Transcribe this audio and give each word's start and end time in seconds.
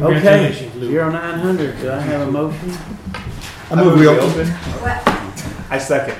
Okay, 0.00 0.12
Congratulations, 0.14 0.74
Lou. 0.74 0.90
zero 0.90 1.10
nine 1.10 1.38
hundred, 1.38 1.78
do 1.80 1.90
I 1.90 2.00
have 2.00 2.26
a 2.28 2.30
motion? 2.30 2.72
I 3.70 3.74
move 3.76 3.98
we 3.98 4.08
open. 4.08 4.50
I 5.70 5.78
second. 5.78 6.16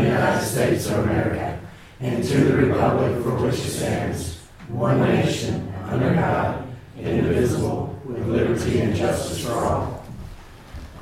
United 0.00 0.44
States 0.44 0.86
of 0.86 0.98
America, 1.00 1.58
and 2.00 2.24
to 2.24 2.44
the 2.44 2.56
republic 2.56 3.22
for 3.22 3.34
which 3.36 3.54
it 3.56 3.70
stands, 3.70 4.38
one 4.68 5.00
nation, 5.00 5.72
under 5.84 6.14
God, 6.14 6.66
indivisible, 6.98 7.98
with 8.04 8.26
liberty 8.26 8.80
and 8.80 8.94
justice 8.94 9.44
for 9.44 9.52
all. 9.52 10.04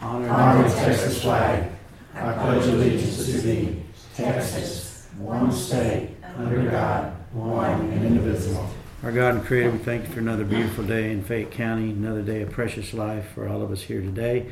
Honor 0.01 0.29
Honor 0.29 0.69
the 0.69 0.75
Texas 0.75 1.23
flag. 1.23 1.71
I 2.15 2.33
pledge 2.33 2.67
allegiance 2.67 3.25
to 3.27 3.33
thee, 3.41 3.83
Texas, 4.15 4.88
one 5.17 5.51
state, 5.51 6.11
under 6.37 6.71
God, 6.71 7.13
one 7.33 7.81
and 7.81 8.07
indivisible. 8.07 8.69
Our 9.03 9.13
God 9.13 9.37
and 9.37 9.45
Creator, 9.45 9.71
we 9.71 9.79
thank 9.79 10.07
you 10.07 10.13
for 10.13 10.21
another 10.21 10.45
beautiful 10.45 10.85
day 10.85 11.13
in 11.13 11.23
Fayette 11.23 11.53
County, 11.53 11.91
another 11.91 12.23
day 12.23 12.43
of 12.43 12.51
precious 12.51 12.93
life 12.93 13.29
for 13.35 13.49
all 13.49 13.63
of 13.63 13.71
us 13.71 13.83
here 13.83 14.01
today. 14.01 14.51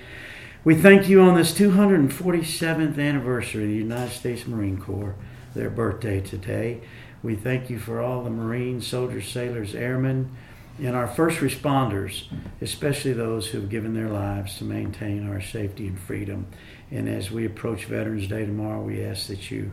We 0.64 0.74
thank 0.74 1.08
you 1.08 1.20
on 1.20 1.36
this 1.36 1.52
247th 1.52 2.98
anniversary 2.98 3.64
of 3.64 3.68
the 3.70 3.76
United 3.76 4.12
States 4.12 4.46
Marine 4.46 4.80
Corps, 4.80 5.14
their 5.54 5.70
birthday 5.70 6.20
today. 6.20 6.80
We 7.22 7.34
thank 7.34 7.70
you 7.70 7.78
for 7.78 8.00
all 8.00 8.22
the 8.22 8.30
Marines, 8.30 8.86
soldiers, 8.86 9.28
sailors, 9.28 9.74
airmen, 9.74 10.30
and 10.78 10.94
our 10.94 11.08
first 11.08 11.38
responders, 11.38 12.26
especially 12.60 13.12
those 13.12 13.46
who 13.48 13.60
have 13.60 13.70
given 13.70 13.94
their 13.94 14.08
lives 14.08 14.58
to 14.58 14.64
maintain 14.64 15.28
our 15.28 15.40
safety 15.40 15.86
and 15.86 15.98
freedom. 15.98 16.46
And 16.90 17.08
as 17.08 17.30
we 17.30 17.46
approach 17.46 17.86
Veterans 17.86 18.28
Day 18.28 18.44
tomorrow, 18.44 18.80
we 18.82 19.02
ask 19.04 19.26
that 19.28 19.50
you 19.50 19.72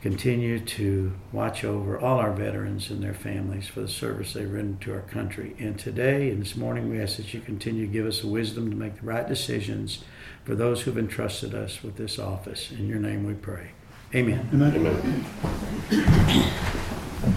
continue 0.00 0.58
to 0.58 1.12
watch 1.30 1.62
over 1.62 1.98
all 1.98 2.18
our 2.18 2.32
veterans 2.32 2.90
and 2.90 3.02
their 3.02 3.14
families 3.14 3.66
for 3.68 3.82
the 3.82 3.88
service 3.88 4.32
they 4.32 4.46
render 4.46 4.82
to 4.84 4.94
our 4.94 5.02
country. 5.02 5.54
And 5.58 5.78
today 5.78 6.30
and 6.30 6.40
this 6.40 6.56
morning, 6.56 6.88
we 6.88 7.00
ask 7.00 7.18
that 7.18 7.34
you 7.34 7.40
continue 7.40 7.86
to 7.86 7.92
give 7.92 8.06
us 8.06 8.22
the 8.22 8.28
wisdom 8.28 8.70
to 8.70 8.76
make 8.76 9.00
the 9.00 9.06
right 9.06 9.28
decisions 9.28 10.02
for 10.44 10.54
those 10.54 10.82
who've 10.82 10.96
entrusted 10.96 11.54
us 11.54 11.82
with 11.82 11.96
this 11.96 12.18
office. 12.18 12.70
In 12.72 12.88
your 12.88 12.98
name 12.98 13.26
we 13.26 13.34
pray. 13.34 13.72
Amen. 14.14 14.48
Amen. 14.52 15.24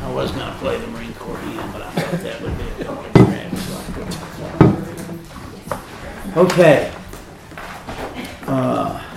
I 0.01 0.11
was 0.13 0.31
going 0.31 0.51
to 0.51 0.57
play 0.59 0.77
the 0.79 0.87
Marine 0.87 1.13
Corps 1.15 1.37
hymn, 1.37 1.71
but 1.71 1.81
I 1.81 1.91
thought 1.91 2.21
that 2.21 2.41
would 2.41 2.57
be 2.57 2.63
a 2.63 2.85
couple 2.85 3.05
of 3.05 3.13
Okay. 6.35 6.91
Uh, 8.47 9.12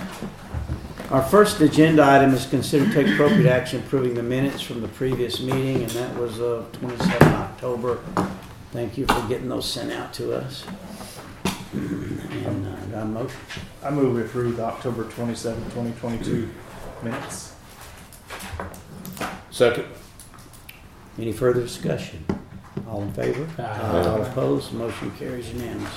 Our 1.09 1.21
first 1.23 1.61
agenda 1.61 2.03
item 2.03 2.33
is 2.33 2.45
consider 2.45 2.85
to 2.85 2.91
take 2.93 3.07
appropriate 3.13 3.49
action 3.49 3.79
approving 3.79 4.13
the 4.15 4.23
minutes 4.23 4.61
from 4.61 4.81
the 4.81 4.89
previous 4.89 5.39
meeting, 5.39 5.81
and 5.83 5.89
that 5.91 6.13
was 6.17 6.39
of 6.41 6.69
27 6.73 7.27
October. 7.33 7.99
Thank 8.73 8.97
you 8.97 9.05
for 9.05 9.25
getting 9.29 9.47
those 9.47 9.69
sent 9.71 9.91
out 9.93 10.13
to 10.15 10.33
us. 10.35 10.65
And, 11.71 12.67
uh, 12.67 12.75
got 12.91 13.03
a 13.03 13.05
motion? 13.05 13.39
I 13.83 13.89
move 13.91 14.15
we 14.15 14.21
approve 14.21 14.57
the 14.57 14.63
October 14.65 15.05
twenty-seventh, 15.05 15.73
twenty 15.73 15.91
twenty-two 15.93 16.49
minutes. 17.03 17.53
Second. 19.51 19.85
Any 21.17 21.31
further 21.31 21.61
discussion? 21.61 22.25
All 22.87 23.01
in 23.03 23.13
favor? 23.13 23.47
Aye. 23.61 24.07
All 24.07 24.21
opposed? 24.23 24.73
Motion 24.73 25.11
carries 25.11 25.51
unanimous. 25.53 25.93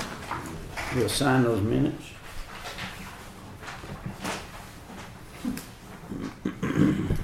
You'll 0.95 1.09
sign 1.09 1.43
those 1.45 1.61
minutes? 1.63 2.05
Thank 6.81 6.99
you. 7.11 7.20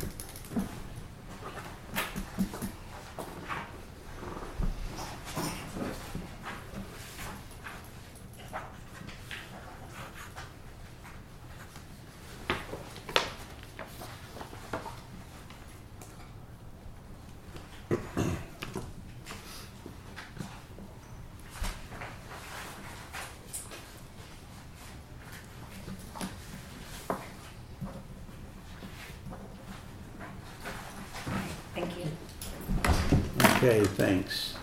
Okay, 33.67 33.85
thanks. 33.85 34.55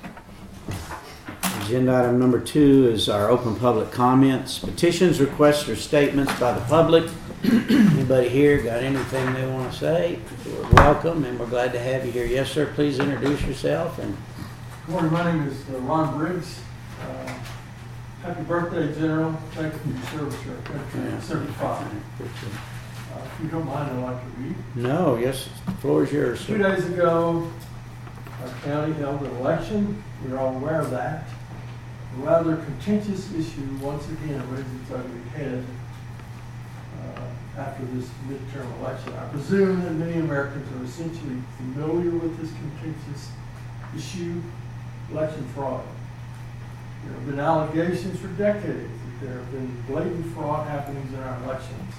Agenda 1.65 1.93
item 1.93 2.19
number 2.19 2.39
two 2.39 2.87
is 2.87 3.09
our 3.09 3.29
open 3.29 3.53
public 3.57 3.91
comments. 3.91 4.59
Petitions, 4.59 5.19
requests, 5.19 5.67
or 5.67 5.75
statements 5.75 6.31
by 6.39 6.53
the 6.53 6.61
public. 6.67 7.11
Anybody 7.43 8.29
here 8.29 8.63
got 8.63 8.81
anything 8.81 9.33
they 9.33 9.45
want 9.45 9.73
to 9.73 9.77
say? 9.77 10.19
You're 10.45 10.69
welcome, 10.69 11.25
and 11.25 11.37
we're 11.37 11.47
glad 11.47 11.73
to 11.73 11.79
have 11.79 12.05
you 12.05 12.13
here. 12.13 12.25
Yes, 12.25 12.49
sir, 12.49 12.65
please 12.75 12.97
introduce 12.97 13.41
yourself 13.43 13.99
and 13.99 14.15
Good 14.85 14.91
morning, 14.93 15.11
my 15.11 15.33
name 15.33 15.47
is 15.49 15.61
uh, 15.69 15.79
Ron 15.79 16.17
Briggs. 16.17 16.61
Uh, 17.01 17.33
Happy 18.21 18.43
birthday, 18.43 18.97
General. 18.97 19.33
Thank 19.51 19.73
you 19.73 19.79
for 19.79 20.15
your 20.15 20.31
service 20.31 20.41
to 20.43 20.49
our 20.51 20.61
country. 20.79 21.01
Yeah. 21.01 21.19
Seventy-five. 21.19 21.87
Uh, 21.87 22.23
If 22.23 23.43
you 23.43 23.49
don't 23.49 23.65
mind, 23.65 23.91
I'd 23.97 24.01
like 24.01 24.21
to 24.21 24.41
read. 24.41 24.55
No, 24.75 25.17
yes, 25.17 25.49
the 25.65 25.71
floor 25.73 26.05
is 26.05 26.11
yours, 26.13 26.45
Two 26.45 26.57
sir. 26.57 26.75
days 26.75 26.85
ago, 26.85 27.49
county 28.63 28.93
held 28.93 29.21
an 29.21 29.35
election. 29.37 30.01
We're 30.23 30.37
all 30.37 30.55
aware 30.55 30.79
of 30.79 30.89
that. 30.91 31.27
A 32.17 32.21
rather 32.21 32.57
contentious 32.57 33.33
issue 33.33 33.67
once 33.81 34.07
again 34.07 34.41
raised 34.51 34.67
its 34.81 34.91
ugly 34.91 35.21
head 35.35 35.65
uh, 37.01 37.59
after 37.59 37.85
this 37.85 38.09
midterm 38.27 38.79
election. 38.79 39.13
I 39.13 39.25
presume 39.29 39.81
that 39.83 39.91
many 39.93 40.19
Americans 40.19 40.67
are 40.79 40.83
essentially 40.85 41.41
familiar 41.57 42.11
with 42.11 42.39
this 42.39 42.51
contentious 42.51 43.31
issue, 43.97 44.41
election 45.11 45.45
fraud. 45.53 45.83
There 47.05 47.13
have 47.13 47.27
been 47.27 47.39
allegations 47.39 48.19
for 48.19 48.27
decades 48.27 48.89
that 48.89 49.25
there 49.25 49.39
have 49.39 49.51
been 49.51 49.83
blatant 49.87 50.25
fraud 50.33 50.67
happenings 50.67 51.13
in 51.13 51.19
our 51.19 51.43
elections. 51.43 51.93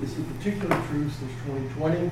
This 0.00 0.16
is 0.16 0.24
particularly 0.36 0.82
true 0.88 1.08
since 1.10 1.32
2020 1.46 2.10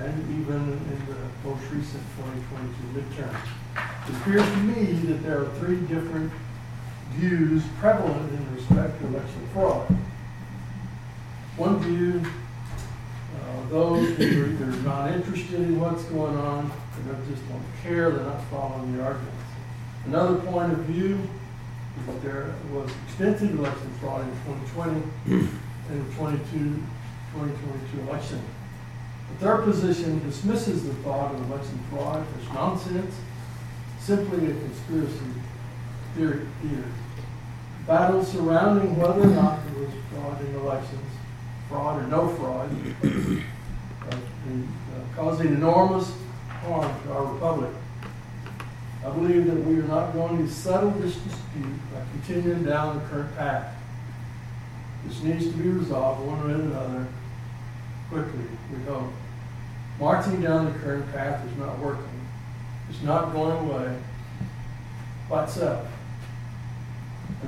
and 0.00 0.40
even 0.40 0.56
in 0.56 1.06
the 1.06 1.48
most 1.48 1.62
recent 1.70 2.02
2022 2.16 3.00
midterm. 3.00 3.34
It 4.08 4.16
appears 4.16 4.42
to 4.42 4.56
me 4.58 4.92
that 5.12 5.22
there 5.22 5.42
are 5.42 5.48
three 5.60 5.80
different 5.82 6.32
views 7.12 7.62
prevalent 7.80 8.32
in 8.32 8.54
respect 8.54 9.00
to 9.00 9.06
election 9.06 9.48
fraud. 9.52 9.86
One 11.56 11.78
view, 11.80 12.22
uh, 13.36 13.68
those 13.70 14.16
who 14.16 14.42
are 14.42 14.46
either 14.46 14.66
not 14.82 15.12
interested 15.12 15.60
in 15.60 15.80
what's 15.80 16.04
going 16.04 16.36
on, 16.36 16.66
or 16.66 17.12
they 17.12 17.30
just 17.30 17.48
don't 17.48 17.64
care, 17.82 18.10
they're 18.10 18.24
not 18.24 18.44
following 18.44 18.96
the 18.96 19.02
arguments. 19.02 19.34
Another 20.06 20.36
point 20.36 20.72
of 20.72 20.78
view 20.80 21.18
there 22.22 22.54
was 22.72 22.90
extensive 23.06 23.58
election 23.58 23.90
fraud 24.00 24.22
in 24.22 24.30
2020 24.74 25.02
and 25.90 26.10
the 26.10 26.14
22, 26.14 26.42
2022 27.32 28.00
election. 28.08 28.42
The 29.38 29.44
third 29.44 29.64
position 29.64 30.18
dismisses 30.26 30.84
the 30.84 30.94
thought 30.94 31.32
of 31.32 31.50
election 31.50 31.78
fraud 31.90 32.26
as 32.40 32.52
nonsense, 32.52 33.14
simply 34.00 34.50
a 34.50 34.54
conspiracy 34.54 35.14
theory. 36.16 36.46
theory. 36.60 36.84
Battles 37.86 38.32
surrounding 38.32 38.96
whether 38.96 39.22
or 39.22 39.26
not 39.26 39.60
there 39.64 39.84
was 39.84 39.94
fraud 40.10 40.44
in 40.44 40.54
elections, 40.56 41.10
fraud 41.68 42.02
or 42.02 42.06
no 42.08 42.28
fraud, 42.34 42.68
uh, 43.04 44.16
and, 44.48 44.68
uh, 44.96 45.16
causing 45.16 45.48
enormous 45.48 46.12
harm 46.62 46.92
to 47.04 47.12
our 47.12 47.32
republic. 47.32 47.70
I 49.06 49.10
believe 49.10 49.46
that 49.46 49.64
we 49.64 49.78
are 49.78 49.84
not 49.84 50.14
going 50.14 50.44
to 50.44 50.52
settle 50.52 50.90
this 50.90 51.14
dispute 51.14 51.78
by 51.94 52.02
continuing 52.10 52.64
down 52.64 52.98
the 52.98 53.04
current 53.06 53.36
path. 53.36 53.72
This 55.06 55.22
needs 55.22 55.46
to 55.46 55.52
be 55.52 55.68
resolved 55.68 56.26
one 56.26 56.44
way 56.44 56.54
or 56.54 56.56
another 56.56 57.06
quickly, 58.10 58.44
we 58.72 58.82
hope. 58.84 59.12
Marching 59.98 60.40
down 60.40 60.72
the 60.72 60.78
current 60.78 61.10
path 61.12 61.44
is 61.44 61.58
not 61.58 61.78
working. 61.80 62.04
It's 62.88 63.02
not 63.02 63.32
going 63.32 63.68
away 63.68 63.96
by 65.28 65.44
itself. 65.44 65.86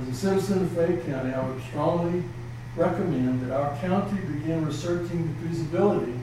As 0.01 0.07
a 0.07 0.13
citizen 0.13 0.63
of 0.63 0.71
Fayette 0.71 1.05
County, 1.05 1.33
I 1.33 1.47
would 1.47 1.61
strongly 1.63 2.23
recommend 2.75 3.41
that 3.41 3.55
our 3.55 3.75
county 3.77 4.21
begin 4.21 4.65
researching 4.65 5.27
the 5.27 5.47
feasibility 5.47 6.13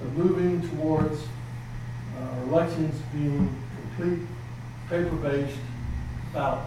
of 0.00 0.16
moving 0.16 0.68
towards 0.70 1.22
uh, 2.18 2.42
elections 2.48 3.00
being 3.12 3.54
complete 3.96 4.26
paper-based 4.88 5.58
ballot. 6.32 6.64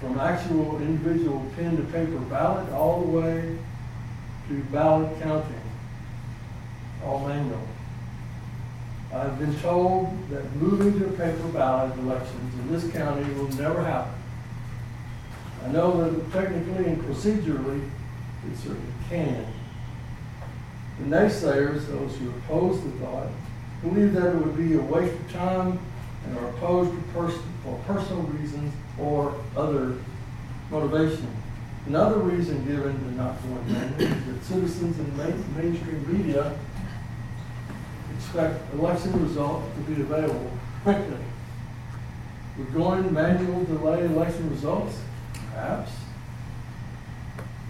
From 0.00 0.18
actual 0.20 0.80
individual 0.80 1.44
pen 1.56 1.76
to 1.76 1.82
paper 1.84 2.18
ballot 2.30 2.70
all 2.72 3.02
the 3.02 3.08
way 3.08 3.58
to 4.48 4.54
ballot 4.72 5.20
counting, 5.20 5.57
all 7.04 7.26
manual. 7.26 7.60
I've 9.12 9.38
been 9.38 9.58
told 9.60 10.28
that 10.30 10.54
moving 10.56 10.98
to 11.00 11.06
a 11.06 11.12
paper 11.12 11.48
ballot 11.48 11.96
elections 11.98 12.54
in 12.60 12.72
this 12.72 12.90
county 12.92 13.24
will 13.34 13.48
never 13.56 13.82
happen. 13.82 14.12
I 15.64 15.68
know 15.68 16.10
that 16.10 16.32
technically 16.32 16.84
and 16.86 17.02
procedurally, 17.02 17.88
it 18.50 18.56
certainly 18.56 18.92
can. 19.08 19.46
The 20.98 21.04
naysayers, 21.16 21.86
those 21.86 22.16
who 22.16 22.30
oppose 22.30 22.82
the 22.82 22.90
thought, 22.98 23.28
believe 23.82 24.12
that 24.14 24.26
it 24.26 24.34
would 24.34 24.56
be 24.56 24.74
a 24.74 24.80
waste 24.80 25.14
of 25.14 25.32
time 25.32 25.78
and 26.26 26.38
are 26.38 26.48
opposed 26.50 26.92
pers- 27.14 27.38
for 27.64 27.78
personal 27.86 28.22
reasons 28.24 28.72
or 28.98 29.34
other 29.56 29.94
motivation. 30.70 31.28
Another 31.86 32.18
reason 32.18 32.64
given 32.66 32.98
to 32.98 33.10
not 33.14 33.36
going 33.42 33.66
is 33.98 34.26
that 34.26 34.44
citizens 34.44 34.98
and 34.98 35.16
ma- 35.16 35.60
mainstream 35.62 36.04
media 36.12 36.52
expect 38.18 38.74
election 38.74 39.22
results 39.22 39.66
to 39.74 39.80
be 39.92 40.02
available 40.02 40.50
quickly. 40.82 41.16
Would 42.58 42.74
going 42.74 43.04
to 43.04 43.10
manual 43.10 43.64
delay 43.64 44.04
election 44.04 44.50
results? 44.50 44.98
Perhaps. 45.52 45.92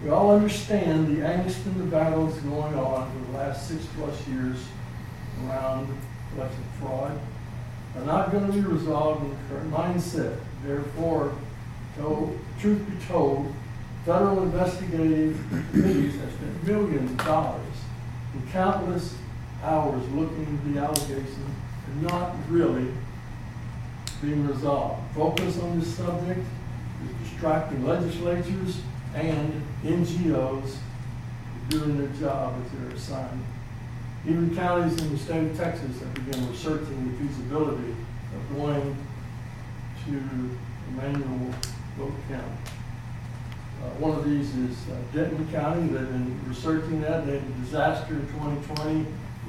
We 0.03 0.09
all 0.09 0.35
understand 0.35 1.07
the 1.07 1.21
angst 1.21 1.65
and 1.65 1.79
the 1.79 1.85
battles 1.85 2.37
going 2.39 2.73
on 2.73 3.11
for 3.11 3.31
the 3.31 3.37
last 3.37 3.67
six 3.67 3.85
plus 3.95 4.27
years 4.27 4.57
around 5.45 5.87
election 6.35 6.63
fraud 6.79 7.19
are 7.95 8.05
not 8.05 8.31
going 8.31 8.47
to 8.47 8.53
be 8.53 8.61
resolved 8.61 9.23
in 9.23 9.29
the 9.29 9.35
current 9.49 9.71
mindset. 9.71 10.39
Therefore, 10.63 11.33
told, 11.97 12.39
truth 12.59 12.85
be 12.87 13.05
told, 13.05 13.53
federal 14.05 14.43
investigative 14.43 15.37
committees 15.71 16.15
have 16.19 16.31
spent 16.31 16.63
millions 16.65 17.11
of 17.11 17.17
dollars 17.17 17.75
and 18.33 18.51
countless 18.51 19.15
hours 19.63 20.07
looking 20.09 20.45
at 20.45 20.73
the 20.73 20.79
allegations 20.79 21.55
and 21.87 22.03
not 22.03 22.35
really 22.49 22.91
being 24.21 24.47
resolved. 24.47 25.01
Focus 25.15 25.59
on 25.59 25.79
this 25.79 25.95
subject 25.95 26.39
is 27.05 27.29
distracting 27.29 27.85
legislatures 27.85 28.81
and 29.15 29.65
NGOs 29.83 30.75
doing 31.69 31.97
their 31.97 32.07
job 32.19 32.55
as 32.65 32.79
their 32.79 32.89
assignment. 32.95 33.45
Even 34.27 34.53
counties 34.55 34.99
in 35.01 35.11
the 35.11 35.17
state 35.17 35.51
of 35.51 35.57
Texas 35.57 35.99
have 35.99 36.13
begun 36.13 36.49
researching 36.49 37.11
the 37.11 37.17
feasibility 37.17 37.95
of 38.35 38.57
going 38.57 38.97
to 40.05 40.17
a 40.17 41.01
manual 41.01 41.53
vote 41.97 42.13
count. 42.27 42.43
Uh, 43.81 43.87
one 43.99 44.17
of 44.17 44.25
these 44.25 44.53
is 44.57 44.75
uh, 44.89 44.97
Denton 45.13 45.49
County. 45.51 45.87
They've 45.87 46.09
been 46.09 46.37
researching 46.49 46.99
that. 47.01 47.25
They 47.25 47.39
had 47.39 47.43
a 47.43 47.61
disaster 47.63 48.13
in 48.13 48.27
2020 48.27 49.05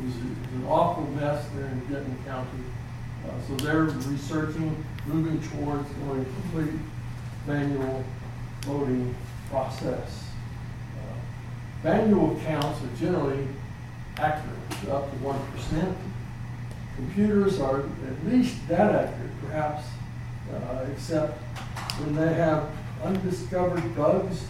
is, 0.06 0.17
is 0.17 0.55
an 0.55 0.64
awful 0.67 1.05
mess 1.12 1.44
there 1.56 1.67
in 1.67 1.81
Denton 1.81 2.17
County. 2.26 2.64
Uh, 3.26 3.32
so 3.47 3.64
they're 3.64 3.85
researching, 3.85 4.85
moving 5.06 5.41
towards 5.50 5.88
going 5.93 6.25
complete 6.25 6.81
manual 7.47 8.05
voting 8.62 9.14
process. 9.50 10.25
Uh, 10.97 11.85
manual 11.85 12.38
counts 12.44 12.82
are 12.82 12.97
generally 12.99 13.47
accurate, 14.17 14.91
up 14.91 15.11
to 15.11 15.17
1%. 15.19 15.94
Computers 16.96 17.61
are 17.61 17.81
at 17.81 18.26
least 18.26 18.56
that 18.69 18.94
accurate, 18.94 19.31
perhaps, 19.44 19.85
uh, 20.53 20.87
except 20.93 21.38
when 22.00 22.14
they 22.14 22.35
have 22.35 22.70
undiscovered 23.03 23.96
bugs, 23.96 24.44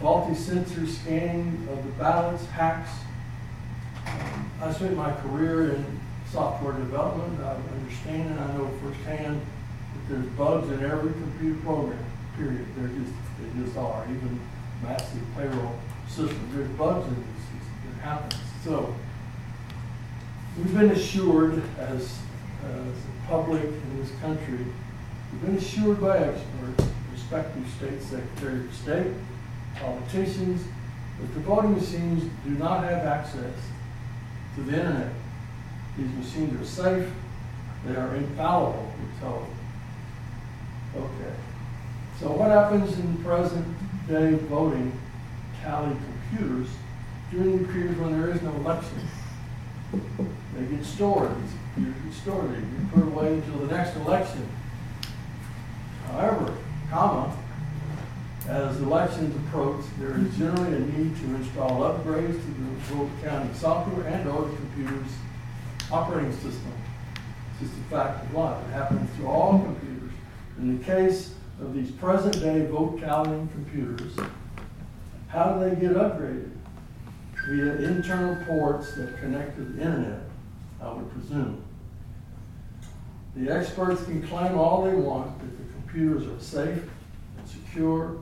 faulty 0.00 0.34
sensor 0.34 0.86
scanning 0.86 1.66
of 1.70 1.84
the 1.84 1.92
ballots, 1.92 2.44
hacks, 2.46 2.90
I 4.60 4.72
spent 4.72 4.96
my 4.96 5.12
career 5.20 5.74
in 5.74 6.00
software 6.32 6.72
development, 6.72 7.40
I 7.42 7.56
understand 7.74 8.30
and 8.30 8.40
I 8.40 8.56
know 8.56 8.70
firsthand 8.82 9.40
that 9.40 10.08
there's 10.08 10.26
bugs 10.32 10.70
in 10.70 10.82
every 10.82 11.12
computer 11.12 11.60
program, 11.60 12.04
period. 12.36 12.66
There 12.76 12.88
just, 12.88 13.12
they 13.38 13.64
just 13.64 13.76
are, 13.76 14.04
even 14.04 14.40
massive 14.82 15.22
payroll 15.36 15.78
systems, 16.08 16.54
there's 16.54 16.70
bugs 16.70 17.06
in 17.06 17.14
these, 17.14 17.44
systems. 17.44 17.96
it 17.96 18.00
happens. 18.00 18.40
So, 18.64 18.94
we've 20.56 20.74
been 20.74 20.90
assured 20.90 21.62
as, 21.78 22.18
as 22.64 22.94
a 22.94 23.28
public 23.28 23.62
in 23.62 24.00
this 24.00 24.10
country, 24.20 24.64
we've 25.32 25.42
been 25.42 25.56
assured 25.56 26.00
by 26.00 26.18
experts, 26.18 26.84
respective 27.12 27.68
state 27.76 28.02
secretary 28.02 28.60
of 28.60 28.74
state, 28.74 29.12
politicians, 29.74 30.62
that 31.20 31.34
the 31.34 31.40
voting 31.40 31.74
machines 31.74 32.30
do 32.44 32.50
not 32.52 32.84
have 32.84 33.04
access 33.04 33.54
to 34.56 34.62
the 34.62 34.76
internet. 34.76 35.12
These 35.96 36.12
machines 36.12 36.60
are 36.60 36.64
safe, 36.64 37.08
they 37.86 37.94
are 37.94 38.16
infallible, 38.16 38.92
we're 38.98 39.28
told. 39.28 39.46
Okay. 40.96 41.34
So 42.20 42.32
what 42.32 42.50
happens 42.50 42.98
in 42.98 43.16
present 43.18 43.66
day 44.08 44.34
voting 44.48 44.98
tally 45.62 45.94
computers 46.30 46.68
during 47.30 47.62
the 47.62 47.72
period 47.72 48.00
when 48.00 48.18
there 48.18 48.30
is 48.30 48.42
no 48.42 48.52
election? 48.56 48.98
They 50.56 50.64
get 50.74 50.84
stored, 50.84 51.30
computers 51.74 52.02
get 52.04 52.14
stored, 52.14 52.50
they 52.50 52.60
get 52.60 52.92
put 52.92 53.02
away 53.04 53.34
until 53.34 53.66
the 53.66 53.76
next 53.76 53.94
election. 53.96 54.48
However, 56.06 56.56
comma, 56.90 57.36
as 58.48 58.80
elections 58.80 59.34
approach, 59.46 59.84
there 59.98 60.16
is 60.18 60.36
generally 60.36 60.76
a 60.76 60.80
need 60.80 61.16
to 61.16 61.34
install 61.34 61.80
upgrades 61.80 62.32
to 62.32 62.46
the 62.46 62.94
vote 62.94 63.10
counting 63.24 63.52
software 63.54 64.06
and 64.06 64.28
or 64.28 64.46
the 64.48 64.56
computer's 64.56 65.10
operating 65.90 66.32
system. 66.32 66.72
It's 67.60 67.70
just 67.70 67.72
a 67.72 67.90
fact 67.90 68.24
of 68.24 68.34
life. 68.34 68.62
It 68.68 68.72
happens 68.72 69.10
to 69.18 69.26
all 69.26 69.58
computers. 69.60 70.12
In 70.58 70.78
the 70.78 70.84
case 70.84 71.34
of 71.60 71.74
these 71.74 71.90
present-day 71.90 72.66
vote 72.66 73.00
counting 73.00 73.48
computers, 73.48 74.12
how 75.28 75.54
do 75.54 75.68
they 75.68 75.80
get 75.80 75.92
upgraded? 75.92 76.50
Via 77.48 77.76
internal 77.88 78.36
ports 78.44 78.94
that 78.94 79.18
connect 79.20 79.56
to 79.56 79.64
the 79.64 79.82
internet, 79.82 80.20
I 80.80 80.92
would 80.92 81.10
presume. 81.12 81.62
The 83.36 83.50
experts 83.50 84.02
can 84.04 84.26
claim 84.26 84.56
all 84.56 84.84
they 84.84 84.94
want 84.94 85.38
that 85.40 85.56
the 85.56 85.72
computers 85.74 86.26
are 86.26 86.42
safe 86.42 86.82
and 87.38 87.48
secure, 87.48 88.16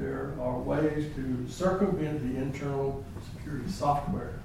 there 0.00 0.32
are 0.40 0.58
ways 0.58 1.12
to 1.14 1.46
circumvent 1.48 2.20
the 2.22 2.40
internal 2.40 3.04
security 3.34 3.70
software. 3.70 4.40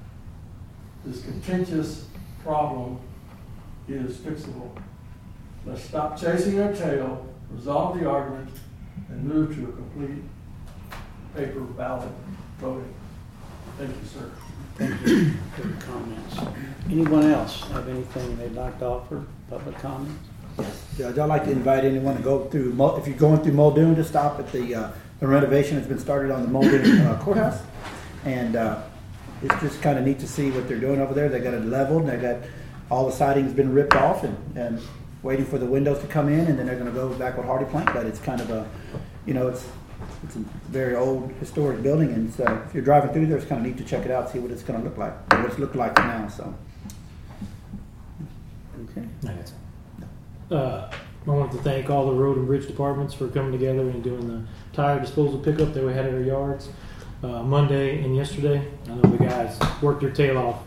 This 1.05 1.23
contentious 1.23 2.05
problem 2.43 2.99
is 3.87 4.17
fixable. 4.17 4.69
Let's 5.65 5.83
stop 5.83 6.19
chasing 6.19 6.59
our 6.61 6.73
tail, 6.73 7.25
resolve 7.51 7.97
the 7.99 8.07
argument, 8.07 8.49
and 9.09 9.23
move 9.23 9.55
to 9.55 9.69
a 9.69 9.71
complete 9.71 10.23
paper 11.35 11.61
ballot 11.61 12.09
voting. 12.59 12.93
Thank 13.77 13.91
you, 13.91 14.07
sir. 14.07 14.31
Thank 14.75 15.07
you 15.07 15.31
for 15.55 15.67
your 15.67 15.77
comments. 15.77 16.37
Anyone 16.89 17.31
else 17.31 17.61
have 17.71 17.87
anything 17.87 18.37
they'd 18.37 18.53
like 18.53 18.77
to 18.79 18.85
offer, 18.87 19.23
public 19.49 19.77
comments? 19.79 20.13
Judge, 20.97 21.17
I'd 21.17 21.25
like 21.25 21.45
to 21.45 21.51
invite 21.51 21.83
anyone 21.85 22.15
to 22.17 22.23
go 22.23 22.45
through, 22.45 22.73
Mul- 22.73 22.97
if 22.97 23.07
you're 23.07 23.17
going 23.17 23.41
through 23.41 23.53
Muldoon, 23.53 23.95
to 23.95 24.03
stop 24.03 24.39
at 24.39 24.51
the, 24.51 24.75
uh, 24.75 24.91
the 25.19 25.27
renovation 25.27 25.75
that's 25.75 25.87
been 25.87 25.99
started 25.99 26.31
on 26.31 26.41
the 26.41 26.47
Muldoon 26.47 27.01
uh, 27.01 27.19
courthouse. 27.21 27.61
And, 28.25 28.55
uh, 28.55 28.81
it's 29.43 29.61
just 29.61 29.81
kinda 29.81 30.01
neat 30.01 30.19
to 30.19 30.27
see 30.27 30.51
what 30.51 30.67
they're 30.67 30.79
doing 30.79 30.99
over 30.99 31.13
there. 31.13 31.29
They 31.29 31.39
got 31.39 31.53
it 31.53 31.65
leveled, 31.65 32.03
and 32.03 32.11
they 32.11 32.17
got, 32.17 32.37
all 32.89 33.05
the 33.05 33.11
siding's 33.11 33.53
been 33.53 33.73
ripped 33.73 33.95
off 33.95 34.23
and, 34.23 34.37
and 34.57 34.81
waiting 35.23 35.45
for 35.45 35.57
the 35.57 35.65
windows 35.65 35.99
to 35.99 36.07
come 36.07 36.29
in, 36.29 36.41
and 36.47 36.57
then 36.57 36.65
they're 36.65 36.77
gonna 36.77 36.91
go 36.91 37.09
back 37.15 37.37
with 37.37 37.45
HardiePlank, 37.45 37.93
but 37.93 38.05
it's 38.05 38.19
kind 38.19 38.41
of 38.41 38.49
a, 38.49 38.67
you 39.25 39.33
know, 39.33 39.47
it's, 39.47 39.67
it's 40.23 40.35
a 40.35 40.39
very 40.69 40.95
old 40.95 41.31
historic 41.39 41.81
building, 41.83 42.11
and 42.11 42.33
so 42.33 42.43
if 42.67 42.73
you're 42.73 42.83
driving 42.83 43.11
through 43.11 43.25
there, 43.25 43.37
it's 43.37 43.45
kinda 43.45 43.63
neat 43.63 43.77
to 43.77 43.83
check 43.83 44.05
it 44.05 44.11
out, 44.11 44.29
see 44.29 44.39
what 44.39 44.51
it's 44.51 44.63
gonna 44.63 44.83
look 44.83 44.97
like, 44.97 45.13
what 45.33 45.45
it's 45.45 45.59
looked 45.59 45.75
like 45.75 45.95
now, 45.97 46.27
so. 46.27 46.53
Okay. 48.91 49.07
No. 50.49 50.57
Uh, 50.57 50.91
I 51.27 51.31
want 51.31 51.51
to 51.53 51.57
thank 51.59 51.89
all 51.89 52.05
the 52.05 52.13
road 52.13 52.37
and 52.37 52.45
bridge 52.45 52.67
departments 52.67 53.13
for 53.13 53.27
coming 53.27 53.51
together 53.51 53.81
and 53.81 54.03
doing 54.03 54.27
the 54.27 54.43
tire 54.73 54.99
disposal 54.99 55.39
pickup 55.39 55.73
that 55.73 55.83
we 55.83 55.91
had 55.91 56.05
at 56.05 56.13
our 56.13 56.21
yards 56.21 56.69
uh, 57.23 57.41
Monday 57.41 58.03
and 58.03 58.15
yesterday. 58.15 58.67
I 58.85 58.89
know 58.89 59.01
the 59.01 59.17
guys 59.17 59.59
worked 59.81 60.01
their 60.01 60.11
tail 60.11 60.37
off, 60.37 60.59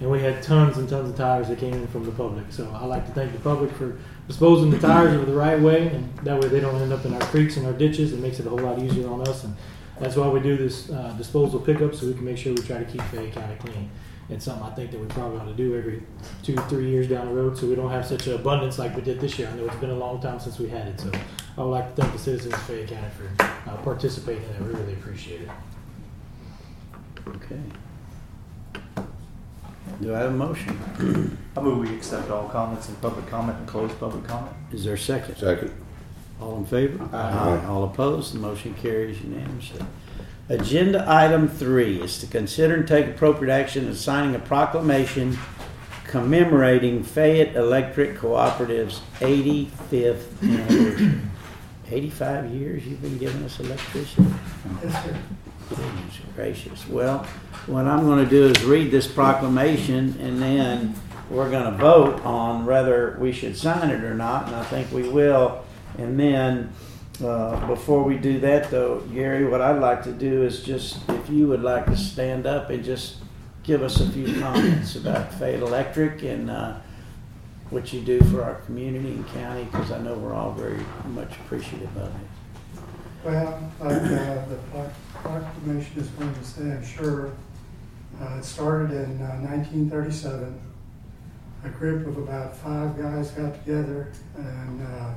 and 0.00 0.10
we 0.10 0.20
had 0.20 0.42
tons 0.42 0.78
and 0.78 0.88
tons 0.88 1.10
of 1.10 1.16
tires 1.16 1.48
that 1.48 1.58
came 1.58 1.74
in 1.74 1.86
from 1.88 2.06
the 2.06 2.12
public. 2.12 2.46
So 2.48 2.70
I 2.74 2.86
like 2.86 3.04
to 3.06 3.12
thank 3.12 3.32
the 3.32 3.40
public 3.40 3.70
for 3.72 3.98
disposing 4.26 4.70
the 4.70 4.78
tires 4.78 5.12
the 5.26 5.34
right 5.34 5.60
way, 5.60 5.88
and 5.88 6.16
that 6.20 6.40
way 6.40 6.48
they 6.48 6.60
don't 6.60 6.80
end 6.80 6.94
up 6.94 7.04
in 7.04 7.12
our 7.12 7.20
creeks 7.20 7.58
and 7.58 7.66
our 7.66 7.74
ditches. 7.74 8.14
It 8.14 8.20
makes 8.20 8.40
it 8.40 8.46
a 8.46 8.50
whole 8.50 8.60
lot 8.60 8.78
easier 8.78 9.08
on 9.08 9.20
us, 9.28 9.44
and 9.44 9.54
that's 10.00 10.16
why 10.16 10.28
we 10.28 10.40
do 10.40 10.56
this 10.56 10.90
uh, 10.90 11.14
disposal 11.18 11.60
pickup 11.60 11.94
so 11.94 12.06
we 12.06 12.14
can 12.14 12.24
make 12.24 12.38
sure 12.38 12.54
we 12.54 12.62
try 12.62 12.78
to 12.78 12.84
keep 12.84 13.02
Fayette 13.02 13.34
County 13.34 13.56
clean. 13.56 13.90
It's 14.28 14.44
something 14.44 14.64
I 14.66 14.70
think 14.70 14.90
that 14.90 15.00
we 15.00 15.06
probably 15.06 15.38
ought 15.38 15.44
to 15.44 15.54
do 15.54 15.76
every 15.76 16.02
two, 16.42 16.56
three 16.68 16.90
years 16.90 17.08
down 17.08 17.26
the 17.26 17.32
road, 17.32 17.56
so 17.56 17.66
we 17.66 17.76
don't 17.76 17.90
have 17.90 18.04
such 18.04 18.26
an 18.26 18.34
abundance 18.34 18.78
like 18.78 18.96
we 18.96 19.02
did 19.02 19.20
this 19.20 19.38
year. 19.38 19.48
I 19.48 19.56
know 19.56 19.66
it's 19.66 19.76
been 19.76 19.90
a 19.90 19.94
long 19.94 20.20
time 20.20 20.40
since 20.40 20.58
we 20.58 20.68
had 20.68 20.88
it, 20.88 21.00
so 21.00 21.12
I 21.56 21.60
would 21.62 21.70
like 21.70 21.94
to 21.94 22.02
thank 22.02 22.12
the 22.12 22.18
citizens 22.18 22.52
of 22.54 22.60
Fayette 22.62 22.88
County 22.88 23.06
for 23.16 23.44
uh, 23.70 23.76
participating 23.78 24.42
in 24.42 24.50
it. 24.50 24.62
We 24.62 24.68
really 24.68 24.92
appreciate 24.94 25.42
it. 25.42 25.48
Okay. 27.28 27.60
Do 30.00 30.14
I 30.14 30.18
have 30.18 30.32
a 30.32 30.36
motion? 30.36 31.38
I 31.56 31.60
move 31.60 31.88
we 31.88 31.96
accept 31.96 32.28
all 32.30 32.48
comments 32.48 32.88
and 32.88 33.00
public 33.00 33.26
comment 33.28 33.58
and 33.58 33.66
close 33.68 33.92
public 33.94 34.24
comment. 34.24 34.52
Is 34.72 34.84
there 34.84 34.94
a 34.94 34.98
second? 34.98 35.36
Second. 35.36 35.72
All 36.40 36.56
in 36.58 36.66
favor? 36.66 37.08
Aye. 37.16 37.64
All 37.66 37.84
opposed? 37.84 38.34
The 38.34 38.38
motion 38.40 38.74
carries 38.74 39.20
unanimously. 39.22 39.80
Agenda 40.48 41.04
item 41.08 41.48
three 41.48 42.00
is 42.00 42.18
to 42.20 42.26
consider 42.26 42.74
and 42.74 42.86
take 42.86 43.06
appropriate 43.06 43.52
action 43.52 43.88
in 43.88 43.94
signing 43.94 44.34
a 44.34 44.38
proclamation 44.38 45.36
commemorating 46.04 47.02
Fayette 47.02 47.56
Electric 47.56 48.16
Cooperative's 48.16 49.00
85th 49.18 50.42
anniversary. 50.42 51.20
85 51.90 52.50
years 52.50 52.86
you've 52.86 53.02
been 53.02 53.18
giving 53.18 53.42
us 53.42 53.58
electricity? 53.58 54.24
Goodness 55.68 56.20
gracious. 56.36 56.88
Well, 56.88 57.24
what 57.66 57.86
I'm 57.86 58.04
going 58.04 58.22
to 58.22 58.30
do 58.30 58.44
is 58.44 58.64
read 58.64 58.92
this 58.92 59.06
proclamation 59.08 60.16
and 60.20 60.40
then 60.40 60.94
we're 61.28 61.50
going 61.50 61.72
to 61.72 61.76
vote 61.76 62.24
on 62.24 62.66
whether 62.66 63.16
we 63.18 63.32
should 63.32 63.56
sign 63.56 63.90
it 63.90 64.04
or 64.04 64.14
not, 64.14 64.46
and 64.46 64.54
I 64.54 64.62
think 64.64 64.92
we 64.92 65.08
will. 65.08 65.64
And 65.98 66.20
then, 66.20 66.72
uh, 67.22 67.66
before 67.66 68.02
we 68.02 68.16
do 68.16 68.40
that 68.40 68.70
though, 68.70 69.00
Gary, 69.12 69.44
what 69.44 69.60
I'd 69.60 69.80
like 69.80 70.02
to 70.04 70.12
do 70.12 70.42
is 70.42 70.62
just, 70.62 70.98
if 71.08 71.28
you 71.28 71.46
would 71.48 71.62
like 71.62 71.86
to 71.86 71.96
stand 71.96 72.46
up 72.46 72.70
and 72.70 72.84
just 72.84 73.16
give 73.62 73.82
us 73.82 74.00
a 74.00 74.08
few 74.10 74.40
comments 74.40 74.96
about 74.96 75.32
Fayette 75.34 75.62
Electric 75.62 76.22
and, 76.22 76.50
uh, 76.50 76.76
what 77.70 77.92
you 77.92 78.00
do 78.00 78.20
for 78.20 78.44
our 78.44 78.54
community 78.66 79.08
and 79.08 79.26
county, 79.28 79.64
because 79.64 79.90
I 79.90 79.98
know 80.00 80.14
we're 80.14 80.34
all 80.34 80.52
very 80.52 80.78
much 81.08 81.32
appreciative 81.32 81.94
of 81.96 82.08
it. 82.08 82.82
Well, 83.24 83.72
like 83.80 84.02
uh, 84.02 84.44
the 84.46 84.90
proclamation 85.14 85.98
is 85.98 86.06
going 86.10 86.32
to 86.32 86.44
say, 86.44 86.62
I'm 86.62 86.84
sure, 86.84 87.32
uh, 88.20 88.36
it 88.38 88.44
started 88.44 88.92
in 88.92 89.20
uh, 89.20 89.40
1937. 89.40 90.60
A 91.64 91.68
group 91.70 92.06
of 92.06 92.18
about 92.18 92.56
five 92.56 92.96
guys 92.96 93.32
got 93.32 93.52
together 93.64 94.12
and 94.36 94.86
uh, 94.86 95.14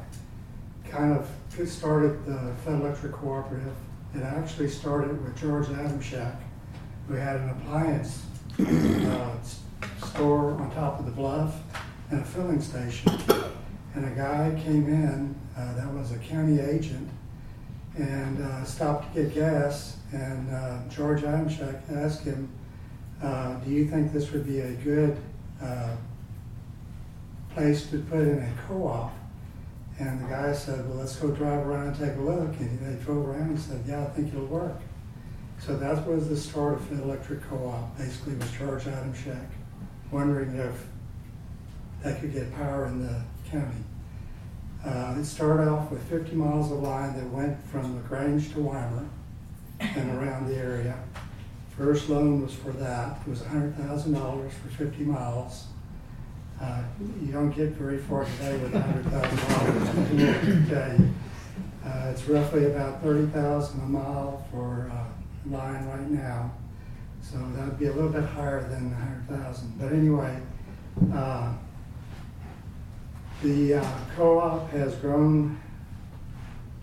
kind 0.90 1.14
of 1.14 1.30
started 1.68 2.26
the 2.26 2.54
Fayette 2.64 2.82
Electric 2.82 3.12
Cooperative. 3.12 3.76
It 4.16 4.24
actually 4.24 4.70
started 4.70 5.24
with 5.24 5.38
George 5.38 5.68
Adamschak, 5.68 6.36
who 7.08 7.14
had 7.16 7.38
an 7.38 7.50
appliance 7.50 8.26
uh, 8.60 9.36
store 10.06 10.54
on 10.54 10.72
top 10.72 11.00
of 11.00 11.06
the 11.06 11.12
bluff 11.12 11.56
and 12.10 12.22
a 12.22 12.24
filling 12.24 12.62
station. 12.62 13.12
And 13.94 14.06
a 14.06 14.12
guy 14.12 14.60
came 14.64 14.88
in 14.88 15.36
uh, 15.58 15.74
that 15.76 15.94
was 15.94 16.12
a 16.12 16.18
county 16.18 16.60
agent 16.60 17.10
and 17.98 18.42
uh, 18.42 18.64
stopped 18.64 19.14
to 19.14 19.24
get 19.24 19.36
gas. 19.36 19.98
And 20.12 20.54
uh, 20.54 20.80
George 20.90 21.22
Adamschak 21.22 21.82
asked 21.92 22.24
him, 22.24 22.50
uh, 23.22 23.56
"Do 23.56 23.70
you 23.70 23.88
think 23.88 24.14
this 24.14 24.32
would 24.32 24.48
be 24.48 24.62
a 24.62 24.72
good 24.72 25.18
uh, 25.62 25.96
place 27.54 27.90
to 27.92 28.00
put 28.00 28.22
in 28.22 28.40
a 28.40 28.54
co-op?" 28.68 29.19
And 30.00 30.22
the 30.22 30.30
guy 30.30 30.54
said, 30.54 30.88
"Well, 30.88 30.98
let's 30.98 31.16
go 31.18 31.30
drive 31.30 31.68
around 31.68 31.88
and 31.88 31.98
take 31.98 32.16
a 32.16 32.22
look." 32.22 32.58
And 32.60 32.80
they 32.80 33.04
drove 33.04 33.28
around 33.28 33.50
and 33.50 33.60
said, 33.60 33.84
"Yeah, 33.86 34.04
I 34.04 34.06
think 34.06 34.34
it'll 34.34 34.46
work." 34.48 34.80
So 35.60 35.76
that 35.76 36.08
was 36.08 36.30
the 36.30 36.38
start 36.38 36.76
of 36.76 36.82
Fayette 36.86 37.04
Electric 37.04 37.44
Co-op. 37.50 37.98
Basically, 37.98 38.36
was 38.36 38.50
George 38.52 38.86
Adamschak 38.86 39.46
wondering 40.10 40.56
if 40.56 40.88
they 42.04 42.14
could 42.16 42.34
get 42.34 42.54
power 42.56 42.86
in 42.86 43.06
the 43.06 43.22
county. 43.52 43.84
Uh, 44.86 45.16
it 45.20 45.26
started 45.26 45.68
off 45.68 45.92
with 45.92 46.02
50 46.04 46.34
miles 46.36 46.72
of 46.72 46.80
line 46.80 47.14
that 47.16 47.30
went 47.30 47.62
from 47.68 47.96
LaGrange 47.96 48.54
to 48.54 48.62
Weimar 48.62 49.06
and 49.82 50.18
around 50.18 50.48
the 50.48 50.56
area. 50.56 50.98
First 51.78 52.10
loan 52.10 52.42
was 52.42 52.54
for 52.54 52.72
that. 52.72 53.20
It 53.26 53.30
was 53.30 53.42
$100,000 53.42 54.52
for 54.52 54.68
50 54.70 55.04
miles. 55.04 55.66
Uh, 56.62 56.82
you 57.22 57.32
don't 57.32 57.52
get 57.52 57.70
very 57.70 57.98
far 57.98 58.26
today 58.26 58.58
with 58.58 58.74
$100,000. 58.74 60.66
okay. 60.66 60.98
Uh, 61.86 62.10
it's 62.12 62.28
roughly 62.28 62.66
about 62.66 63.02
30,000 63.02 63.80
a 63.80 63.86
mile 63.86 64.46
for 64.52 64.92
uh, 64.94 65.06
line 65.50 65.86
right 65.88 66.10
now. 66.10 66.52
So 67.22 67.38
that 67.56 67.66
would 67.66 67.80
be 67.80 67.86
a 67.86 67.94
little 67.94 68.10
bit 68.10 68.24
higher 68.24 68.68
than 68.68 68.92
100,000. 68.92 69.80
But 69.80 69.94
anyway, 69.94 70.38
uh, 71.14 71.54
the 73.42 73.76
uh, 73.76 73.86
co-op 74.18 74.70
has 74.72 74.96
grown 74.96 75.60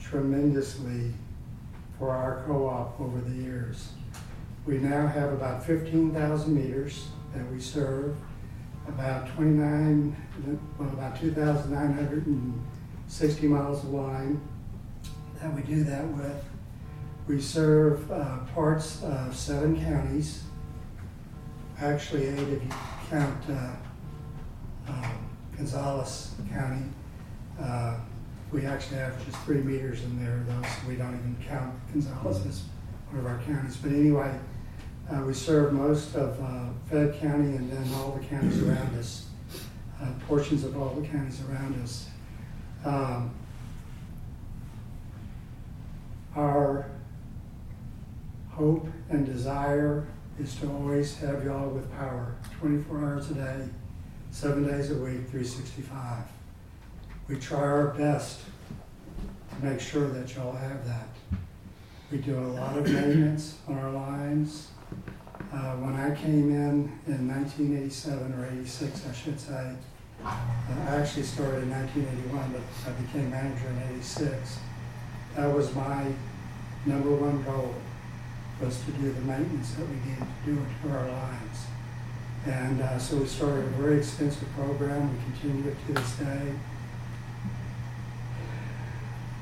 tremendously 0.01 1.13
for 1.99 2.11
our 2.11 2.45
co-op 2.47 2.99
over 3.01 3.21
the 3.21 3.35
years. 3.35 3.91
We 4.65 4.79
now 4.79 5.07
have 5.07 5.33
about 5.33 5.65
15,000 5.65 6.55
meters 6.55 7.09
that 7.35 7.51
we 7.53 7.61
serve, 7.61 8.17
about 8.89 9.29
29, 9.35 10.17
well, 10.79 10.89
about 10.91 11.21
2,960 11.21 13.47
miles 13.49 13.83
of 13.85 13.91
line 13.91 14.41
that 15.41 15.53
we 15.55 15.63
do 15.63 15.85
that 15.85 16.07
with. 16.09 16.45
We 17.29 17.41
serve 17.41 18.11
uh, 18.11 18.39
parts 18.55 19.03
of 19.03 19.37
seven 19.37 19.79
counties, 19.85 20.45
actually 21.81 22.27
eight 22.29 22.39
if 22.39 22.63
you 22.63 22.69
count 23.11 23.43
uh, 23.51 23.73
uh, 24.89 25.11
Gonzales 25.57 26.35
County. 26.51 26.83
Uh, 27.61 27.99
We 28.53 28.65
actually 28.65 28.99
have 28.99 29.19
just 29.27 29.39
three 29.39 29.61
meters 29.61 30.05
in 30.05 30.25
there 30.25 30.45
though, 30.47 30.63
so 30.63 30.87
we 30.89 30.95
don't 30.95 31.15
even 31.15 31.37
count 31.49 31.75
Gonzales 31.93 32.47
as 32.47 32.63
one 33.11 33.19
of 33.19 33.27
our 33.27 33.41
counties. 33.43 33.77
But 33.77 33.91
anyway, 33.91 34.39
uh, 35.11 35.23
we 35.25 35.33
serve 35.35 35.73
most 35.73 36.15
of 36.15 36.41
uh, 36.43 36.67
Fayette 36.89 37.21
County 37.21 37.57
and 37.57 37.71
then 37.71 37.95
all 37.95 38.13
the 38.13 38.25
counties 38.27 38.63
around 38.63 38.99
us, 38.99 39.27
uh, 40.03 40.07
portions 40.27 40.65
of 40.65 40.77
all 40.77 40.91
the 40.95 41.07
counties 41.07 41.41
around 41.49 41.81
us. 41.83 42.09
Um, 42.85 43.31
Our 46.37 46.91
hope 48.51 48.87
and 49.09 49.25
desire 49.25 50.07
is 50.39 50.55
to 50.57 50.71
always 50.71 51.17
have 51.17 51.43
y'all 51.47 51.71
with 51.71 51.91
power, 51.93 52.35
twenty-four 52.61 52.99
hours 52.99 53.31
a 53.31 53.35
day, 53.35 53.69
seven 54.33 54.67
days 54.67 54.91
a 54.91 54.97
week, 54.97 55.31
three 55.31 55.45
sixty-five. 55.45 56.25
We 57.27 57.37
try 57.37 57.61
our 57.61 57.87
best 57.95 58.41
to 59.59 59.65
make 59.65 59.81
sure 59.81 60.09
that 60.09 60.35
y'all 60.37 60.53
have 60.53 60.87
that. 60.87 61.09
We 62.13 62.19
do 62.19 62.39
a 62.39 62.41
lot 62.41 62.77
of 62.77 62.85
maintenance 62.85 63.57
on 63.67 63.79
our 63.79 63.91
lines. 63.91 64.69
Uh, 65.53 65.77
when 65.77 65.95
I 65.95 66.15
came 66.15 66.51
in 66.51 66.93
in 67.07 67.29
nineteen 67.29 67.77
eighty-seven 67.77 68.35
or 68.35 68.47
eighty-six, 68.47 69.07
I 69.09 69.13
should 69.13 69.39
say, 69.39 69.73
uh, 70.25 70.37
I 70.89 70.97
actually 70.97 71.23
started 71.23 71.63
in 71.63 71.71
nineteen 71.71 72.07
eighty-one, 72.13 72.53
but 72.53 72.63
I 72.87 72.93
became 73.01 73.31
manager 73.31 73.69
in 73.69 73.95
eighty-six. 73.95 74.59
That 75.37 75.55
was 75.55 75.75
my 75.75 76.13
number 76.85 77.11
one 77.15 77.43
goal, 77.45 77.75
was 78.61 78.79
to 78.85 78.91
do 78.93 79.13
the 79.13 79.21
maintenance 79.21 79.73
that 79.73 79.89
we 79.89 79.95
needed 79.97 80.27
to 80.45 80.51
do 80.51 80.67
to 80.83 80.97
our 80.97 81.09
lines. 81.09 81.67
And 82.47 82.81
uh, 82.81 82.99
so 82.99 83.17
we 83.17 83.27
started 83.27 83.65
a 83.65 83.69
very 83.71 83.99
extensive 83.99 84.49
program, 84.55 85.11
we 85.13 85.19
continue 85.33 85.71
it 85.71 85.77
to 85.87 85.93
this 85.95 86.17
day. 86.17 86.53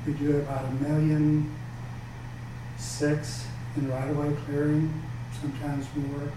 We 0.05 0.13
do 0.13 0.37
about 0.37 0.65
a 0.65 0.71
million 0.71 1.53
six 2.77 3.45
in 3.75 3.89
right-of-way 3.89 4.35
clearing, 4.45 5.01
sometimes 5.45 5.85
more. 5.95 6.31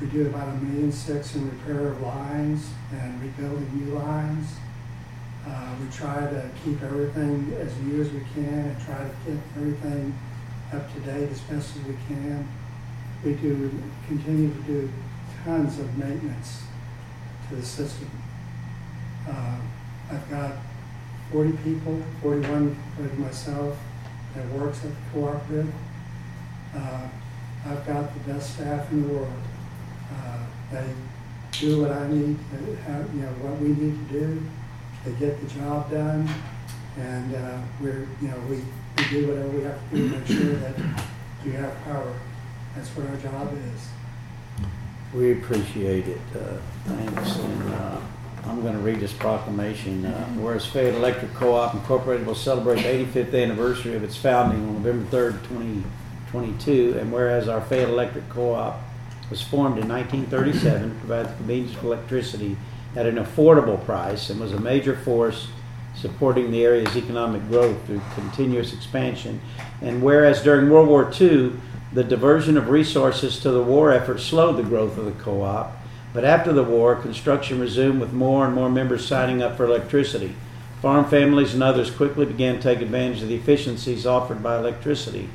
We 0.00 0.08
do 0.08 0.26
about 0.26 0.48
a 0.48 0.56
million 0.56 0.92
six 0.92 1.34
in 1.36 1.48
repair 1.48 1.88
of 1.88 2.00
lines 2.02 2.68
and 2.92 3.22
rebuilding 3.22 3.68
new 3.78 3.94
lines. 3.94 4.48
Uh, 5.46 5.74
we 5.80 5.88
try 5.96 6.20
to 6.20 6.50
keep 6.64 6.82
everything 6.82 7.54
as 7.58 7.74
new 7.78 8.02
as 8.02 8.10
we 8.10 8.20
can 8.34 8.66
and 8.66 8.84
try 8.84 8.98
to 8.98 9.10
get 9.24 9.40
everything 9.56 10.18
up 10.72 10.92
to 10.92 11.00
date 11.00 11.30
as 11.30 11.40
best 11.42 11.76
as 11.76 11.84
we 11.84 11.94
can. 12.08 12.46
We 13.24 13.34
do, 13.34 13.70
continue 14.08 14.52
to 14.52 14.60
do 14.62 14.90
tons 15.44 15.78
of 15.78 15.96
maintenance 15.96 16.64
to 17.48 17.56
the 17.56 17.64
system. 17.64 18.10
Uh, 19.28 19.58
I've 20.10 20.30
got 20.30 20.56
forty 21.30 21.52
people, 21.64 22.02
forty-one 22.22 22.76
including 22.90 23.20
myself, 23.20 23.78
that 24.34 24.46
works 24.50 24.84
at 24.84 24.90
the 24.90 24.96
cooperative. 25.12 25.72
Uh, 26.76 27.08
I've 27.68 27.86
got 27.86 28.12
the 28.14 28.32
best 28.32 28.54
staff 28.54 28.90
in 28.92 29.02
the 29.06 29.14
world. 29.14 29.32
Uh, 30.12 30.38
They 30.72 30.86
do 31.60 31.82
what 31.82 31.90
I 31.92 32.06
need, 32.08 32.36
to 32.52 32.76
have, 32.82 33.12
you 33.14 33.22
know, 33.22 33.28
what 33.42 33.60
we 33.60 33.68
need 33.68 34.08
to 34.08 34.20
do. 34.20 34.42
They 35.04 35.12
get 35.12 35.40
the 35.40 35.48
job 35.58 35.90
done, 35.90 36.28
and 36.98 37.34
uh, 37.34 37.58
we're, 37.80 38.06
you 38.20 38.28
know, 38.28 38.38
we, 38.48 38.56
we 38.56 39.04
do 39.10 39.28
whatever 39.28 39.48
we 39.48 39.62
have 39.62 39.90
to 39.90 39.96
do 39.96 40.08
to 40.10 40.16
make 40.16 40.26
sure 40.26 40.54
that 40.56 40.74
you 41.44 41.52
have 41.52 41.72
power. 41.84 42.12
That's 42.74 42.88
what 42.90 43.08
our 43.08 43.16
job 43.16 43.52
is. 43.74 43.88
We 45.14 45.32
appreciate 45.32 46.08
it. 46.08 46.20
Uh, 46.34 46.58
Thanks. 46.84 47.36
And 47.36 47.72
uh, 47.74 48.00
I'm 48.46 48.60
going 48.62 48.74
to 48.74 48.80
read 48.80 49.00
this 49.00 49.12
proclamation. 49.12 50.04
Uh, 50.04 50.26
Whereas 50.34 50.66
Fayette 50.66 50.94
Electric 50.94 51.32
Co-op 51.34 51.74
Incorporated 51.74 52.26
will 52.26 52.34
celebrate 52.34 52.82
the 52.82 53.06
85th 53.22 53.40
anniversary 53.42 53.94
of 53.94 54.04
its 54.04 54.16
founding 54.16 54.66
on 54.68 54.82
November 54.82 55.30
3rd, 55.32 55.38
2022, 56.36 56.98
and 56.98 57.12
whereas 57.12 57.48
our 57.48 57.60
Fayette 57.60 57.88
Electric 57.88 58.28
Co-op 58.28 58.78
was 59.30 59.42
formed 59.42 59.78
in 59.78 59.88
1937 59.88 60.90
to 60.90 60.98
provide 61.00 61.26
the 61.26 61.36
convenience 61.36 61.76
of 61.76 61.84
electricity 61.84 62.56
at 62.94 63.06
an 63.06 63.16
affordable 63.16 63.82
price 63.84 64.30
and 64.30 64.40
was 64.40 64.52
a 64.52 64.60
major 64.60 64.96
force 64.96 65.48
supporting 65.94 66.50
the 66.50 66.64
area's 66.64 66.96
economic 66.96 67.46
growth 67.48 67.84
through 67.86 68.00
continuous 68.14 68.72
expansion. 68.74 69.40
And 69.80 70.02
whereas 70.02 70.42
during 70.42 70.70
World 70.70 70.88
War 70.88 71.10
II, 71.18 71.52
the 71.92 72.04
diversion 72.04 72.56
of 72.56 72.68
resources 72.68 73.38
to 73.40 73.50
the 73.50 73.62
war 73.62 73.92
effort 73.92 74.20
slowed 74.20 74.58
the 74.58 74.62
growth 74.62 74.98
of 74.98 75.06
the 75.06 75.12
co-op, 75.12 75.72
but 76.12 76.24
after 76.24 76.52
the 76.52 76.62
war, 76.62 76.96
construction 76.96 77.60
resumed 77.60 78.00
with 78.00 78.12
more 78.12 78.46
and 78.46 78.54
more 78.54 78.70
members 78.70 79.06
signing 79.06 79.42
up 79.42 79.56
for 79.56 79.64
electricity. 79.64 80.34
Farm 80.82 81.06
families 81.06 81.54
and 81.54 81.62
others 81.62 81.90
quickly 81.90 82.26
began 82.26 82.56
to 82.56 82.62
take 82.62 82.80
advantage 82.80 83.22
of 83.22 83.28
the 83.28 83.34
efficiencies 83.34 84.06
offered 84.06 84.42
by 84.42 84.58
electricity. 84.58 85.28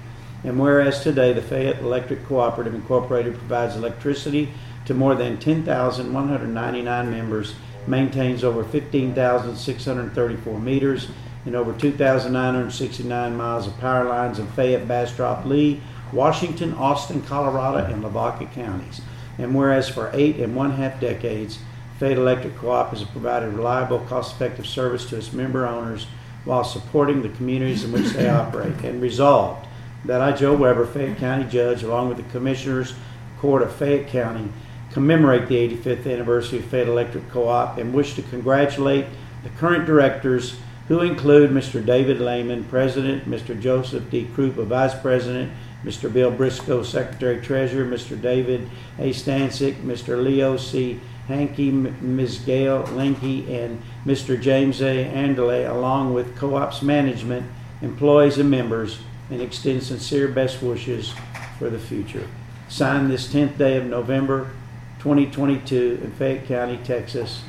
And 0.43 0.60
whereas 0.60 1.03
today 1.03 1.33
the 1.33 1.41
Fayette 1.41 1.79
Electric 1.79 2.25
Cooperative 2.25 2.74
Incorporated 2.74 3.38
provides 3.38 3.75
electricity 3.75 4.51
to 4.86 4.93
more 4.93 5.13
than 5.13 5.38
10,199 5.38 7.12
members, 7.12 7.53
maintains 7.88 8.43
over 8.43 8.63
15,634 8.63 10.60
meters 10.60 11.07
and 11.45 11.55
over 11.55 11.74
2,969 11.74 13.36
miles 13.36 13.67
of 13.67 13.77
power 13.79 14.05
lines 14.05 14.39
in 14.39 14.48
Fayette, 14.48 14.88
Bastrop, 14.88 15.45
Lee, 15.45 15.81
Washington, 16.12 16.74
Austin, 16.74 17.21
Colorado, 17.21 17.86
and 17.86 18.03
Lavaca 18.03 18.45
counties. 18.53 19.01
And 19.38 19.55
whereas 19.55 19.89
for 19.89 20.12
eight 20.13 20.38
and 20.38 20.55
one 20.55 20.71
half 20.71 21.00
decades, 21.00 21.60
Fayette 22.00 22.17
Electric 22.17 22.57
Co-op 22.57 22.89
has 22.91 23.03
provided 23.03 23.53
reliable, 23.53 24.00
cost-effective 24.00 24.65
service 24.67 25.05
to 25.10 25.17
its 25.17 25.33
member 25.33 25.67
owners 25.67 26.07
while 26.45 26.63
supporting 26.63 27.21
the 27.21 27.29
communities 27.29 27.83
in 27.83 27.91
which 27.91 28.10
they 28.10 28.27
operate. 28.27 28.83
And 28.83 29.01
resolved 29.01 29.67
that 30.05 30.22
I, 30.22 30.31
Joe 30.31 30.55
Weber, 30.55 30.86
Fayette 30.86 31.17
County 31.17 31.46
Judge, 31.46 31.84
along 31.84 32.10
with 32.10 32.17
the 32.17 32.31
Commissioners 32.31 32.93
Court 33.39 33.62
of 33.62 33.75
Fayette 33.75 34.08
County, 34.08 34.50
commemorate 34.91 35.48
the 35.48 35.55
85th 35.55 36.12
anniversary 36.12 36.60
of 36.60 36.65
Fayette 36.65 36.88
Electric 36.88 37.29
Co-op 37.29 37.77
and 37.77 37.93
wish 37.93 38.15
to 38.15 38.22
congratulate 38.24 39.05
the 39.43 39.50
current 39.50 39.86
directors 39.86 40.58
who 40.88 41.01
include 41.01 41.51
Mr. 41.51 41.84
David 41.86 42.20
Lehman, 42.20 42.65
President, 42.65 43.29
Mr. 43.29 43.60
Joseph 43.60 44.10
D. 44.10 44.27
Krupa, 44.36 44.65
Vice 44.65 44.96
President, 44.96 45.51
Mr. 45.86 46.12
Bill 46.12 46.31
Briscoe, 46.31 46.84
Secretary 46.84 47.41
Treasurer, 47.41 47.86
Mr. 47.86 48.20
David 48.20 48.70
A. 49.00 49.12
Stancic, 49.12 49.75
Mr. 49.81 50.22
Leo 50.22 50.58
C. 50.58 51.00
Hankey, 51.27 51.72
Ms. 51.72 52.39
Gail 52.39 52.84
Linky, 52.84 53.50
and 53.50 53.81
Mr. 54.05 54.39
James 54.39 54.81
A. 54.81 55.05
Andele, 55.05 55.70
along 55.70 56.13
with 56.13 56.36
co-op's 56.36 56.81
management, 56.81 57.50
employees, 57.81 58.38
and 58.38 58.51
members, 58.51 59.00
and 59.31 59.41
extend 59.41 59.81
sincere 59.81 60.27
best 60.27 60.61
wishes 60.61 61.13
for 61.57 61.69
the 61.69 61.79
future. 61.79 62.27
Signed 62.69 63.09
this 63.09 63.27
10th 63.33 63.57
day 63.57 63.77
of 63.77 63.85
November, 63.85 64.51
2022 65.00 66.01
in 66.03 66.11
Fayette 66.11 66.45
County, 66.47 66.77
Texas. 66.83 67.43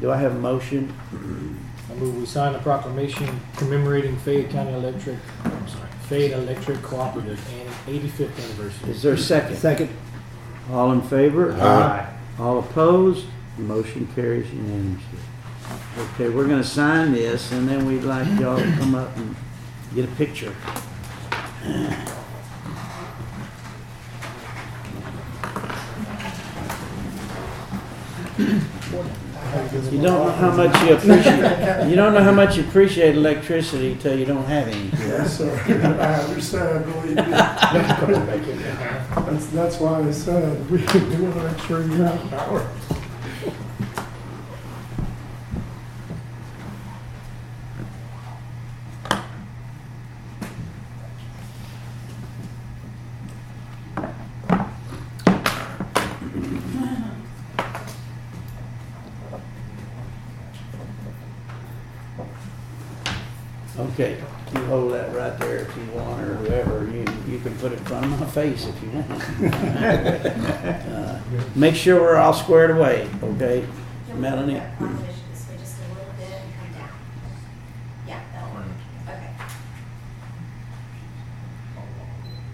Do 0.00 0.10
I 0.10 0.16
have 0.16 0.32
a 0.32 0.38
motion? 0.38 0.92
I 1.90 1.94
move 1.94 2.16
we 2.16 2.26
sign 2.26 2.54
a 2.54 2.58
proclamation 2.58 3.40
commemorating 3.56 4.16
Fayette 4.18 4.50
County 4.50 4.72
Electric, 4.72 5.16
I'm 5.44 5.68
sorry, 5.68 5.88
Fayette 6.08 6.38
Electric 6.38 6.82
Cooperative 6.82 7.40
and 7.54 8.02
85th 8.02 8.44
anniversary. 8.44 8.90
Is 8.90 9.02
there 9.02 9.14
a 9.14 9.18
second? 9.18 9.56
Second. 9.56 9.90
All 10.70 10.92
in 10.92 11.02
favor? 11.02 11.52
Aye. 11.52 12.12
All 12.38 12.58
opposed? 12.58 13.26
Motion 13.56 14.06
carries 14.14 14.50
unanimously. 14.52 15.18
Okay, 15.98 16.28
we're 16.28 16.46
gonna 16.46 16.62
sign 16.64 17.12
this, 17.12 17.52
and 17.52 17.68
then 17.68 17.86
we'd 17.86 18.04
like 18.04 18.26
y'all 18.38 18.58
to 18.58 18.72
come 18.76 18.94
up 18.94 19.16
and 19.16 19.34
get 19.94 20.04
a 20.04 20.12
picture. 20.16 20.54
You 29.90 30.02
don't 30.02 30.26
know 30.26 30.30
how 30.32 30.50
much 30.52 30.82
you 30.82 30.94
appreciate, 30.94 31.88
you 31.88 31.96
don't 31.96 32.12
know 32.14 32.22
how 32.22 32.32
much 32.32 32.56
you 32.56 32.64
appreciate 32.64 33.14
electricity 33.16 33.96
till 33.96 34.18
you 34.18 34.24
don't 34.24 34.44
have 34.44 34.68
any. 34.68 34.88
Yes, 34.90 35.38
sir. 35.38 35.50
I 36.00 36.22
understand, 36.22 36.84
believe 36.84 37.16
me. 37.16 37.22
That's, 39.24 39.46
that's 39.48 39.80
why 39.80 40.00
I 40.00 40.10
said, 40.10 40.70
we, 40.70 40.78
we 40.78 40.84
want 41.22 41.34
to 41.36 41.42
make 41.50 41.58
sure 41.60 41.82
you 41.82 42.02
have 42.02 42.30
power. 42.30 42.70
Okay, 63.78 64.22
you 64.54 64.64
hold 64.66 64.92
that 64.92 65.14
right 65.14 65.38
there 65.38 65.56
if 65.56 65.76
you 65.76 65.84
want, 65.92 66.22
or 66.22 66.34
whoever, 66.36 66.84
you, 66.90 67.04
you 67.28 67.38
can 67.40 67.54
put 67.58 67.72
it 67.72 67.78
in 67.78 67.84
front 67.84 68.06
of 68.06 68.18
my 68.18 68.26
face 68.54 68.66
if 68.66 68.82
you 68.82 68.90
want. 68.90 69.10
Uh, 70.86 71.20
Make 71.54 71.74
sure 71.74 72.00
we're 72.00 72.16
all 72.16 72.32
squared 72.32 72.70
away, 72.70 73.08
okay? 73.22 73.66
Melanie? 74.14 74.54
Yeah, 74.54 74.70
I'll 74.80 74.86
push 74.88 75.06
this 75.30 75.48
way 75.48 75.56
just 75.58 75.78
a 75.78 75.88
little 75.88 76.12
bit 76.18 76.30
and 76.30 76.52
come 76.54 76.72
down. 76.80 76.88
Yeah, 78.06 78.20
that'll 78.32 78.54
work. 78.54 78.66
Okay. 79.08 79.30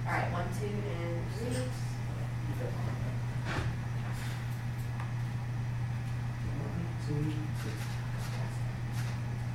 All 0.06 0.12
right, 0.12 0.32
one, 0.32 0.46
two, 0.58 0.66
and 0.66 1.22
three. 1.36 1.64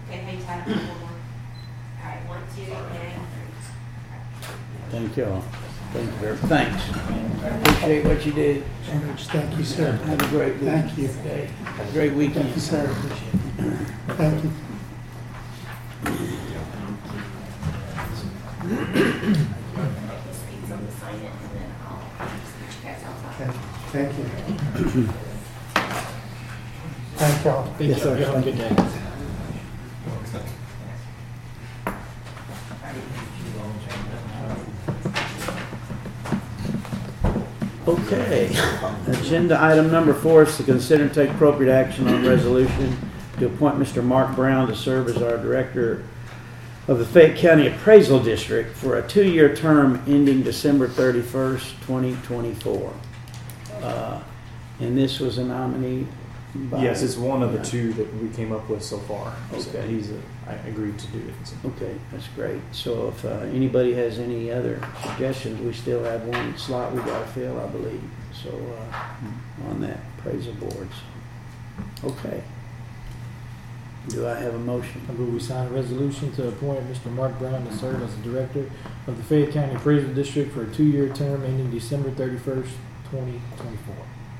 Okay, 0.07 0.17
hang 0.17 0.41
tight 0.43 0.67
on 0.67 0.73
one 0.73 0.99
more. 0.99 1.09
All 1.09 2.09
right, 2.09 2.21
one, 2.29 2.41
two, 2.55 2.71
and 2.71 3.27
three. 3.33 3.51
Thank 4.91 5.17
you 5.17 5.25
all. 5.25 5.43
Thank 5.93 6.05
you 6.05 6.17
very, 6.17 6.37
thanks. 6.37 6.83
Appreciate 8.37 8.63
what 9.07 9.19
you. 9.19 9.25
Thank 9.25 9.57
you, 9.57 9.63
sir. 9.65 9.91
Have 9.93 10.21
a 10.21 10.27
great 10.27 10.53
week. 10.59 10.69
Thank 10.69 10.97
you. 10.97 11.09
Okay, 11.09 11.49
Have 11.63 11.89
a 11.89 11.91
great 11.91 12.13
weekend. 12.13 12.43
Thank 12.43 12.55
you, 12.55 12.61
sir. 12.61 12.87
Thank 14.09 14.43
you. 14.43 14.51
This 20.27 20.43
needs 20.51 20.69
them 20.69 20.87
sign 20.99 21.15
it, 21.15 21.31
and 21.31 21.51
then 21.55 21.71
I'll 21.87 22.27
switch 22.27 22.75
you 22.77 22.83
guys 22.83 23.03
outside. 23.05 23.49
Okay, 23.49 23.57
Thank 23.91 24.95
you. 24.95 25.09
Thank 27.15 27.45
y'all. 27.45 27.75
Yes, 27.79 28.01
sir. 28.03 28.15
Have 28.17 28.35
a 28.35 28.41
good 28.43 28.57
day. 28.57 28.97
Okay, 37.87 38.49
agenda 39.51 39.63
item 39.63 39.91
number 39.91 40.13
four 40.13 40.43
is 40.43 40.57
to 40.57 40.63
consider 40.63 41.03
and 41.05 41.13
take 41.13 41.29
appropriate 41.29 41.71
action 41.73 42.07
on 42.07 42.25
resolution 42.27 42.97
to 43.39 43.45
appoint 43.45 43.77
Mr. 43.77 44.03
Mark 44.03 44.35
Brown 44.35 44.67
to 44.67 44.75
serve 44.75 45.07
as 45.07 45.21
our 45.21 45.37
Director 45.37 46.03
of 46.87 46.99
the 46.99 47.05
Fayette 47.05 47.37
County 47.37 47.67
Appraisal 47.67 48.19
District 48.21 48.75
for 48.75 48.97
a 48.97 49.07
two-year 49.07 49.55
term 49.55 50.01
ending 50.07 50.41
December 50.41 50.87
thirty-first, 50.87 51.81
twenty 51.83 52.15
twenty-four. 52.23 52.93
Uh, 53.81 54.19
And 54.79 54.95
this 54.97 55.19
was 55.19 55.37
a 55.39 55.43
nominee 55.43 56.05
by... 56.69 56.83
Yes, 56.83 57.01
it's 57.01 57.17
one 57.17 57.41
of 57.41 57.51
the 57.51 57.63
two 57.63 57.93
that 57.93 58.13
we 58.21 58.29
came 58.29 58.51
up 58.51 58.69
with 58.69 58.83
so 58.83 58.99
far. 58.99 59.33
So 59.57 59.69
Okay. 59.71 59.87
he's, 59.87 60.11
a- 60.11 60.21
I 60.47 60.53
agreed 60.69 60.97
to 60.99 61.07
do 61.07 61.17
it. 61.19 61.33
So- 61.47 61.55
Okay, 61.69 61.95
that's 62.11 62.27
great. 62.35 62.61
So 62.73 63.07
if 63.09 63.25
uh, 63.25 63.29
anybody 63.53 63.93
has 63.93 64.19
any 64.19 64.51
other 64.51 64.79
suggestions, 65.03 65.59
we 65.61 65.73
still 65.73 66.03
have 66.03 66.23
one 66.25 66.55
slot 66.57 66.93
we 66.93 66.99
gotta 67.01 67.25
fill, 67.27 67.59
I 67.59 67.65
believe. 67.67 68.01
So, 68.43 68.49
uh, 68.49 69.69
on 69.69 69.81
that 69.81 69.99
appraisal 70.17 70.53
boards. 70.53 70.93
Okay. 72.03 72.43
Do 74.09 74.25
I 74.27 74.35
have 74.35 74.53
a 74.53 74.59
motion? 74.59 75.01
I 75.09 75.11
move 75.13 75.33
we 75.33 75.39
sign 75.39 75.67
a 75.67 75.69
resolution 75.69 76.31
to 76.33 76.47
appoint 76.47 76.79
Mr. 76.89 77.11
Mark 77.11 77.37
Brown 77.39 77.65
to 77.65 77.73
serve 77.75 78.01
as 78.01 78.15
the 78.15 78.23
Director 78.23 78.69
of 79.05 79.17
the 79.17 79.23
Fayette 79.23 79.51
County 79.51 79.75
Appraisal 79.75 80.13
District 80.13 80.53
for 80.53 80.63
a 80.63 80.73
two-year 80.73 81.09
term 81.13 81.43
ending 81.43 81.69
December 81.71 82.09
31st, 82.11 82.69
2024. 83.11 83.95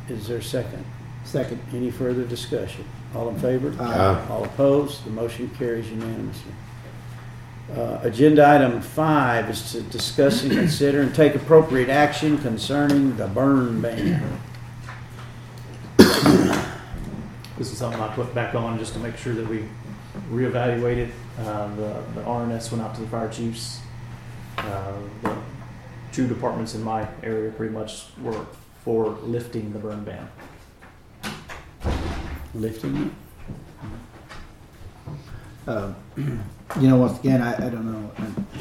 Is 0.10 0.28
there 0.28 0.38
a 0.38 0.44
second? 0.44 0.86
Second. 1.26 1.60
Any 1.74 1.92
further 1.92 2.24
discussion? 2.24 2.86
All 3.14 3.28
in 3.30 3.40
favor? 3.40 3.76
Aye. 3.82 4.28
All 4.30 4.46
opposed? 4.46 5.04
The 5.04 5.10
motion 5.10 5.50
carries 5.58 5.90
unanimously. 5.90 6.54
Uh, 7.76 8.00
Agenda 8.04 8.48
item 8.48 8.82
five 8.82 9.50
is 9.50 9.74
to 9.74 9.82
discuss 9.82 10.44
and 10.44 10.52
consider 10.54 11.02
and 11.02 11.14
take 11.14 11.36
appropriate 11.36 11.90
action 11.90 12.38
concerning 12.38 13.18
the 13.18 13.28
burn 13.28 13.82
ban. 13.82 14.40
This 17.58 17.72
is 17.72 17.78
something 17.78 18.00
I 18.00 18.08
put 18.14 18.34
back 18.34 18.56
on 18.56 18.80
just 18.80 18.94
to 18.94 19.00
make 19.00 19.18
sure 19.18 19.34
that 19.34 19.48
we 19.48 19.66
reevaluated. 20.32 21.10
Uh, 21.40 21.68
the, 21.76 22.04
the 22.16 22.22
RNS 22.22 22.72
went 22.72 22.84
out 22.84 22.96
to 22.96 23.02
the 23.02 23.08
fire 23.08 23.30
chiefs. 23.30 23.82
Uh, 24.58 24.94
the 25.24 25.36
two 26.14 26.28
departments 26.28 26.74
in 26.74 26.84
my 26.84 27.08
area 27.22 27.52
pretty 27.52 27.74
much 27.74 28.06
were 28.22 28.46
for 28.84 29.10
lifting 29.24 29.74
the 29.74 29.80
burn 29.80 30.06
ban. 30.06 30.30
Lifting 32.54 32.96
it? 32.96 33.12
Um, 35.68 35.96
You 36.82 36.90
know, 36.90 36.98
once 36.98 37.18
again, 37.20 37.42
I, 37.42 37.56
I 37.56 37.70
don't 37.70 37.92
know, 37.92 38.12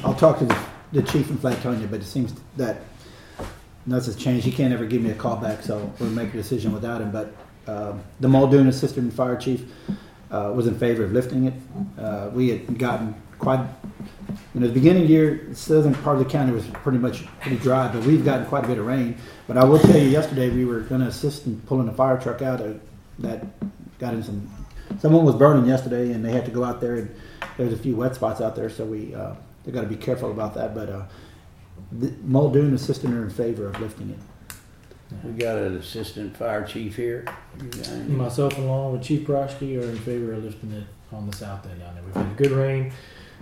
I'll 0.04 0.14
talk 0.14 0.38
to 0.38 0.46
the, 0.46 0.58
the 0.92 1.02
chief 1.02 1.28
in 1.28 1.36
Flatonia, 1.36 1.90
but 1.90 2.00
it 2.00 2.04
seems 2.04 2.32
that 2.56 2.78
nothing's 3.84 4.16
changed. 4.16 4.44
He 4.44 4.52
can't 4.52 4.72
ever 4.72 4.86
give 4.86 5.02
me 5.02 5.10
a 5.10 5.14
call 5.14 5.36
back, 5.36 5.62
so 5.62 5.92
we'll 5.98 6.10
make 6.10 6.32
a 6.32 6.36
decision 6.36 6.72
without 6.72 7.00
him, 7.00 7.10
but, 7.10 7.34
um, 7.66 8.02
the 8.20 8.28
Muldoon 8.28 8.68
Assistant 8.68 9.12
Fire 9.12 9.36
Chief, 9.36 9.64
uh, 10.30 10.52
was 10.54 10.66
in 10.66 10.78
favor 10.78 11.04
of 11.04 11.12
lifting 11.12 11.46
it. 11.46 11.54
Uh, 11.98 12.30
we 12.32 12.48
had 12.48 12.78
gotten 12.78 13.14
quite, 13.38 13.60
you 14.54 14.60
know, 14.60 14.68
the 14.68 14.72
beginning 14.72 15.02
of 15.02 15.08
the 15.08 15.14
year, 15.14 15.46
the 15.48 15.54
southern 15.54 15.94
part 15.96 16.16
of 16.18 16.24
the 16.24 16.30
county 16.30 16.52
was 16.52 16.64
pretty 16.68 16.98
much 16.98 17.26
pretty 17.40 17.58
dry, 17.58 17.88
but 17.92 18.02
we've 18.04 18.24
gotten 18.24 18.46
quite 18.46 18.64
a 18.64 18.68
bit 18.68 18.78
of 18.78 18.86
rain. 18.86 19.16
But 19.46 19.58
I 19.58 19.64
will 19.64 19.80
tell 19.80 19.98
you, 19.98 20.08
yesterday, 20.08 20.48
we 20.48 20.64
were 20.64 20.80
gonna 20.80 21.08
assist 21.08 21.46
in 21.46 21.60
pulling 21.62 21.88
a 21.88 21.92
fire 21.92 22.18
truck 22.18 22.40
out 22.40 22.60
of, 22.60 22.80
that 23.18 23.44
got 23.98 24.14
in 24.14 24.22
some, 24.22 24.48
someone 24.99 25.25
was 25.25 25.35
burning 25.35 25.66
yesterday 25.66 26.12
and 26.12 26.25
they 26.25 26.33
had 26.33 26.44
to 26.44 26.51
go 26.51 26.64
out 26.64 26.81
there 26.81 26.96
and 26.96 27.14
there's 27.57 27.72
a 27.72 27.79
few 27.79 27.96
wet 27.96 28.14
spots 28.14 28.40
out 28.40 28.55
there, 28.57 28.68
so 28.68 28.85
we, 28.85 29.14
uh, 29.14 29.35
they 29.64 29.72
gotta 29.72 29.87
be 29.87 29.96
careful 29.96 30.31
about 30.31 30.55
that, 30.55 30.75
but, 30.75 30.88
uh, 30.88 31.05
the 31.92 32.12
Muldoon 32.25 32.75
Assistant 32.75 33.14
are 33.14 33.22
in 33.22 33.31
favor 33.31 33.66
of 33.66 33.81
lifting 33.81 34.11
it. 34.11 34.18
We 35.25 35.33
got 35.33 35.57
an 35.59 35.77
assistant 35.77 36.37
fire 36.37 36.64
chief 36.64 36.96
here. 36.96 37.25
You 37.61 37.68
got 37.68 37.88
any? 37.88 38.09
Myself 38.09 38.59
along 38.59 38.92
with 38.92 39.03
Chief 39.03 39.27
Broschke 39.27 39.81
are 39.81 39.88
in 39.88 39.96
favor 39.99 40.33
of 40.33 40.44
lifting 40.44 40.72
it 40.72 40.85
on 41.12 41.31
the 41.31 41.37
south 41.37 41.64
end 41.70 41.79
down 41.81 41.94
there. 41.94 42.03
We've 42.05 42.14
had 42.14 42.37
good 42.37 42.51
rain. 42.51 42.92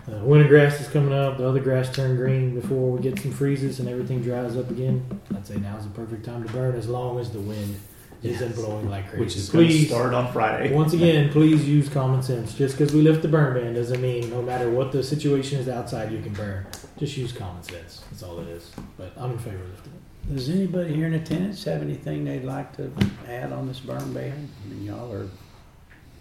Uh, 0.07 0.19
winter 0.19 0.47
grass 0.47 0.79
is 0.81 0.89
coming 0.89 1.15
up. 1.15 1.39
The 1.39 1.49
other 1.49 1.61
grass 1.61 1.91
turned 1.91 2.19
green 2.19 2.55
before 2.55 2.91
we 2.91 3.01
get 3.01 3.19
some 3.19 3.31
freezes 3.31 3.81
and 3.81 3.89
everything 3.89 4.21
dries 4.21 4.57
up 4.57 4.71
again. 4.71 5.07
I'd 5.35 5.47
say 5.47 5.57
now's 5.57 5.85
the 5.85 5.91
perfect 5.91 6.27
time 6.27 6.45
to 6.45 6.53
burn 6.53 6.75
as 6.75 6.89
long 6.89 7.19
as 7.19 7.31
the 7.31 7.41
wind 7.41 7.81
isn't 8.25 8.55
blowing 8.55 8.89
like 8.89 9.09
crazy. 9.09 9.25
Which 9.25 9.37
is 9.37 9.49
going 9.51 9.67
to 9.69 9.73
please, 9.73 9.89
start 9.89 10.15
on 10.15 10.33
Friday. 10.33 10.73
once 10.75 10.93
again, 10.93 11.31
please 11.31 11.67
use 11.69 11.89
common 11.89 12.23
sense. 12.23 12.55
Just 12.55 12.77
because 12.79 12.95
we 12.95 13.03
lift 13.03 13.23
the 13.23 13.29
burn 13.29 13.55
ban 13.55 13.75
doesn't 13.75 14.01
mean 14.01 14.31
no 14.31 14.41
matter 14.43 14.71
what 14.71 14.93
the 14.93 15.03
situation 15.03 15.59
is 15.61 15.69
outside, 15.69 16.11
you 16.13 16.21
can 16.23 16.33
burn. 16.33 16.67
Just 16.99 17.17
use 17.17 17.33
common 17.33 17.63
sense. 17.63 18.03
That's 18.11 18.23
all 18.23 18.39
it 18.41 18.49
is. 18.49 18.71
But 18.97 19.13
I'm 19.17 19.33
in 19.33 19.39
favor 19.39 19.57
of 19.63 19.71
lifting 19.71 19.93
it. 19.93 20.35
Does 20.35 20.49
anybody 20.49 20.95
here 20.95 21.07
in 21.07 21.15
attendance 21.15 21.63
have 21.65 21.83
anything 21.83 22.25
they'd 22.25 22.45
like 22.45 22.75
to 22.79 22.91
add 23.29 23.53
on 23.53 23.69
this 23.69 23.81
burn 23.81 24.13
ban? 24.15 24.49
I 24.65 24.69
mean, 24.73 24.85
y'all 24.85 25.13
are 25.13 25.29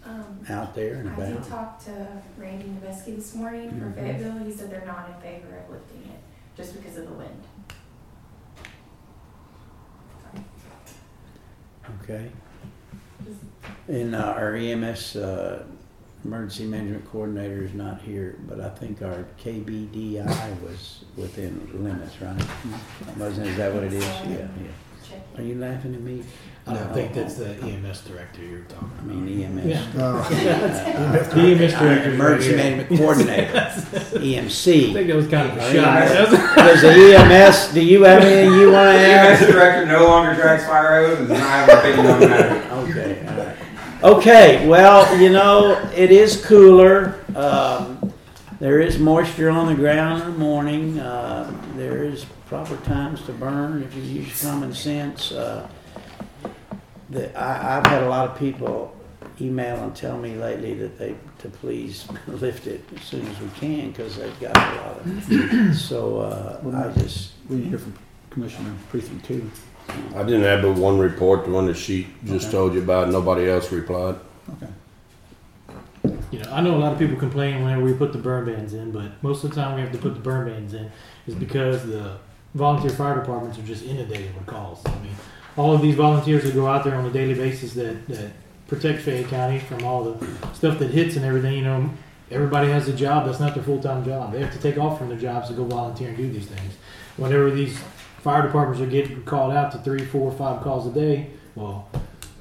Um, 0.06 0.40
out 0.50 0.74
there 0.74 0.96
and 0.96 1.08
I 1.08 1.16
did 1.16 1.36
about. 1.36 1.48
talk 1.48 1.84
to 1.86 2.06
Randy 2.36 2.66
Noveski 2.66 3.16
this 3.16 3.34
morning 3.34 3.70
for 3.70 3.86
Mhm. 3.86 3.94
Fayetteville. 3.94 4.44
He 4.44 4.52
said 4.52 4.70
they're 4.70 4.84
not 4.84 5.08
in 5.08 5.14
favor 5.22 5.56
of 5.56 5.70
lifting 5.70 6.10
it, 6.12 6.18
just 6.54 6.74
because 6.74 6.98
of 6.98 7.06
the 7.08 7.14
wind. 7.14 7.30
Okay. 12.02 12.30
And 13.88 14.14
uh, 14.14 14.18
our 14.18 14.54
EMS, 14.54 15.16
uh, 15.16 15.64
emergency 16.24 16.64
management 16.64 17.04
coordinator 17.10 17.62
is 17.64 17.74
not 17.74 18.00
here, 18.00 18.38
but 18.48 18.60
I 18.60 18.70
think 18.70 19.02
our 19.02 19.26
KBDI 19.42 20.62
was 20.62 21.04
within 21.16 21.70
limits, 21.74 22.20
right? 22.20 22.42
Wasn't, 23.18 23.46
is 23.46 23.56
that 23.58 23.72
what 23.74 23.84
it 23.84 23.92
is? 23.92 24.04
Yeah, 24.04 24.46
yeah. 24.62 25.18
Are 25.36 25.42
you 25.42 25.56
laughing 25.56 25.94
at 25.94 26.00
me? 26.00 26.24
I 26.66 26.72
don't 26.72 26.94
think 26.94 27.12
that's 27.12 27.34
the 27.34 27.50
EMS 27.56 28.00
director 28.06 28.42
you're 28.42 28.60
talking 28.62 28.90
I 28.98 29.02
about. 29.04 29.16
mean 29.16 29.58
EMS. 29.58 29.66
Yeah. 29.66 30.02
Uh, 30.02 30.28
The 30.28 31.40
EMS 31.40 31.72
director. 31.74 32.12
Emergency 32.14 32.56
management 32.56 32.88
coordinator, 33.00 33.52
EMC. 33.52 34.16
I 34.16 34.18
EMC. 34.18 34.92
think 34.94 35.06
that 35.08 35.16
was 35.16 35.28
kind 35.28 35.50
of 35.50 35.58
a 35.58 35.60
Oh, 35.68 35.72
shot. 35.74 36.56
Does 36.56 36.80
the 36.80 37.16
EMS, 37.16 37.74
do 37.74 37.84
you 37.84 38.02
have 38.04 38.22
anything 38.22 38.58
you 38.58 38.72
want 38.72 38.96
to 38.96 38.98
EMS 38.98 39.40
director 39.40 39.86
no 39.86 40.04
longer 40.04 40.34
drags 40.34 40.64
fire 40.64 41.06
hoses 41.06 41.18
and 41.20 41.28
does 41.28 41.38
not 41.38 41.50
have 41.50 41.68
an 41.68 41.78
opinion 41.78 42.06
on 42.12 42.20
the 42.20 42.28
matter. 42.28 42.74
Okay, 42.74 43.28
all 43.28 43.36
right. 43.46 43.56
Okay, 44.18 44.68
well, 44.68 45.18
you 45.18 45.30
know, 45.30 45.78
it 45.94 46.10
is 46.10 46.44
cooler. 46.44 47.20
Um, 47.36 48.12
there 48.60 48.80
is 48.80 48.98
moisture 48.98 49.48
on 49.50 49.66
the 49.66 49.74
ground 49.74 50.22
in 50.22 50.32
the 50.32 50.38
morning. 50.38 50.98
Uh, 50.98 51.50
there 51.76 52.04
is 52.04 52.24
proper 52.46 52.76
times 52.84 53.22
to 53.26 53.32
burn 53.32 53.82
if 53.82 53.94
you 53.94 54.02
use 54.02 54.42
common 54.42 54.74
sense. 54.74 55.32
Uh, 55.32 55.66
the, 57.10 57.36
I, 57.38 57.78
I've 57.78 57.86
had 57.86 58.02
a 58.02 58.08
lot 58.08 58.28
of 58.30 58.38
people 58.38 58.94
email 59.40 59.76
and 59.82 59.94
tell 59.96 60.16
me 60.16 60.34
lately 60.36 60.74
that 60.74 60.98
they 60.98 61.14
to 61.38 61.48
please 61.48 62.06
lift 62.26 62.66
it 62.66 62.84
as 62.94 63.02
soon 63.02 63.26
as 63.26 63.40
we 63.40 63.48
can 63.56 63.90
because 63.90 64.16
they've 64.16 64.40
got 64.40 64.56
a 64.56 64.76
lot 64.76 65.00
of. 65.00 65.76
So 65.76 66.20
uh, 66.20 66.60
I 66.94 67.00
just 67.00 67.32
We 67.48 67.56
need 67.56 67.62
to 67.64 67.68
hear 67.70 67.78
from 67.78 67.94
Commissioner 68.30 68.72
Precinct 68.90 69.24
Two. 69.24 69.50
I 70.14 70.22
didn't 70.22 70.42
have 70.44 70.62
but 70.62 70.72
one 70.76 70.98
report, 70.98 71.44
the 71.44 71.50
one 71.50 71.66
that 71.66 71.76
she 71.76 72.06
just 72.24 72.46
Okay. 72.46 72.52
told 72.52 72.74
you 72.74 72.82
about. 72.82 73.10
Nobody 73.10 73.48
else 73.50 73.70
replied. 73.70 74.16
Okay. 74.52 74.72
You 76.30 76.38
know, 76.40 76.50
I 76.52 76.60
know 76.60 76.74
a 76.74 76.78
lot 76.78 76.92
of 76.92 76.98
people 76.98 77.16
complain 77.16 77.62
whenever 77.62 77.82
we 77.82 77.92
put 77.92 78.12
the 78.12 78.18
burn 78.18 78.44
bans 78.46 78.74
in, 78.74 78.90
but 78.92 79.22
most 79.22 79.44
of 79.44 79.50
the 79.50 79.56
time 79.56 79.74
we 79.74 79.80
have 79.82 79.92
to 79.92 79.98
put 79.98 80.14
the 80.14 80.20
burn 80.20 80.48
bans 80.48 80.74
in 80.74 80.90
is 81.26 81.34
because 81.34 81.86
the 81.86 82.16
volunteer 82.54 82.90
fire 82.90 83.14
departments 83.20 83.58
are 83.58 83.62
just 83.62 83.84
inundated 83.84 84.34
with 84.34 84.46
calls. 84.46 84.82
I 84.86 84.90
mean, 85.00 85.14
all 85.56 85.74
of 85.74 85.82
these 85.82 85.94
volunteers 85.94 86.44
that 86.44 86.54
go 86.54 86.66
out 86.66 86.84
there 86.84 86.94
on 86.96 87.04
a 87.06 87.10
daily 87.10 87.34
basis 87.34 87.74
that, 87.74 88.06
that 88.08 88.30
protect 88.66 89.02
Fayette 89.02 89.28
County 89.28 89.58
from 89.58 89.84
all 89.84 90.04
the 90.04 90.26
stuff 90.54 90.78
that 90.78 90.90
hits 90.90 91.16
and 91.16 91.24
everything, 91.24 91.54
you 91.54 91.64
know, 91.64 91.90
everybody 92.30 92.70
has 92.70 92.88
a 92.88 92.92
job. 92.92 93.26
That's 93.26 93.40
not 93.40 93.54
their 93.54 93.62
full 93.62 93.80
time 93.80 94.04
job. 94.04 94.32
They 94.32 94.40
have 94.40 94.52
to 94.52 94.60
take 94.60 94.78
off 94.78 94.98
from 94.98 95.08
their 95.08 95.18
jobs 95.18 95.48
to 95.48 95.54
go 95.54 95.64
volunteer 95.64 96.08
and 96.08 96.16
do 96.16 96.28
these 96.30 96.46
things. 96.46 96.74
Whenever 97.16 97.50
these 97.50 97.78
fire 98.18 98.42
departments 98.42 98.80
are 98.80 98.86
getting 98.86 99.22
called 99.24 99.52
out 99.52 99.70
to 99.72 99.78
three, 99.78 100.04
four, 100.04 100.32
five 100.32 100.62
calls 100.62 100.86
a 100.86 100.90
day, 100.90 101.30
well, 101.54 101.88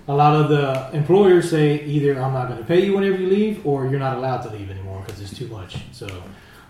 a 0.08 0.14
lot 0.14 0.36
of 0.36 0.50
the 0.50 0.96
employers 0.96 1.50
say 1.50 1.84
either 1.86 2.20
I'm 2.22 2.34
not 2.34 2.48
going 2.48 2.60
to 2.60 2.66
pay 2.66 2.86
you 2.86 2.94
whenever 2.94 3.18
you 3.18 3.28
leave, 3.28 3.66
or 3.66 3.88
you're 3.88 4.00
not 4.00 4.18
allowed 4.18 4.42
to 4.42 4.50
leave 4.50 4.70
anymore 4.70 5.04
because 5.06 5.22
it's 5.22 5.38
too 5.38 5.48
much. 5.48 5.78
So 5.92 6.08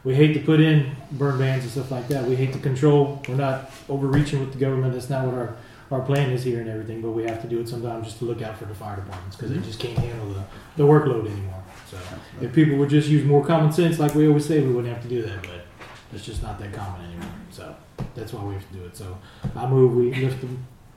we 0.03 0.13
hate 0.13 0.33
to 0.33 0.39
put 0.39 0.59
in 0.59 0.95
burn 1.11 1.39
bans 1.39 1.63
and 1.63 1.71
stuff 1.71 1.89
like 1.89 2.07
that. 2.09 2.25
We 2.25 2.35
hate 2.35 2.53
to 2.53 2.59
control. 2.59 3.21
We're 3.27 3.35
not 3.35 3.71
overreaching 3.89 4.39
with 4.39 4.51
the 4.51 4.59
government. 4.59 4.93
That's 4.93 5.09
not 5.09 5.25
what 5.25 5.35
our 5.35 5.55
our 5.93 6.01
plan 6.01 6.31
is 6.31 6.43
here 6.43 6.59
and 6.59 6.69
everything. 6.69 7.01
But 7.01 7.11
we 7.11 7.23
have 7.23 7.41
to 7.41 7.47
do 7.47 7.59
it 7.59 7.69
sometimes 7.69 8.07
just 8.07 8.19
to 8.19 8.25
look 8.25 8.41
out 8.41 8.57
for 8.57 8.65
the 8.65 8.75
fire 8.75 8.95
departments 8.95 9.35
because 9.35 9.51
they 9.51 9.57
mm-hmm. 9.57 9.65
just 9.65 9.79
can't 9.79 9.97
handle 9.97 10.33
the, 10.33 10.43
the 10.77 10.83
workload 10.83 11.29
anymore. 11.29 11.63
So 11.89 11.97
if 12.41 12.53
people 12.53 12.77
would 12.77 12.89
just 12.89 13.07
use 13.07 13.25
more 13.25 13.45
common 13.45 13.71
sense, 13.71 13.99
like 13.99 14.15
we 14.15 14.27
always 14.27 14.45
say, 14.45 14.61
we 14.61 14.73
wouldn't 14.73 14.93
have 14.93 15.03
to 15.03 15.09
do 15.09 15.21
that. 15.21 15.41
But 15.41 15.65
it's 16.11 16.25
just 16.25 16.41
not 16.41 16.59
that 16.59 16.73
common 16.73 17.05
anymore. 17.05 17.31
So 17.51 17.75
that's 18.15 18.33
why 18.33 18.43
we 18.43 18.55
have 18.55 18.67
to 18.67 18.73
do 18.73 18.85
it. 18.85 18.97
So 18.97 19.17
I 19.55 19.67
move 19.67 19.95
we 19.95 20.13
lift 20.13 20.41
the 20.41 20.47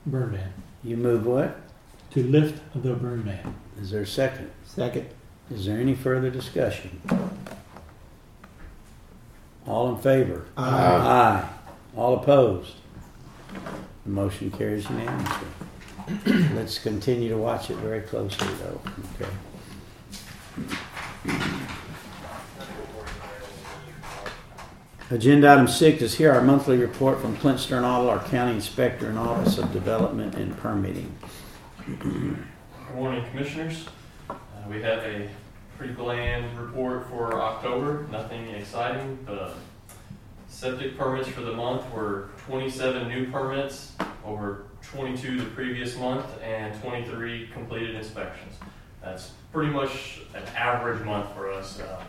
burn 0.07 0.33
ban 0.33 0.53
you 0.87 0.97
move 0.97 1.27
what? 1.27 1.61
to 2.13 2.23
lift 2.23 2.63
the 2.75 2.95
burn 2.95 3.23
ban. 3.23 3.55
Is 3.81 3.91
there 3.91 4.03
a 4.03 4.07
second? 4.07 4.51
Second. 4.65 5.07
Is 5.51 5.67
there 5.67 5.79
any 5.79 5.95
further 5.95 6.31
discussion? 6.31 7.03
All 9.67 9.91
in 9.91 9.99
favor? 9.99 10.47
Aye. 10.57 10.63
Aye. 10.65 11.49
All 11.97 12.15
opposed? 12.15 12.75
The 14.07 14.13
motion 14.13 14.53
carries 14.53 14.89
unanimously. 14.89 15.49
Let's 16.55 16.79
continue 16.79 17.29
to 17.31 17.37
watch 17.37 17.71
it 17.71 17.77
very 17.79 18.03
closely 18.03 18.47
though, 18.63 18.81
okay? 19.21 19.31
Agenda 25.11 25.51
item 25.51 25.67
six 25.67 26.03
is 26.03 26.15
here 26.15 26.33
our 26.33 26.41
monthly 26.41 26.77
report 26.79 27.21
from 27.21 27.37
Clint 27.39 27.59
Sternadel, 27.59 28.09
our 28.09 28.23
county 28.25 28.55
inspector 28.55 29.11
in 29.11 29.19
Office 29.19 29.59
of 29.59 29.73
Development 29.73 30.37
and 30.37 30.57
Permitting. 30.59 31.13
Good 31.85 32.39
morning, 32.95 33.25
Commissioners. 33.31 33.89
Uh, 34.31 34.35
We 34.69 34.83
have 34.83 35.01
a 35.01 35.29
pretty 35.77 35.95
bland 35.95 36.57
report 36.57 37.09
for 37.11 37.41
October, 37.41 38.07
nothing 38.13 38.49
exciting. 38.51 39.19
The 39.27 39.53
septic 40.49 40.97
permits 40.97 41.29
for 41.29 41.43
the 41.43 41.53
month 41.53 41.91
were 41.93 42.31
27 42.47 43.09
new 43.09 43.31
permits 43.31 43.93
over 44.25 44.63
22 44.83 45.41
the 45.41 45.45
previous 45.51 45.97
month 45.97 46.27
and 46.43 46.81
23 46.83 47.49
completed 47.53 47.95
inspections. 47.95 48.55
That's 49.03 49.33
pretty 49.53 49.71
much 49.73 50.21
an 50.35 50.43
average 50.57 51.05
month 51.05 51.33
for 51.35 51.51
us. 51.53 51.81
Uh, 51.81 52.03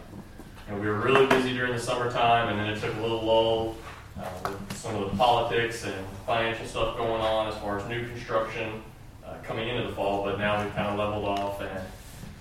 You 0.67 0.75
know, 0.75 0.81
we 0.81 0.87
were 0.87 0.99
really 0.99 1.25
busy 1.27 1.53
during 1.53 1.73
the 1.73 1.79
summertime 1.79 2.49
and 2.49 2.59
then 2.59 2.67
it 2.69 2.79
took 2.81 2.95
a 2.97 3.01
little 3.01 3.23
lull 3.23 3.75
uh, 4.19 4.49
with 4.49 4.77
some 4.77 4.95
of 4.95 5.09
the 5.11 5.17
politics 5.17 5.85
and 5.85 6.05
financial 6.25 6.65
stuff 6.65 6.97
going 6.97 7.21
on 7.21 7.47
as 7.47 7.55
far 7.59 7.79
as 7.79 7.87
new 7.87 8.05
construction 8.07 8.81
uh, 9.25 9.35
coming 9.43 9.67
into 9.69 9.87
the 9.87 9.93
fall, 9.95 10.23
but 10.25 10.37
now 10.37 10.61
we've 10.61 10.73
kind 10.75 10.87
of 10.87 10.97
leveled 10.97 11.25
off 11.25 11.61
and 11.61 11.79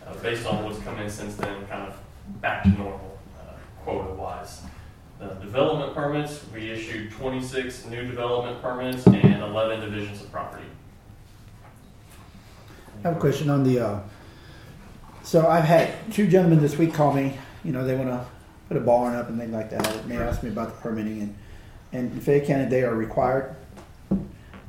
uh, 0.06 0.14
based 0.22 0.46
on 0.46 0.64
what's 0.64 0.78
come 0.80 0.98
in 0.98 1.10
since 1.10 1.36
then, 1.36 1.66
kind 1.66 1.82
of 1.86 1.96
back 2.40 2.62
to 2.62 2.68
normal 2.70 3.18
uh, 3.38 3.52
quota 3.84 4.12
wise. 4.14 4.62
The 5.18 5.28
development 5.40 5.94
permits, 5.94 6.44
we 6.52 6.70
issued 6.70 7.10
26 7.12 7.86
new 7.86 8.02
development 8.02 8.60
permits 8.60 9.06
and 9.06 9.42
11 9.42 9.80
divisions 9.80 10.20
of 10.20 10.30
property. 10.30 10.66
I 13.02 13.08
have 13.08 13.16
a 13.16 13.20
question 13.20 13.48
on 13.48 13.64
the, 13.64 13.80
uh, 13.80 14.00
so 15.22 15.46
I've 15.46 15.64
had 15.64 15.94
two 16.12 16.26
gentlemen 16.26 16.60
this 16.60 16.76
week 16.76 16.92
call 16.92 17.14
me, 17.14 17.34
you 17.64 17.72
know, 17.72 17.82
they 17.82 17.94
wanna 17.94 18.26
put 18.68 18.76
a 18.76 18.80
barn 18.80 19.14
up 19.14 19.30
and 19.30 19.38
things 19.38 19.52
like 19.52 19.70
that, 19.70 19.86
and 19.96 20.10
they 20.10 20.18
asked 20.18 20.42
me 20.42 20.50
about 20.50 20.68
the 20.68 20.80
permitting 20.82 21.22
and, 21.22 21.36
and 21.92 22.12
in 22.12 22.20
Fayette 22.20 22.46
County, 22.46 22.66
they 22.66 22.82
are 22.82 22.94
required. 22.94 23.56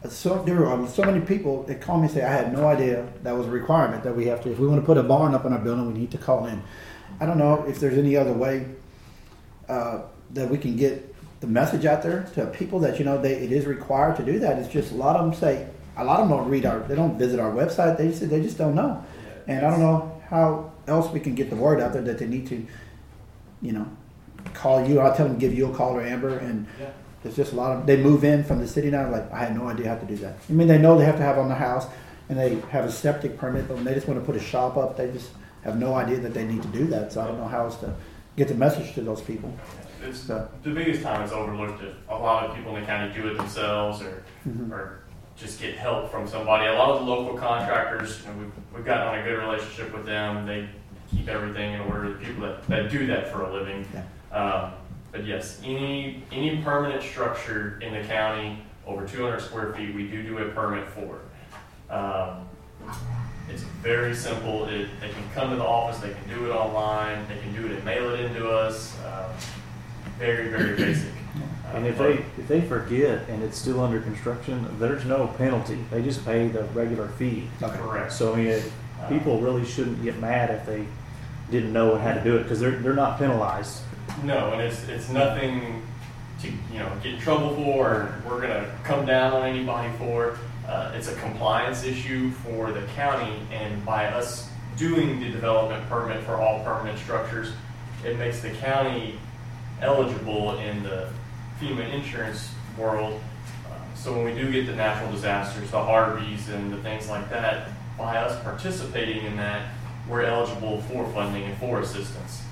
so 0.08 0.42
there 0.44 0.56
were 0.56 0.72
um, 0.72 0.88
so 0.88 1.04
many 1.04 1.20
people 1.20 1.64
that 1.64 1.82
call 1.82 1.98
me 1.98 2.04
and 2.04 2.12
say 2.12 2.24
I 2.24 2.32
had 2.32 2.54
no 2.54 2.68
idea 2.68 3.06
that 3.24 3.36
was 3.36 3.48
a 3.48 3.52
requirement 3.52 4.04
that 4.04 4.16
we 4.16 4.28
have 4.28 4.42
to 4.44 4.52
if 4.52 4.60
we 4.60 4.68
want 4.68 4.80
to 4.80 4.86
put 4.86 4.98
a 4.98 5.04
barn 5.04 5.34
up 5.34 5.44
in 5.44 5.52
our 5.52 5.60
building 5.60 5.92
we 5.92 6.00
need 6.00 6.12
to 6.12 6.18
call 6.18 6.46
in. 6.46 6.62
I 7.20 7.26
don't 7.26 7.38
know 7.38 7.66
if 7.68 7.82
there's 7.82 7.98
any 7.98 8.16
other 8.16 8.32
way 8.32 8.66
uh, 9.68 10.04
that 10.32 10.50
we 10.50 10.58
can 10.58 10.76
get 10.76 11.16
the 11.40 11.48
message 11.48 11.86
out 11.86 12.02
there 12.02 12.30
to 12.34 12.48
people 12.48 12.80
that 12.80 13.00
you 13.00 13.06
know 13.06 13.22
they, 13.22 13.34
it 13.34 13.52
is 13.52 13.66
required 13.66 14.16
to 14.18 14.24
do 14.24 14.40
that. 14.40 14.58
It's 14.60 14.72
just 14.72 14.92
a 14.92 14.96
lot 14.96 15.16
of 15.16 15.26
them 15.26 15.40
say 15.40 15.68
a 15.96 16.04
lot 16.04 16.20
of 16.20 16.30
them 16.30 16.38
don't 16.38 16.50
read 16.50 16.66
our 16.66 16.80
they 16.82 16.96
don't 16.96 17.18
visit 17.18 17.40
our 17.40 17.52
website. 17.52 17.98
They 17.98 18.10
just 18.10 18.30
they 18.30 18.42
just 18.42 18.58
don't 18.58 18.76
know, 18.76 19.04
and 19.48 19.66
I 19.66 19.70
don't 19.70 19.80
know 19.80 20.22
how 20.30 20.72
else 20.88 21.12
we 21.12 21.20
can 21.20 21.36
get 21.36 21.50
the 21.50 21.56
word 21.56 21.80
out 21.80 21.94
there 21.94 22.02
that 22.04 22.18
they 22.18 22.28
need 22.28 22.48
to, 22.48 22.66
you 23.62 23.72
know, 23.72 23.88
call 24.54 24.88
you. 24.88 25.00
I'll 25.00 25.16
tell 25.16 25.28
them 25.28 25.36
to 25.36 25.40
give 25.40 25.58
you 25.58 25.72
a 25.72 25.76
call 25.76 25.96
or 25.96 26.02
Amber 26.02 26.38
and. 26.38 26.68
Yeah. 26.80 26.90
There's 27.24 27.36
just 27.36 27.52
a 27.52 27.56
lot 27.56 27.76
of 27.76 27.88
they 27.88 27.98
move 27.98 28.24
in 28.24 28.44
from 28.44 28.60
the 28.60 28.68
city 28.68 28.92
now. 28.92 29.10
Like 29.10 29.30
I 29.34 29.40
had 29.40 29.56
no 29.56 29.68
idea 29.68 29.90
how 29.90 29.96
to 29.96 30.06
do 30.06 30.16
that. 30.18 30.38
I 30.48 30.54
mean, 30.54 30.68
they 30.68 30.78
know 30.78 30.98
they 30.98 31.04
have 31.04 31.18
to 31.18 31.24
have 31.24 31.40
on 31.40 31.50
the 31.50 31.56
house, 31.56 31.88
and 32.30 32.38
they 32.38 32.56
have 32.70 32.86
a 32.86 32.92
septic 32.92 33.38
permit, 33.38 33.68
but 33.68 33.76
when 33.76 33.84
they 33.84 33.96
just 33.96 34.08
want 34.08 34.20
to 34.20 34.26
put 34.26 34.36
a 34.36 34.40
shop 34.40 34.78
up, 34.78 34.98
they 34.98 35.12
just 35.12 35.32
have 35.64 35.78
no 35.78 35.96
idea 35.96 36.18
that 36.20 36.34
they 36.34 36.46
need 36.46 36.62
to 36.62 36.68
do 36.70 36.86
that. 36.88 37.12
So 37.12 37.22
I 37.22 37.28
don't 37.28 37.38
know 37.38 37.48
how 37.48 37.66
else 37.66 37.78
to 37.78 37.94
get 38.36 38.48
the 38.48 38.54
message 38.54 38.94
to 38.94 39.02
those 39.02 39.22
people. 39.22 39.54
It's 40.08 40.20
So- 40.20 40.48
the 40.64 40.70
biggest 40.72 41.04
time 41.04 41.22
it's 41.22 41.34
overlooked. 41.34 41.84
If 41.84 41.94
a 42.10 42.16
lot 42.16 42.46
of 42.46 42.56
people 42.56 42.76
in 42.76 42.82
the 42.82 42.88
county 42.88 43.14
do 43.14 43.28
it 43.28 43.38
themselves, 43.38 44.02
or 44.02 44.24
Mhm. 44.48 44.72
or 44.72 45.00
just 45.36 45.60
get 45.62 45.76
help 45.76 46.10
from 46.12 46.26
somebody. 46.28 46.66
A 46.68 46.74
lot 46.74 46.90
of 46.90 47.00
the 47.06 47.12
local 47.12 47.38
contractors, 47.38 48.22
you 48.24 48.32
know, 48.32 48.38
we've, 48.40 48.52
we've 48.74 48.86
gotten 48.86 49.08
on 49.10 49.20
a 49.20 49.24
good 49.24 49.38
relationship 49.38 49.94
with 49.94 50.06
them. 50.06 50.48
They 50.48 50.68
keep 51.12 51.28
everything 51.28 51.74
in 51.74 51.82
order. 51.82 52.10
The 52.14 52.26
people 52.26 52.42
that, 52.48 52.68
that 52.68 52.90
do 52.90 53.06
that 53.08 53.32
for 53.32 53.44
a 53.44 53.54
living. 53.54 53.86
Um, 54.32 54.72
but 55.12 55.26
yes, 55.26 55.62
any 55.64 56.24
any 56.32 56.62
permanent 56.64 57.04
structure 57.04 57.78
in 57.82 57.94
the 57.94 58.08
county 58.08 58.64
over 58.86 59.06
200 59.06 59.42
square 59.42 59.74
feet, 59.74 59.94
we 59.94 60.08
do 60.08 60.24
do 60.24 60.38
a 60.40 60.46
permit 60.52 60.88
for. 60.88 61.20
Um, 61.94 62.48
it's 63.50 63.64
very 63.84 64.16
simple. 64.16 64.66
It, 64.66 64.88
they 65.02 65.10
can 65.10 65.24
come 65.36 65.50
to 65.52 65.56
the 65.58 65.64
office. 65.66 66.00
They 66.00 66.14
can 66.14 66.28
do 66.30 66.46
it 66.50 66.54
online. 66.56 67.28
They 67.28 67.38
can 67.40 67.54
do 67.54 67.66
it 67.68 67.74
and 67.74 67.86
mail 67.86 68.10
it 68.14 68.22
into 68.22 68.50
us. 68.50 68.98
Um, 69.06 69.26
very 70.18 70.50
very 70.50 70.76
basic. 70.76 71.10
Uh, 71.10 71.78
And 71.78 71.86
if 71.86 71.98
they, 71.98 72.14
if 72.38 72.48
they 72.48 72.62
forget 72.62 73.28
and 73.30 73.44
it's 73.44 73.58
still 73.58 73.82
under 73.82 74.00
construction, 74.00 74.66
there's 74.80 75.04
no 75.06 75.28
penalty. 75.38 75.78
They 75.92 76.02
just 76.02 76.24
pay 76.26 76.48
the 76.48 76.64
regular 76.74 77.10
fee. 77.10 77.50
Okay. 77.62 77.78
correct. 77.78 78.14
So 78.14 78.34
I 78.34 78.38
mean, 78.38 78.48
it- 78.48 78.72
people 79.10 79.40
really 79.42 79.64
shouldn't 79.66 80.02
get 80.04 80.18
mad 80.20 80.50
if 80.50 80.66
they 80.66 80.86
didn't 81.52 81.72
know 81.72 81.98
how 81.98 82.14
to 82.14 82.24
do 82.24 82.36
it 82.38 82.44
because 82.44 82.60
they're, 82.60 82.72
they're 82.80 82.94
not 82.96 83.20
penalized. 83.20 83.82
No, 84.24 84.52
and 84.54 84.62
it's 84.62 84.88
it's 84.88 85.10
nothing 85.10 85.82
to 86.42 86.48
you 86.50 86.80
know 86.80 86.92
get 87.04 87.14
in 87.16 87.20
trouble 87.20 87.54
for. 87.56 87.90
Or 87.92 88.16
we're 88.28 88.42
gonna 88.42 88.66
come 88.84 89.06
down 89.06 89.34
on 89.34 89.44
anybody 89.48 89.92
for. 89.98 90.38
Uh, 90.68 90.92
it's 90.96 91.08
a 91.10 91.16
compliance 91.16 91.84
issue 91.86 92.32
for 92.32 92.72
the 92.74 92.82
county, 92.96 93.40
and 93.54 93.86
by 93.86 94.06
us 94.08 94.50
doing 94.78 95.20
the 95.20 95.30
development 95.30 95.88
permit 95.90 96.22
for 96.24 96.36
all 96.36 96.62
permanent 96.64 96.98
structures, 97.00 97.52
it 98.04 98.18
makes 98.18 98.42
the 98.42 98.50
county 98.52 99.18
eligible 99.82 100.58
in 100.60 100.84
the 100.84 101.10
FEMA 101.60 101.94
insurance 101.94 102.52
world. 102.78 103.20
Uh, 103.66 103.96
so 103.96 104.14
when 104.14 104.26
we 104.26 104.34
do 104.34 104.52
get 104.52 104.66
the 104.66 104.76
natural 104.76 105.12
disasters, 105.12 105.72
the 105.72 105.84
Harveys 105.84 106.50
and 106.50 106.72
the 106.72 106.78
things 106.78 107.10
like 107.10 107.30
that, 107.30 107.70
by 107.98 108.18
us 108.18 108.42
participating 108.44 109.26
in 109.26 109.36
that, 109.38 109.70
we're 110.08 110.24
eligible 110.24 110.82
for 110.84 111.08
funding 111.14 111.44
and 111.44 111.58
for 111.58 111.80
assistance. 111.82 112.44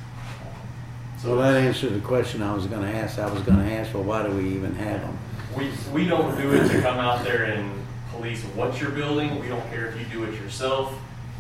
So 1.22 1.38
that 1.38 1.56
answered 1.56 1.94
the 1.94 2.02
question 2.02 2.42
I 2.42 2.54
was 2.54 2.66
gonna 2.68 2.92
ask. 2.92 3.18
I 3.18 3.32
was 3.32 3.42
gonna 3.44 3.70
ask, 3.72 3.94
well, 3.94 4.04
why 4.04 4.24
do 4.24 4.32
we 4.32 4.50
even 4.50 4.76
have 4.76 5.02
them? 5.02 5.18
We, 5.58 5.72
we 5.94 6.08
don't 6.08 6.36
do 6.38 6.54
it 6.54 6.68
to 6.70 6.82
come 6.82 6.98
out 6.98 7.24
there 7.24 7.46
and 7.46 7.72
police 8.12 8.44
what 8.56 8.80
you're 8.80 8.92
building. 8.92 9.40
We 9.40 9.48
don't 9.48 9.68
care 9.70 9.88
if 9.88 9.98
you 9.98 10.06
do 10.06 10.26
it 10.26 10.40
yourself. 10.40 10.94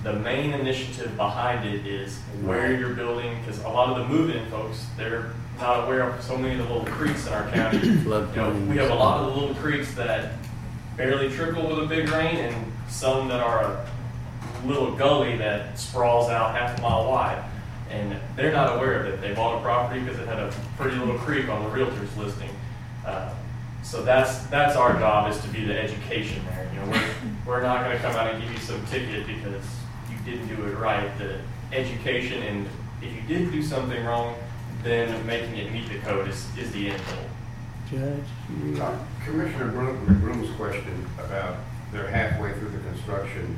The 0.03 0.13
main 0.13 0.53
initiative 0.53 1.17
behind 1.17 1.67
it 1.67 1.85
is 1.85 2.17
where 2.43 2.73
you're 2.73 2.93
building, 2.93 3.37
because 3.39 3.59
a 3.63 3.67
lot 3.67 3.89
of 3.89 3.97
the 3.97 4.13
move-in 4.13 4.49
folks, 4.49 4.85
they're 4.97 5.33
not 5.59 5.85
aware 5.85 6.09
of 6.09 6.23
so 6.23 6.37
many 6.37 6.59
of 6.59 6.67
the 6.67 6.73
little 6.73 6.93
creeks 6.93 7.27
in 7.27 7.33
our 7.33 7.49
county. 7.51 7.79
You 8.05 8.41
know, 8.41 8.51
we 8.69 8.77
have 8.77 8.91
a 8.91 8.95
lot 8.95 9.21
of 9.21 9.33
the 9.33 9.39
little 9.39 9.55
creeks 9.55 9.93
that 9.95 10.33
barely 10.97 11.29
trickle 11.29 11.67
with 11.67 11.79
a 11.79 11.85
big 11.85 12.09
rain, 12.09 12.37
and 12.37 12.73
some 12.87 13.27
that 13.29 13.39
are 13.39 13.63
a 13.63 13.87
little 14.65 14.95
gully 14.95 15.37
that 15.37 15.77
sprawls 15.79 16.29
out 16.29 16.55
half 16.55 16.77
a 16.77 16.81
mile 16.81 17.09
wide. 17.09 17.43
And 17.89 18.17
they're 18.35 18.51
not 18.51 18.75
aware 18.75 18.99
of 18.99 19.05
it. 19.07 19.21
They 19.21 19.33
bought 19.33 19.59
a 19.59 19.61
property 19.61 20.01
because 20.01 20.19
it 20.19 20.27
had 20.27 20.39
a 20.39 20.53
pretty 20.77 20.97
little 20.97 21.17
creek 21.19 21.47
on 21.49 21.63
the 21.63 21.69
realtor's 21.69 22.15
listing. 22.17 22.49
Uh, 23.05 23.33
so 23.83 24.03
that's 24.03 24.39
that's 24.47 24.75
our 24.75 24.97
job 24.99 25.31
is 25.31 25.39
to 25.41 25.47
be 25.49 25.63
the 25.63 25.79
education 25.79 26.43
there. 26.49 26.69
You 26.73 26.79
know, 26.79 26.87
we're, 27.45 27.53
we're 27.53 27.61
not 27.61 27.83
going 27.83 27.95
to 27.95 28.01
come 28.01 28.15
out 28.15 28.33
and 28.33 28.41
give 28.41 28.51
you 28.51 28.57
some 28.57 28.83
ticket 28.87 29.27
because 29.27 29.63
you 30.09 30.17
didn't 30.25 30.47
do 30.47 30.65
it 30.65 30.75
right. 30.77 31.15
The 31.19 31.39
education 31.71 32.41
and 32.43 32.67
if 33.01 33.13
you 33.13 33.21
did 33.27 33.51
do 33.51 33.61
something 33.61 34.03
wrong, 34.03 34.35
then 34.85 35.25
making 35.25 35.57
it 35.57 35.71
meet 35.73 35.89
the 35.89 35.97
code 35.99 36.27
is, 36.27 36.47
is 36.57 36.71
the 36.71 36.91
end 36.91 37.01
goal. 37.07 37.25
Judge? 37.89 38.79
Uh, 38.79 38.97
Commissioner 39.25 39.71
Broom- 39.71 40.19
Broom's 40.21 40.55
question 40.55 41.05
about 41.19 41.57
they're 41.91 42.07
halfway 42.07 42.53
through 42.53 42.69
the 42.69 42.79
construction, 42.79 43.57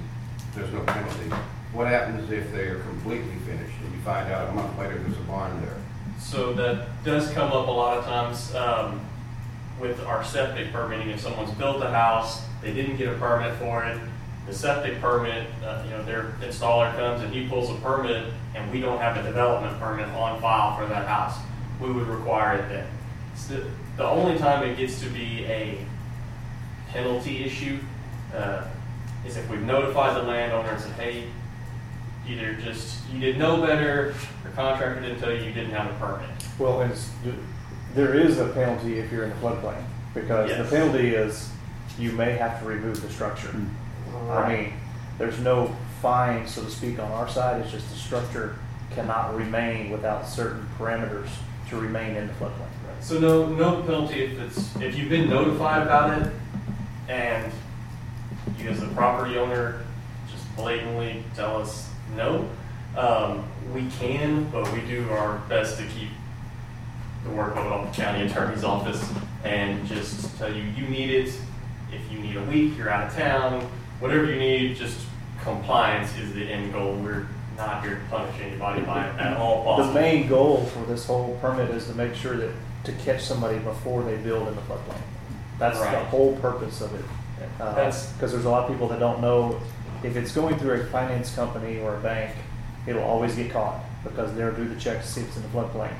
there's 0.55 0.71
no 0.73 0.81
penalty. 0.83 1.29
What 1.73 1.87
happens 1.87 2.31
if 2.31 2.51
they 2.53 2.63
are 2.67 2.79
completely 2.79 3.35
finished 3.45 3.73
and 3.83 3.93
you 3.93 3.99
find 4.01 4.31
out 4.31 4.49
a 4.49 4.51
month 4.53 4.77
later 4.79 4.97
there's 4.99 5.17
a 5.17 5.21
barn 5.21 5.61
there? 5.61 5.75
So 6.19 6.53
that 6.53 6.87
does 7.03 7.29
come 7.31 7.51
up 7.51 7.67
a 7.67 7.71
lot 7.71 7.97
of 7.97 8.05
times 8.05 8.55
um, 8.55 9.01
with 9.79 9.99
our 10.05 10.23
septic 10.23 10.71
permitting. 10.71 11.09
If 11.09 11.19
someone's 11.19 11.51
built 11.51 11.81
a 11.83 11.89
house, 11.89 12.41
they 12.61 12.73
didn't 12.73 12.97
get 12.97 13.09
a 13.09 13.17
permit 13.17 13.53
for 13.57 13.83
it. 13.83 13.99
The 14.47 14.53
septic 14.53 15.01
permit, 15.01 15.47
uh, 15.63 15.83
you 15.83 15.91
know, 15.91 16.03
their 16.03 16.35
installer 16.41 16.95
comes 16.95 17.21
and 17.21 17.33
he 17.33 17.47
pulls 17.49 17.69
a 17.69 17.75
permit, 17.81 18.31
and 18.57 18.71
we 18.71 18.81
don't 18.81 18.99
have 18.99 19.17
a 19.17 19.23
development 19.23 19.79
permit 19.79 20.07
on 20.09 20.41
file 20.41 20.77
for 20.77 20.85
that 20.87 21.07
house. 21.07 21.37
We 21.79 21.91
would 21.91 22.07
require 22.07 22.57
it 22.57 22.69
then. 22.69 22.87
It's 23.33 23.47
the, 23.47 23.63
the 23.97 24.05
only 24.05 24.37
time 24.37 24.63
it 24.63 24.77
gets 24.77 24.99
to 25.01 25.09
be 25.09 25.45
a 25.45 25.77
penalty 26.89 27.43
issue 27.43 27.79
uh, 28.33 28.63
is 29.25 29.37
if 29.37 29.49
we've 29.49 29.61
notified 29.61 30.15
the 30.15 30.23
landowner 30.23 30.69
and 30.69 30.81
said, 30.81 30.93
hey, 30.93 31.25
either 32.27 32.53
just 32.55 33.07
you 33.13 33.19
didn't 33.19 33.39
know 33.39 33.61
better, 33.61 34.13
your 34.43 34.53
contractor 34.55 35.01
didn't 35.01 35.19
tell 35.19 35.31
you 35.31 35.43
you 35.43 35.53
didn't 35.53 35.71
have 35.71 35.89
a 35.91 36.05
permit. 36.05 36.29
Well, 36.57 36.81
it's, 36.81 37.11
there 37.93 38.15
is 38.15 38.39
a 38.39 38.47
penalty 38.49 38.99
if 38.99 39.11
you're 39.11 39.23
in 39.23 39.29
the 39.29 39.35
floodplain 39.35 39.81
because 40.13 40.49
Yes. 40.49 40.69
the 40.69 40.75
penalty 40.75 41.13
is 41.15 41.51
you 41.99 42.11
may 42.13 42.33
have 42.33 42.59
to 42.61 42.65
remove 42.65 43.01
the 43.01 43.09
structure. 43.09 43.53
I 44.31 44.51
mean, 44.51 44.73
there's 45.19 45.39
no 45.39 45.75
fine, 46.01 46.47
so 46.47 46.63
to 46.63 46.69
speak, 46.69 46.99
on 46.99 47.11
our 47.11 47.29
side. 47.29 47.61
It's 47.61 47.71
just 47.71 47.89
the 47.89 47.95
structure 47.95 48.55
cannot 48.91 49.35
remain 49.35 49.91
without 49.91 50.27
certain 50.27 50.67
parameters 50.77 51.29
to 51.69 51.79
remain 51.79 52.15
in 52.15 52.27
the 52.27 52.33
floodplain. 52.33 52.67
So 53.01 53.19
no, 53.19 53.45
no 53.45 53.83
penalty 53.83 54.21
if 54.23 54.39
it's, 54.39 54.75
if 54.77 54.97
you've 54.97 55.09
been 55.09 55.29
notified 55.29 55.83
about 55.83 56.21
it 56.21 56.33
and 57.07 57.51
you 58.57 58.69
as 58.69 58.79
the 58.79 58.87
property 58.87 59.37
owner 59.37 59.83
just 60.31 60.55
blatantly 60.55 61.23
tell 61.35 61.61
us 61.61 61.89
no, 62.15 62.49
um, 62.95 63.47
we 63.73 63.87
can, 63.99 64.49
but 64.49 64.71
we 64.73 64.81
do 64.81 65.07
our 65.11 65.37
best 65.49 65.77
to 65.77 65.85
keep 65.87 66.09
the 67.23 67.29
workload 67.29 67.71
off 67.71 67.95
the 67.95 68.01
county 68.01 68.25
attorney's 68.25 68.63
office 68.63 69.07
and 69.43 69.85
just 69.87 70.35
tell 70.37 70.51
you, 70.51 70.63
you 70.63 70.87
need 70.87 71.11
it. 71.11 71.33
If 71.91 72.11
you 72.11 72.19
need 72.19 72.35
a 72.35 72.43
week, 72.43 72.77
you're 72.77 72.89
out 72.89 73.07
of 73.07 73.15
town, 73.15 73.61
whatever 73.99 74.25
you 74.25 74.39
need, 74.39 74.75
just 74.75 74.97
compliance 75.47 76.15
is 76.17 76.33
the 76.33 76.43
end 76.51 76.73
goal. 76.73 76.93
We're 76.95 77.25
not 77.57 77.83
here 77.83 77.95
to 77.95 78.01
punish 78.15 78.35
anybody 78.41 78.81
by 78.81 79.07
it 79.07 79.19
at 79.19 79.37
all 79.37 79.77
The 79.77 79.91
main 79.93 80.27
goal 80.27 80.65
for 80.65 80.85
this 80.85 81.05
whole 81.05 81.37
permit 81.41 81.69
is 81.71 81.87
to 81.87 81.93
make 81.95 82.13
sure 82.13 82.35
that, 82.37 82.51
to 82.83 82.91
catch 82.93 83.21
somebody 83.23 83.57
before 83.59 84.03
they 84.03 84.17
build 84.17 84.47
in 84.47 84.55
the 84.55 84.61
floodplain. 84.61 85.01
That's 85.57 85.79
the 85.79 85.85
Right. 85.85 86.05
whole 86.07 86.35
purpose 86.37 86.81
of 86.81 86.93
it. 86.93 87.03
Uh, 87.59 87.73
That's- 87.73 88.11
Because 88.13 88.31
there's 88.31 88.45
a 88.45 88.49
lot 88.49 88.63
of 88.63 88.69
people 88.69 88.87
that 88.89 88.99
don't 88.99 89.21
know, 89.21 89.57
if 90.03 90.15
it's 90.15 90.31
going 90.31 90.57
through 90.59 90.81
a 90.81 90.85
finance 90.85 91.33
company 91.33 91.79
or 91.79 91.95
a 91.95 91.99
bank, 91.99 92.31
it'll 92.85 93.03
always 93.03 93.35
get 93.35 93.51
caught 93.51 93.79
because 94.03 94.33
they'll 94.35 94.53
do 94.53 94.67
the 94.67 94.79
check 94.79 95.01
to 95.01 95.07
see 95.07 95.21
if 95.21 95.27
it's 95.29 95.37
in 95.37 95.43
the 95.43 95.49
floodplain. 95.49 95.91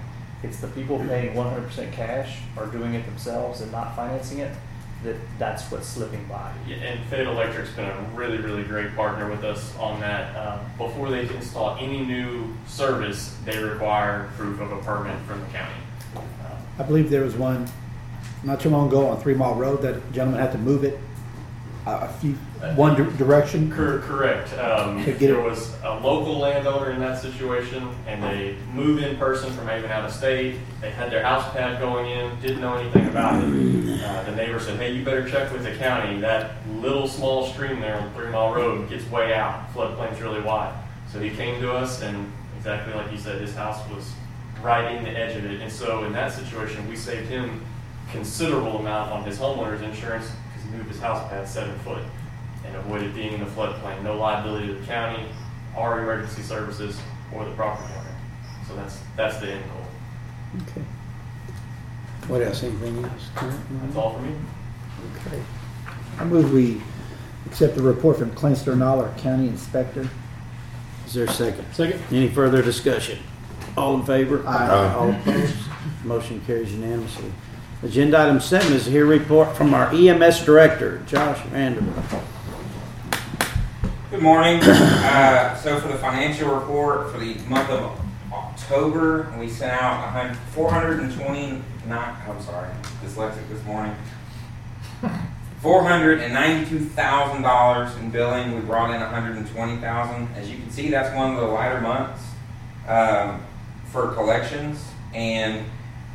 It's 0.43 0.57
the 0.59 0.67
people 0.67 0.99
paying 0.99 1.33
one 1.33 1.47
hundred 1.49 1.65
percent 1.67 1.91
cash 1.91 2.37
or 2.55 2.67
doing 2.67 2.93
it 2.93 3.05
themselves 3.05 3.61
and 3.61 3.71
not 3.71 3.95
financing 3.95 4.37
it, 4.39 4.51
that, 5.03 5.15
that's 5.37 5.69
what's 5.71 5.87
slipping 5.87 6.23
by. 6.25 6.51
Yeah, 6.67 6.77
and 6.77 7.05
Fayette 7.09 7.27
Electric's 7.27 7.71
been 7.71 7.85
a 7.85 8.09
really, 8.15 8.37
really 8.37 8.63
great 8.63 8.95
partner 8.95 9.29
with 9.29 9.43
us 9.43 9.75
on 9.77 9.99
that. 10.01 10.35
Um, 10.35 10.59
before 10.77 11.09
they 11.09 11.21
install 11.29 11.77
any 11.79 12.03
new 12.03 12.53
service, 12.67 13.35
they 13.45 13.57
require 13.57 14.29
proof 14.37 14.59
of 14.59 14.71
a 14.71 14.77
permit 14.81 15.17
from 15.27 15.39
the 15.41 15.47
county. 15.47 15.75
Um, 16.15 16.23
I 16.79 16.83
believe 16.83 17.09
there 17.09 17.23
was 17.23 17.35
one 17.35 17.67
not 18.43 18.59
too 18.59 18.69
long 18.69 18.87
ago 18.87 19.07
on 19.07 19.19
Three 19.19 19.33
Mile 19.33 19.55
Road 19.55 19.81
that 19.81 19.95
a 19.95 19.99
gentleman 20.11 20.41
had 20.41 20.51
to 20.51 20.57
move 20.57 20.83
it 20.83 20.99
a, 21.87 22.05
a 22.05 22.07
few, 22.19 22.33
one 22.75 22.95
di- 22.95 23.17
direction? 23.17 23.71
Cor- 23.71 23.99
Correct. 23.99 24.53
Um, 24.57 24.99
To 25.03 25.11
get 25.11 25.19
there 25.19 25.39
it- 25.39 25.43
was 25.43 25.73
a 25.83 25.95
local 25.99 26.37
landowner 26.37 26.91
in 26.91 26.99
that 26.99 27.19
situation, 27.21 27.87
and 28.07 28.21
they 28.23 28.55
moved 28.73 29.01
in 29.03 29.15
person 29.17 29.51
from 29.53 29.69
even 29.69 29.89
out 29.89 30.05
of 30.05 30.11
state. 30.13 30.57
They 30.81 30.91
had 30.91 31.11
their 31.11 31.23
house 31.23 31.49
pad 31.53 31.79
going 31.79 32.09
in, 32.09 32.39
didn't 32.41 32.61
know 32.61 32.75
anything 32.75 33.07
about 33.07 33.41
it. 33.43 34.03
Uh, 34.03 34.23
the 34.23 34.35
neighbor 34.35 34.59
said, 34.59 34.77
"Hey, 34.79 34.91
you 34.93 35.03
better 35.03 35.27
check 35.27 35.51
with 35.51 35.63
the 35.63 35.75
county. 35.75 36.19
That 36.19 36.51
little 36.81 37.07
small 37.07 37.47
stream 37.47 37.79
there 37.79 37.95
on 37.99 38.11
Three 38.13 38.29
Mile 38.29 38.53
Road 38.53 38.89
gets 38.89 39.09
way 39.09 39.33
out. 39.33 39.73
Floodplain's 39.73 40.21
really 40.21 40.41
wide." 40.41 40.73
So 41.11 41.19
he 41.19 41.29
came 41.29 41.61
to 41.61 41.71
us, 41.73 42.01
and 42.01 42.31
exactly 42.57 42.93
like 42.93 43.11
you 43.11 43.17
said, 43.17 43.39
his 43.41 43.55
house 43.55 43.79
was 43.89 44.11
right 44.61 44.91
in 44.95 45.03
the 45.03 45.11
edge 45.11 45.35
of 45.37 45.45
it. 45.45 45.61
And 45.61 45.71
so 45.71 46.03
in 46.03 46.11
that 46.13 46.33
situation, 46.33 46.87
we 46.89 46.95
saved 46.95 47.29
him 47.29 47.61
considerable 48.11 48.77
amount 48.79 49.11
on 49.11 49.23
his 49.23 49.37
homeowner's 49.37 49.81
insurance 49.81 50.31
he 50.69 50.77
moved 50.77 50.89
his 50.89 50.99
house 50.99 51.27
pad 51.29 51.47
seven 51.47 51.77
foot 51.79 52.03
and 52.65 52.75
avoided 52.75 53.13
being 53.15 53.33
in 53.33 53.39
the 53.39 53.45
floodplain. 53.47 54.03
No 54.03 54.17
liability 54.17 54.67
to 54.67 54.73
the 54.73 54.85
county, 54.85 55.23
our 55.75 56.01
emergency 56.01 56.41
services, 56.41 56.99
or 57.33 57.45
the 57.45 57.51
property 57.51 57.93
owner. 57.93 58.15
So 58.67 58.75
that's 58.75 58.99
that's 59.15 59.37
the 59.37 59.51
end 59.53 59.63
goal. 59.71 60.61
Okay. 60.63 60.85
What 62.27 62.41
else? 62.41 62.63
Anything 62.63 63.03
else? 63.03 63.29
That's 63.35 63.95
all 63.95 64.13
for 64.15 64.21
me. 64.21 64.35
Okay. 65.27 65.41
I 66.19 66.25
move 66.25 66.51
we 66.51 66.81
accept 67.45 67.75
the 67.75 67.81
report 67.81 68.17
from 68.17 68.31
Clint 68.31 68.57
Sternall, 68.57 69.01
our 69.01 69.17
county 69.19 69.47
inspector. 69.47 70.09
Is 71.05 71.13
there 71.13 71.25
a 71.25 71.31
second? 71.31 71.65
Second. 71.73 72.01
Any 72.11 72.27
further 72.27 72.61
discussion? 72.61 73.19
All 73.77 73.95
in 73.95 74.05
favor? 74.05 74.45
Aye. 74.45 74.93
All 74.93 75.11
opposed? 75.11 75.55
Motion 76.03 76.41
carries 76.41 76.73
unanimously. 76.73 77.31
Agenda 77.83 78.17
item 78.19 78.39
seven 78.39 78.73
is 78.73 78.87
here 78.87 79.05
report 79.05 79.55
from 79.55 79.73
our 79.75 79.93
EMS 79.93 80.43
director, 80.43 81.03
Josh 81.05 81.39
Vanderbilt. 81.47 81.95
Good 84.09 84.21
morning. 84.23 84.59
Uh, 84.63 85.55
so 85.55 85.79
for 85.79 85.87
the 85.89 85.97
financial 85.99 86.55
report 86.55 87.11
for 87.11 87.19
the 87.19 87.35
month 87.47 87.69
of 87.69 87.91
October, 88.33 89.31
we 89.39 89.47
sent 89.47 89.79
out 89.79 90.03
a 90.03 90.07
hun- 90.09 90.33
429, 90.53 91.63
I'm 91.95 92.41
sorry, 92.41 92.69
dyslexic 93.05 93.47
this 93.49 93.63
morning. 93.65 93.95
$492,000 95.61 97.99
in 97.99 98.09
billing. 98.09 98.55
We 98.55 98.61
brought 98.61 98.89
in 98.93 99.01
120,000. 99.01 100.27
As 100.35 100.49
you 100.49 100.57
can 100.57 100.71
see, 100.71 100.89
that's 100.89 101.15
one 101.15 101.33
of 101.35 101.39
the 101.39 101.45
lighter 101.45 101.79
months 101.81 102.23
um, 102.87 103.39
for 103.91 104.13
collections. 104.13 104.83
And 105.13 105.63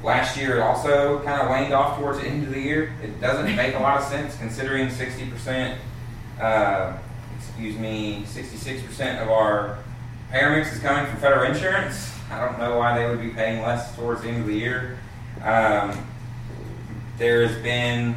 last 0.02 0.36
year 0.36 0.62
also 0.62 1.22
kind 1.22 1.40
of 1.40 1.48
waned 1.48 1.72
off 1.72 1.98
towards 1.98 2.20
the 2.20 2.26
end 2.26 2.44
of 2.44 2.52
the 2.52 2.60
year. 2.60 2.94
It 3.02 3.20
doesn't 3.20 3.54
make 3.54 3.74
a 3.74 3.78
lot 3.78 4.00
of 4.00 4.08
sense 4.08 4.36
considering 4.36 4.88
60%, 4.88 5.76
uh, 6.40 6.96
excuse 7.38 7.76
me, 7.78 8.24
66% 8.26 9.22
of 9.22 9.28
our 9.28 9.78
paramedics 10.32 10.72
is 10.72 10.78
coming 10.80 11.08
from 11.10 11.20
federal 11.20 11.50
insurance. 11.50 12.12
I 12.30 12.40
don't 12.44 12.58
know 12.58 12.78
why 12.78 12.98
they 12.98 13.08
would 13.08 13.20
be 13.20 13.30
paying 13.30 13.62
less 13.62 13.94
towards 13.94 14.22
the 14.22 14.28
end 14.28 14.40
of 14.40 14.46
the 14.46 14.54
year. 14.54 14.98
Um, 15.42 16.06
there 17.18 17.46
has 17.46 17.62
been, 17.62 18.16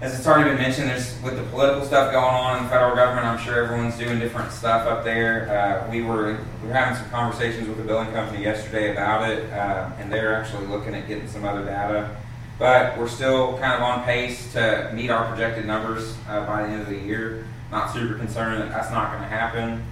as 0.00 0.16
it's 0.16 0.26
already 0.28 0.50
been 0.50 0.58
mentioned, 0.58 0.88
there's 0.88 1.20
with 1.22 1.36
the 1.36 1.42
political 1.44 1.84
stuff 1.84 2.12
going 2.12 2.24
on 2.24 2.58
in 2.58 2.64
the 2.64 2.70
federal 2.70 2.94
government. 2.94 3.26
I'm 3.26 3.38
sure 3.38 3.64
everyone's 3.64 3.98
doing 3.98 4.20
different 4.20 4.52
stuff 4.52 4.86
up 4.86 5.02
there. 5.02 5.50
Uh, 5.50 5.90
we 5.90 6.02
were 6.02 6.38
we 6.62 6.68
were 6.68 6.74
having 6.74 6.96
some 6.96 7.10
conversations 7.10 7.66
with 7.66 7.78
the 7.78 7.82
billing 7.82 8.12
company 8.12 8.44
yesterday 8.44 8.92
about 8.92 9.28
it, 9.28 9.52
uh, 9.52 9.90
and 9.98 10.12
they're 10.12 10.34
actually 10.34 10.66
looking 10.66 10.94
at 10.94 11.08
getting 11.08 11.26
some 11.26 11.44
other 11.44 11.64
data. 11.64 12.16
But 12.60 12.96
we're 12.96 13.08
still 13.08 13.58
kind 13.58 13.74
of 13.74 13.82
on 13.82 14.04
pace 14.04 14.52
to 14.52 14.90
meet 14.94 15.10
our 15.10 15.28
projected 15.28 15.66
numbers 15.66 16.16
uh, 16.28 16.46
by 16.46 16.62
the 16.62 16.68
end 16.68 16.82
of 16.82 16.88
the 16.88 16.98
year. 16.98 17.46
Not 17.72 17.92
super 17.92 18.14
concerned 18.14 18.62
that 18.62 18.70
that's 18.70 18.90
not 18.90 19.10
going 19.10 19.22
to 19.22 19.28
happen. 19.28 19.84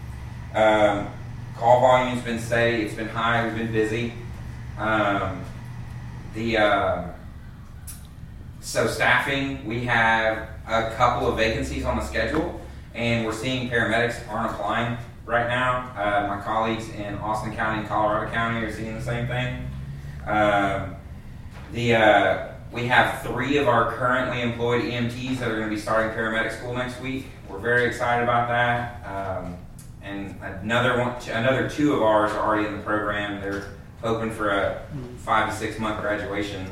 Um, 0.55 1.09
call 1.57 1.81
volume's 1.81 2.23
been 2.23 2.39
steady. 2.39 2.83
It's 2.85 2.95
been 2.95 3.09
high. 3.09 3.47
We've 3.47 3.57
been 3.57 3.73
busy. 3.73 4.13
Um, 4.79 5.45
the 6.35 6.59
uh, 6.59 7.09
so 8.67 8.89
staffing, 8.89 9.65
we 9.65 9.85
have 9.85 10.49
a 10.67 10.91
couple 10.97 11.29
of 11.29 11.37
vacancies 11.37 11.85
on 11.85 11.97
the 11.97 12.05
schedule, 12.05 12.61
and 12.95 13.25
we're 13.25 13.33
seeing 13.33 13.71
paramedics 13.71 14.29
aren't 14.29 14.51
applying 14.51 14.99
right 15.25 15.47
now. 15.47 15.93
Uh, 15.97 16.27
my 16.27 16.43
colleagues 16.43 16.89
in 16.91 17.15
Austin 17.19 17.55
County 17.55 17.79
and 17.79 17.89
Colorado 17.89 18.29
County 18.33 18.67
are 18.67 18.73
seeing 18.73 18.97
the 18.97 19.01
same 19.01 19.29
thing. 19.29 19.71
Um, 20.27 20.97
the 21.73 21.95
uh, 21.95 22.49
we 22.73 22.89
have 22.89 23.23
three 23.23 23.57
of 23.59 23.69
our 23.69 23.93
currently 23.93 24.43
employed 24.43 24.83
EMTs 24.83 25.39
that 25.39 25.49
are 25.49 25.57
going 25.57 25.71
to 25.71 25.75
be 25.75 25.81
starting 25.81 26.11
paramedic 26.19 26.59
school 26.59 26.75
next 26.75 27.01
week. 27.01 27.27
We're 27.49 27.59
very 27.59 27.85
excited 27.87 28.25
about 28.25 28.49
that. 28.49 29.07
Um, 29.07 29.57
and 30.03 30.35
another 30.43 30.99
one, 30.99 31.15
another 31.31 31.71
two 31.71 31.95
of 31.95 32.03
ours 32.03 32.33
are 32.33 32.45
already 32.45 32.67
in 32.67 32.77
the 32.77 32.83
program. 32.83 33.41
They're 33.41 33.75
hoping 34.03 34.33
for 34.33 34.51
a 34.51 34.83
five 35.19 35.51
to 35.51 35.57
six 35.57 35.79
month 35.79 36.01
graduation 36.01 36.67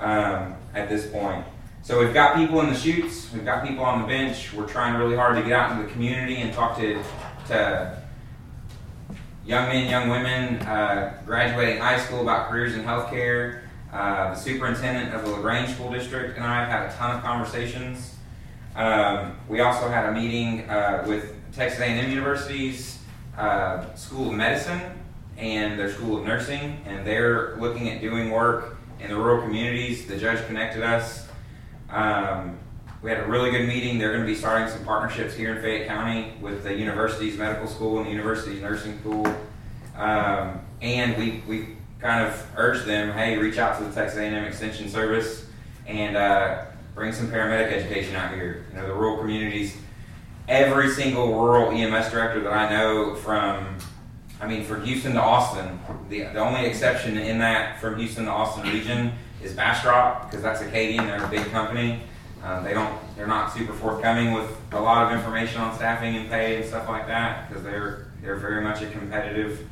um, 0.00 0.54
at 0.74 0.88
this 0.88 1.06
point. 1.06 1.44
So 1.82 1.98
we've 1.98 2.14
got 2.14 2.36
people 2.36 2.60
in 2.60 2.68
the 2.68 2.78
chutes, 2.78 3.32
we've 3.32 3.44
got 3.44 3.66
people 3.66 3.84
on 3.84 4.02
the 4.02 4.06
bench. 4.06 4.52
We're 4.52 4.68
trying 4.68 4.94
really 4.94 5.16
hard 5.16 5.36
to 5.36 5.42
get 5.42 5.52
out 5.52 5.72
into 5.72 5.84
the 5.84 5.92
community 5.92 6.36
and 6.36 6.52
talk 6.52 6.78
to 6.78 7.02
to 7.48 8.02
young 9.44 9.68
men, 9.68 9.90
young 9.90 10.08
women 10.08 10.62
uh, 10.62 11.20
graduating 11.26 11.80
high 11.80 11.98
school 11.98 12.20
about 12.20 12.50
careers 12.50 12.74
in 12.74 12.84
healthcare. 12.84 13.62
Uh, 13.92 14.32
the 14.32 14.36
superintendent 14.36 15.12
of 15.12 15.24
the 15.24 15.30
La 15.30 15.40
Grange 15.40 15.70
School 15.70 15.90
District 15.90 16.36
and 16.36 16.46
I 16.46 16.64
have 16.64 16.68
had 16.68 16.88
a 16.88 16.92
ton 16.94 17.16
of 17.16 17.22
conversations. 17.22 18.14
Um, 18.74 19.36
we 19.48 19.60
also 19.60 19.88
had 19.88 20.08
a 20.08 20.12
meeting 20.12 20.70
uh, 20.70 21.04
with 21.06 21.34
Texas 21.52 21.80
A&M 21.80 22.08
University's 22.08 23.00
uh, 23.36 23.92
School 23.94 24.30
of 24.30 24.34
Medicine 24.34 24.80
and 25.36 25.78
their 25.78 25.90
School 25.90 26.18
of 26.18 26.24
Nursing, 26.24 26.80
and 26.86 27.06
they're 27.06 27.56
looking 27.56 27.90
at 27.90 28.00
doing 28.00 28.30
work 28.30 28.78
in 29.02 29.10
the 29.10 29.16
rural 29.16 29.42
communities. 29.42 30.06
The 30.06 30.16
judge 30.16 30.44
connected 30.46 30.82
us. 30.82 31.28
Um, 31.90 32.58
we 33.02 33.10
had 33.10 33.20
a 33.20 33.26
really 33.26 33.50
good 33.50 33.66
meeting. 33.66 33.98
They're 33.98 34.12
going 34.12 34.24
to 34.24 34.32
be 34.32 34.38
starting 34.38 34.68
some 34.68 34.84
partnerships 34.84 35.34
here 35.34 35.54
in 35.54 35.60
Fayette 35.60 35.88
County 35.88 36.34
with 36.40 36.62
the 36.62 36.72
university's 36.72 37.36
medical 37.36 37.66
school 37.66 37.98
and 37.98 38.06
the 38.06 38.10
university's 38.10 38.62
nursing 38.62 38.98
school. 39.00 39.26
Um, 39.96 40.60
and 40.80 41.16
we, 41.16 41.42
we 41.48 41.76
kind 41.98 42.26
of 42.26 42.46
urged 42.56 42.86
them, 42.86 43.12
hey, 43.12 43.36
reach 43.36 43.58
out 43.58 43.78
to 43.78 43.84
the 43.84 43.92
Texas 43.92 44.18
A&M 44.18 44.44
Extension 44.44 44.88
Service 44.88 45.46
and 45.86 46.16
uh, 46.16 46.64
bring 46.94 47.12
some 47.12 47.28
paramedic 47.28 47.72
education 47.72 48.14
out 48.14 48.32
here. 48.34 48.66
You 48.70 48.76
know, 48.76 48.86
the 48.86 48.94
rural 48.94 49.18
communities. 49.18 49.76
Every 50.48 50.90
single 50.90 51.34
rural 51.34 51.70
EMS 51.70 52.10
director 52.10 52.40
that 52.40 52.52
I 52.52 52.70
know 52.70 53.16
from, 53.16 53.78
I 54.42 54.48
mean, 54.48 54.64
from 54.64 54.84
Houston 54.84 55.12
to 55.12 55.22
Austin, 55.22 55.78
the, 56.08 56.22
the 56.24 56.40
only 56.40 56.66
exception 56.66 57.16
in 57.16 57.38
that 57.38 57.80
from 57.80 57.96
Houston 57.96 58.24
to 58.24 58.32
Austin 58.32 58.64
region 58.72 59.12
is 59.40 59.52
Bastrop 59.52 60.28
because 60.28 60.42
that's 60.42 60.60
Acadian. 60.60 61.06
They're 61.06 61.24
a 61.24 61.28
big 61.28 61.46
company. 61.52 62.02
Um, 62.42 62.64
they 62.64 62.74
don't, 62.74 62.92
they're 63.16 63.28
not 63.28 63.52
super 63.52 63.72
forthcoming 63.72 64.32
with 64.32 64.50
a 64.72 64.80
lot 64.80 65.06
of 65.06 65.16
information 65.16 65.60
on 65.60 65.72
staffing 65.76 66.16
and 66.16 66.28
pay 66.28 66.56
and 66.56 66.64
stuff 66.64 66.88
like 66.88 67.06
that 67.06 67.48
because 67.48 67.62
they're 67.62 68.08
they're 68.20 68.36
very 68.36 68.62
much 68.64 68.82
a 68.82 68.90
competitive 68.90 69.64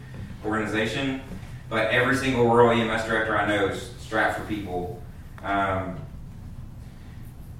organization. 0.44 1.20
But 1.68 1.90
every 1.90 2.16
single 2.16 2.48
rural 2.48 2.70
EMS 2.70 3.06
director 3.06 3.36
I 3.36 3.48
know 3.48 3.66
is 3.66 3.90
strapped 3.98 4.38
for 4.38 4.46
people. 4.46 5.02
Um, 5.42 5.98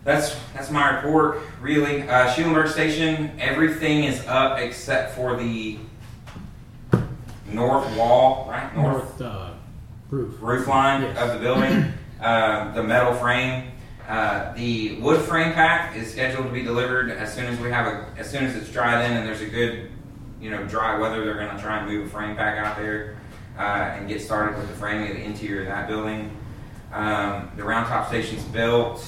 that's 0.05 0.37
that's 0.55 0.71
my 0.71 0.95
report, 0.95 1.41
really. 1.61 2.09
Uh, 2.09 2.33
Schulenburg 2.33 2.69
Station, 2.69 3.33
everything 3.41 4.05
is 4.05 4.25
up 4.29 4.61
except 4.61 5.17
for 5.17 5.37
the 5.37 5.79
north 7.53 7.97
wall, 7.97 8.47
right? 8.49 8.75
North 8.77 9.21
uh, 9.21 9.51
roof. 10.11 10.35
roof 10.41 10.67
line 10.67 11.03
Yes. 11.03 11.19
of 11.19 11.33
the 11.35 11.39
building, 11.39 11.93
uh, 12.21 12.73
the 12.73 12.83
metal 12.83 13.15
frame. 13.15 13.73
Uh, 14.09 14.53
the 14.55 14.97
wood 15.01 15.21
frame 15.23 15.53
pack 15.53 15.95
is 15.97 16.11
scheduled 16.11 16.45
to 16.47 16.53
be 16.53 16.63
delivered 16.63 17.11
as 17.11 17.33
soon 17.33 17.45
as 17.47 17.59
we 17.61 17.71
have 17.71 17.87
a, 17.87 18.07
as 18.19 18.29
soon 18.29 18.45
as 18.45 18.57
it's 18.57 18.69
dried 18.71 19.05
in 19.05 19.17
and 19.17 19.25
there's 19.27 19.41
a 19.41 19.47
good, 19.47 19.89
you 20.41 20.51
know, 20.51 20.65
dry 20.67 20.99
weather. 20.99 21.25
They're 21.25 21.35
going 21.39 21.55
to 21.57 21.63
try 21.63 21.79
and 21.79 21.89
move 21.89 22.07
a 22.07 22.11
frame 22.11 22.35
pack 22.35 22.59
out 22.59 22.77
there 22.77 23.17
uh, 23.57 23.61
and 23.63 24.09
get 24.09 24.21
started 24.21 24.59
with 24.59 24.67
the 24.69 24.75
framing 24.75 25.11
of 25.11 25.17
the 25.17 25.23
interior 25.23 25.61
of 25.63 25.69
that 25.69 25.87
building. 25.87 26.37
Um, 26.93 27.53
the 27.57 27.63
round 27.63 27.87
top 27.87 28.09
station's 28.09 28.43
built. 28.45 29.07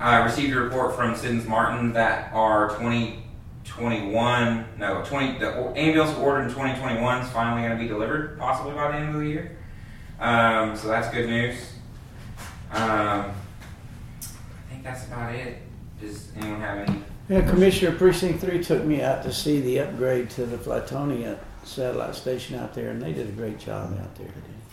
I 0.00 0.24
received 0.24 0.56
a 0.56 0.60
report 0.60 0.96
from 0.96 1.14
Siddons 1.14 1.46
Martin 1.46 1.92
that 1.92 2.32
our 2.32 2.70
2021, 3.78 4.64
no, 4.78 5.04
20, 5.04 5.38
the 5.38 5.72
ambulance 5.76 6.16
ordered 6.18 6.42
in 6.42 6.48
2021 6.48 7.22
is 7.22 7.30
finally 7.30 7.66
going 7.66 7.78
to 7.78 7.82
be 7.82 7.88
delivered, 7.88 8.38
possibly 8.38 8.72
by 8.74 8.90
the 8.90 8.98
end 8.98 9.14
of 9.14 9.20
the 9.20 9.28
year. 9.28 9.56
Um, 10.18 10.76
so 10.76 10.88
that's 10.88 11.14
good 11.14 11.28
news. 11.28 11.72
Um, 12.72 13.30
I 13.30 14.70
think 14.70 14.82
that's 14.82 15.06
about 15.06 15.34
it. 15.34 15.58
Does 16.00 16.32
anyone 16.36 16.60
have 16.60 16.88
any? 16.88 17.02
Yeah, 17.28 17.48
Commissioner 17.48 17.96
Precinct 17.96 18.40
Three 18.40 18.62
took 18.62 18.84
me 18.84 19.02
out 19.02 19.22
to 19.22 19.32
see 19.32 19.60
the 19.60 19.80
upgrade 19.80 20.30
to 20.30 20.46
the 20.46 20.56
Flatonia 20.56 21.38
satellite 21.64 22.14
station 22.14 22.58
out 22.58 22.74
there, 22.74 22.90
and 22.90 23.00
they 23.00 23.12
did 23.12 23.28
a 23.28 23.32
great 23.32 23.58
job 23.58 23.96
out 24.00 24.14
there. 24.16 24.28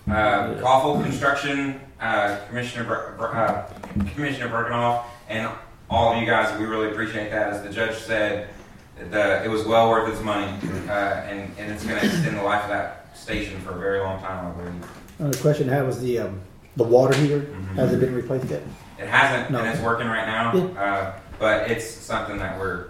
Uh, 0.08 0.60
Coffle 0.62 1.01
Construction, 1.01 1.80
uh, 1.99 2.38
Commissioner 2.47 2.86
Ber- 2.86 3.36
uh, 3.36 3.68
Commissioner 4.14 5.03
and 5.30 5.49
all 5.89 6.14
of 6.14 6.20
you 6.20 6.28
guys, 6.28 6.58
we 6.60 6.66
really 6.66 6.89
appreciate 6.89 7.30
that. 7.32 7.53
As 7.53 7.64
the 7.64 7.70
judge 7.70 7.95
said, 7.95 8.49
the, 8.98 9.43
it 9.43 9.50
was 9.50 9.64
well 9.66 9.89
worth 9.89 10.12
its 10.14 10.22
money, 10.24 10.46
uh, 10.88 10.91
and, 10.91 11.52
and 11.58 11.72
it's 11.72 11.86
going 11.86 12.00
to 12.00 12.06
extend 12.06 12.38
the 12.38 12.43
life 12.43 12.64
of 12.64 12.70
that 12.70 13.16
station 13.18 13.60
for 13.62 13.72
a 13.76 13.80
very 13.80 14.00
long 14.00 14.20
time, 14.22 14.48
I 14.48 14.52
believe. 14.52 14.74
Another 15.20 15.38
question 15.39 15.70
I 15.70 15.74
had 15.76 15.86
was 15.86 16.00
the, 16.02 16.20
um, 16.20 16.41
the 16.78 16.84
water 16.84 17.16
heater, 17.18 17.41
Mhm. 17.41 17.76
has 17.76 17.93
it 17.93 18.00
been 18.00 18.14
replaced 18.16 18.46
yet? 18.50 18.62
It 19.00 19.08
hasn't, 19.08 19.52
No. 19.52 19.60
and 19.60 19.68
it's 19.70 19.82
working 19.82 20.08
right 20.08 20.26
now, 20.26 20.54
Yeah. 20.56 20.82
uh, 20.82 21.14
but 21.39 21.70
it's 21.70 21.86
something 21.89 22.38
that 22.38 22.60
we're 22.60 22.88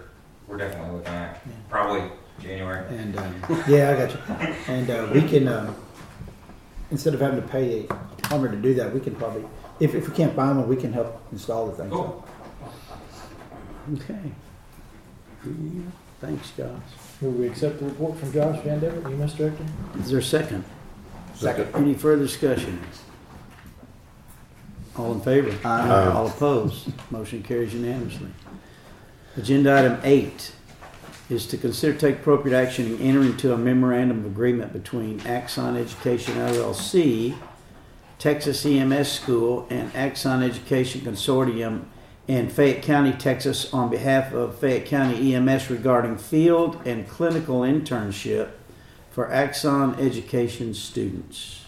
we're 0.48 0.58
definitely 0.58 0.98
looking 0.98 1.12
at. 1.12 1.40
Yeah. 1.44 1.52
Probably 1.68 2.02
January. 2.40 2.84
And, 2.96 3.18
um, 3.18 3.34
yeah, 3.66 3.90
I 3.90 3.96
got 4.06 4.12
you. 4.12 4.54
And, 4.68 4.88
uh, 4.90 5.08
we 5.12 5.22
can, 5.22 5.48
um, 5.48 5.74
instead 6.92 7.14
of 7.14 7.20
having 7.20 7.42
to 7.42 7.48
pay 7.48 7.80
a 7.90 7.94
plumber 8.22 8.48
to 8.48 8.56
do 8.56 8.72
that, 8.74 8.94
we 8.94 9.00
can 9.00 9.16
probably, 9.16 9.44
if, 9.80 9.96
if 9.96 10.08
we 10.08 10.14
can't 10.14 10.36
find 10.36 10.56
one, 10.56 10.68
we 10.68 10.76
can 10.76 10.92
help 10.92 11.20
install 11.32 11.66
the 11.66 11.72
thing. 11.82 11.90
so. 11.90 12.22
Okay. 13.94 14.14
Yeah, 15.46 15.82
Thanks, 16.20 16.50
Josh. 16.56 16.68
Will 17.20 17.30
we 17.30 17.46
accept 17.46 17.78
the 17.78 17.86
report 17.86 18.18
from 18.18 18.32
Josh 18.32 18.62
Van 18.62 18.80
Dever, 18.80 19.06
EMS 19.08 19.34
Director? 19.34 19.64
Is 19.98 20.10
there 20.10 20.18
a 20.18 20.22
second? 20.22 20.64
Second. 21.34 21.68
Any 21.74 21.94
further 21.94 22.22
discussion? 22.22 22.80
All 24.96 25.12
in 25.12 25.20
favor? 25.20 25.54
Aye. 25.66 26.06
All 26.06 26.26
opposed? 26.26 26.88
Motion 27.10 27.42
carries 27.42 27.74
unanimously. 27.74 28.28
Agenda 29.36 29.78
item 29.78 30.00
eight 30.04 30.52
is 31.28 31.46
to 31.48 31.58
consider 31.58 31.98
take 31.98 32.16
appropriate 32.16 32.56
action 32.56 32.86
and 32.86 33.00
enter 33.00 33.22
into 33.22 33.52
a 33.52 33.58
memorandum 33.58 34.20
of 34.20 34.26
agreement 34.26 34.72
between 34.72 35.20
Axon 35.26 35.76
Education 35.76 36.34
LLC, 36.34 37.36
Texas 38.18 38.64
EMS 38.64 39.12
School, 39.12 39.66
and 39.68 39.94
Axon 39.94 40.42
Education 40.42 41.02
Consortium 41.02 41.84
in 42.28 42.48
Fayette 42.48 42.82
County, 42.82 43.12
Texas, 43.12 43.72
on 43.72 43.88
behalf 43.88 44.32
of 44.32 44.58
Fayette 44.58 44.86
County 44.86 45.34
EMS 45.34 45.70
regarding 45.70 46.18
field 46.18 46.80
and 46.84 47.08
clinical 47.08 47.60
internship 47.60 48.50
for 49.10 49.32
Axon 49.32 49.94
Education 49.94 50.74
students. 50.74 51.64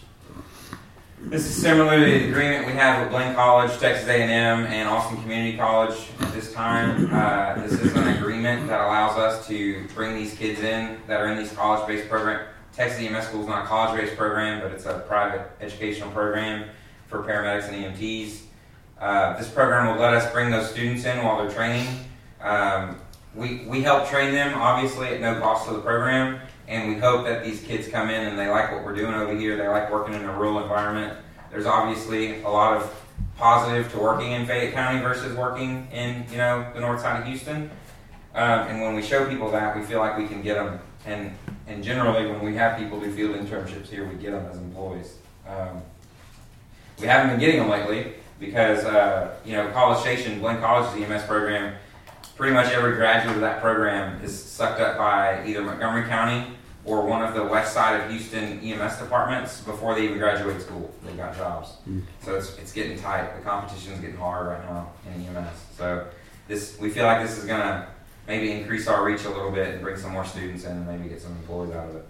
This 1.21 1.45
is 1.45 1.61
similar 1.61 1.97
to 1.97 2.05
the 2.05 2.29
agreement 2.29 2.65
we 2.65 2.73
have 2.73 3.01
with 3.01 3.11
Blinn 3.11 3.35
College, 3.35 3.77
Texas 3.77 4.07
A&M, 4.07 4.31
and 4.31 4.87
Austin 4.87 5.21
Community 5.21 5.57
College 5.57 5.97
at 6.21 6.31
this 6.33 6.53
time. 6.53 7.13
Uh, 7.13 7.55
this 7.55 7.73
is 7.73 7.93
an 7.93 8.07
agreement 8.07 8.67
that 8.67 8.79
allows 8.79 9.17
us 9.17 9.45
to 9.47 9.85
bring 9.95 10.15
these 10.15 10.33
kids 10.35 10.61
in 10.61 10.97
that 11.07 11.19
are 11.19 11.27
in 11.27 11.37
these 11.37 11.51
college-based 11.51 12.07
programs. 12.07 12.47
Texas 12.73 13.01
EMS 13.01 13.27
School 13.27 13.41
is 13.41 13.47
not 13.47 13.65
a 13.65 13.67
college-based 13.67 14.15
program, 14.15 14.61
but 14.61 14.71
it's 14.71 14.85
a 14.85 14.99
private 15.07 15.51
educational 15.59 16.09
program 16.11 16.69
for 17.07 17.21
paramedics 17.23 17.67
and 17.67 17.97
EMTs. 17.97 18.39
Uh, 18.99 19.37
this 19.37 19.49
program 19.49 19.87
will 19.87 20.01
let 20.01 20.13
us 20.13 20.29
bring 20.33 20.51
those 20.51 20.69
students 20.69 21.05
in 21.05 21.23
while 21.23 21.37
they're 21.37 21.51
training. 21.51 21.87
Um, 22.41 22.97
we, 23.33 23.65
we 23.65 23.81
help 23.81 24.09
train 24.09 24.33
them, 24.33 24.57
obviously, 24.57 25.07
at 25.07 25.21
no 25.21 25.39
cost 25.39 25.67
to 25.67 25.73
the 25.73 25.79
program, 25.79 26.39
and 26.67 26.89
we 26.89 26.99
hope 26.99 27.25
that 27.25 27.43
these 27.43 27.61
kids 27.61 27.87
come 27.87 28.09
in 28.09 28.27
and 28.27 28.37
they 28.37 28.49
like 28.49 28.71
what 28.71 28.83
we're 28.83 28.95
doing 28.95 29.13
over 29.13 29.33
here. 29.33 29.55
They 29.55 29.67
like 29.67 29.89
working 29.89 30.15
in 30.15 30.23
a 30.23 30.33
rural 30.37 30.61
environment. 30.61 31.17
There's 31.49 31.65
obviously 31.65 32.41
a 32.43 32.49
lot 32.49 32.75
of 32.75 32.93
positive 33.37 33.89
to 33.93 33.99
working 33.99 34.33
in 34.33 34.45
Fayette 34.45 34.73
County 34.73 34.99
versus 34.99 35.35
working 35.35 35.87
in, 35.93 36.25
you 36.29 36.37
know, 36.37 36.69
the 36.73 36.81
north 36.81 36.99
side 36.99 37.21
of 37.21 37.25
Houston. 37.25 37.71
Um, 38.35 38.67
and 38.67 38.81
when 38.81 38.95
we 38.95 39.01
show 39.01 39.27
people 39.29 39.49
that, 39.51 39.77
we 39.77 39.83
feel 39.83 39.99
like 39.99 40.17
we 40.17 40.27
can 40.27 40.41
get 40.41 40.55
them. 40.55 40.79
And, 41.05 41.31
and 41.67 41.81
generally, 41.83 42.29
when 42.29 42.41
we 42.41 42.55
have 42.55 42.77
people 42.77 42.99
do 42.99 43.11
field 43.13 43.35
internships 43.35 43.87
here, 43.87 44.07
we 44.07 44.15
get 44.15 44.31
them 44.31 44.45
as 44.51 44.57
employees. 44.57 45.15
Um, 45.47 45.81
we 46.99 47.07
haven't 47.07 47.31
been 47.31 47.39
getting 47.39 47.61
them 47.61 47.69
lately 47.69 48.15
because, 48.39 48.85
uh, 48.85 49.35
you 49.45 49.53
know, 49.53 49.69
College 49.71 49.99
Station, 49.99 50.39
Blinn 50.39 50.59
College's 50.59 51.01
EMS 51.01 51.23
program, 51.23 51.75
pretty 52.35 52.53
much 52.53 52.67
every 52.71 52.95
graduate 52.95 53.35
of 53.35 53.41
that 53.41 53.61
program 53.61 54.23
is 54.23 54.41
sucked 54.41 54.79
up 54.79 54.97
by 54.97 55.45
either 55.45 55.61
Montgomery 55.61 56.07
County 56.07 56.53
or 56.85 57.05
one 57.05 57.21
of 57.21 57.35
the 57.35 57.43
west 57.43 57.73
side 57.73 57.99
of 57.99 58.09
Houston 58.09 58.59
EMS 58.61 58.97
departments 58.97 59.59
before 59.61 59.93
they 59.93 60.05
even 60.05 60.17
graduate 60.17 60.61
school. 60.61 60.89
They 61.05 61.11
got 61.13 61.35
jobs. 61.35 61.73
Mm. 61.87 62.03
So 62.21 62.35
it's, 62.35 62.57
it's 62.57 62.71
getting 62.71 62.97
tight. 62.97 63.35
The 63.35 63.41
competition's 63.43 63.99
getting 63.99 64.15
hard 64.15 64.47
right 64.47 64.63
now 64.63 64.89
in 65.05 65.35
EMS. 65.35 65.49
So 65.77 66.07
this 66.47 66.79
we 66.79 66.89
feel 66.89 67.05
like 67.05 67.21
this 67.21 67.37
is 67.37 67.43
gonna 67.45 67.89
maybe 68.27 68.51
increase 68.53 68.87
our 68.87 69.03
reach 69.03 69.25
a 69.25 69.29
little 69.29 69.51
bit 69.51 69.73
and 69.73 69.83
bring 69.83 69.97
some 69.97 70.11
more 70.11 70.25
students 70.25 70.63
in 70.63 70.71
and 70.71 70.87
maybe 70.87 71.09
get 71.09 71.21
some 71.21 71.33
employees 71.33 71.75
out 71.75 71.89
of 71.89 71.95
it. 71.97 72.05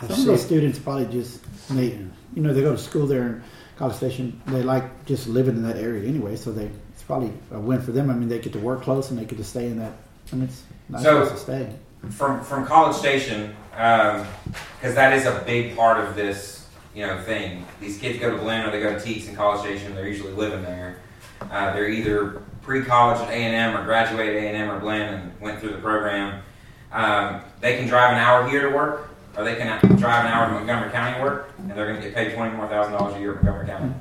I 0.00 0.08
Some 0.08 0.20
of 0.20 0.26
those 0.26 0.40
see- 0.40 0.46
students 0.46 0.78
probably 0.78 1.06
just, 1.06 1.40
they, 1.70 1.92
you 2.34 2.42
know, 2.42 2.52
they 2.52 2.60
go 2.60 2.72
to 2.72 2.78
school 2.78 3.06
there 3.06 3.22
in 3.26 3.42
College 3.76 3.96
Station, 3.96 4.40
they 4.46 4.62
like 4.62 5.04
just 5.06 5.26
living 5.26 5.56
in 5.56 5.62
that 5.62 5.76
area 5.76 6.08
anyway, 6.08 6.36
so 6.36 6.52
they, 6.52 6.70
it's 6.92 7.02
probably 7.02 7.32
a 7.50 7.58
win 7.58 7.80
for 7.82 7.92
them. 7.92 8.10
I 8.10 8.14
mean, 8.14 8.28
they 8.28 8.38
get 8.38 8.52
to 8.52 8.58
work 8.58 8.82
close 8.82 9.10
and 9.10 9.18
they 9.18 9.24
get 9.24 9.38
to 9.38 9.44
stay 9.44 9.66
in 9.66 9.78
that, 9.78 9.92
I 10.32 10.36
mean, 10.36 10.44
it's 10.44 10.62
nice 10.88 11.02
So- 11.02 11.20
place 11.26 11.32
to 11.32 11.38
stay. 11.38 11.76
from 12.10 12.42
from 12.42 12.66
College 12.66 12.96
Station, 12.96 13.54
because 13.70 14.94
that 14.94 15.12
is 15.12 15.24
a 15.26 15.42
big 15.46 15.76
part 15.76 15.98
of 16.04 16.14
this, 16.16 16.66
you 16.94 17.06
know, 17.06 17.20
thing. 17.22 17.64
These 17.80 17.98
kids 17.98 18.18
go 18.18 18.30
to 18.30 18.36
Blinn 18.42 18.62
or 18.66 18.70
they 18.70 18.80
go 18.80 18.92
to 18.92 19.00
TEEX 19.00 19.28
in 19.28 19.36
College 19.36 19.60
Station. 19.60 19.94
They're 19.94 20.08
usually 20.08 20.32
living 20.32 20.62
there. 20.62 20.96
Uh, 21.50 21.72
they're 21.72 21.88
either 21.88 22.42
pre-college 22.62 23.20
at 23.20 23.28
A 23.28 23.32
and 23.32 23.54
M 23.54 23.76
or 23.80 23.84
graduated 23.84 24.36
A 24.36 24.46
and 24.48 24.56
M 24.56 24.70
or 24.70 24.78
Blinn 24.78 25.00
and 25.02 25.40
went 25.40 25.58
through 25.60 25.70
the 25.72 25.78
program. 25.78 26.42
Um, 26.92 27.40
they 27.60 27.76
can 27.78 27.86
drive 27.88 28.12
an 28.12 28.18
hour 28.18 28.48
here 28.48 28.68
to 28.68 28.76
work, 28.76 29.08
or 29.36 29.44
they 29.44 29.56
can 29.56 29.78
drive 29.96 30.24
an 30.26 30.32
hour 30.32 30.48
to 30.48 30.54
Montgomery 30.54 30.90
County 30.90 31.22
work, 31.22 31.50
and 31.58 31.70
they're 31.70 31.86
going 31.86 32.00
to 32.00 32.06
get 32.06 32.14
paid 32.14 32.34
twenty 32.34 32.54
more 32.56 32.68
thousand 32.68 32.92
dollars 32.92 33.14
a 33.14 33.20
year 33.20 33.36
at 33.36 33.42
Montgomery 33.42 33.66
County. 33.66 33.94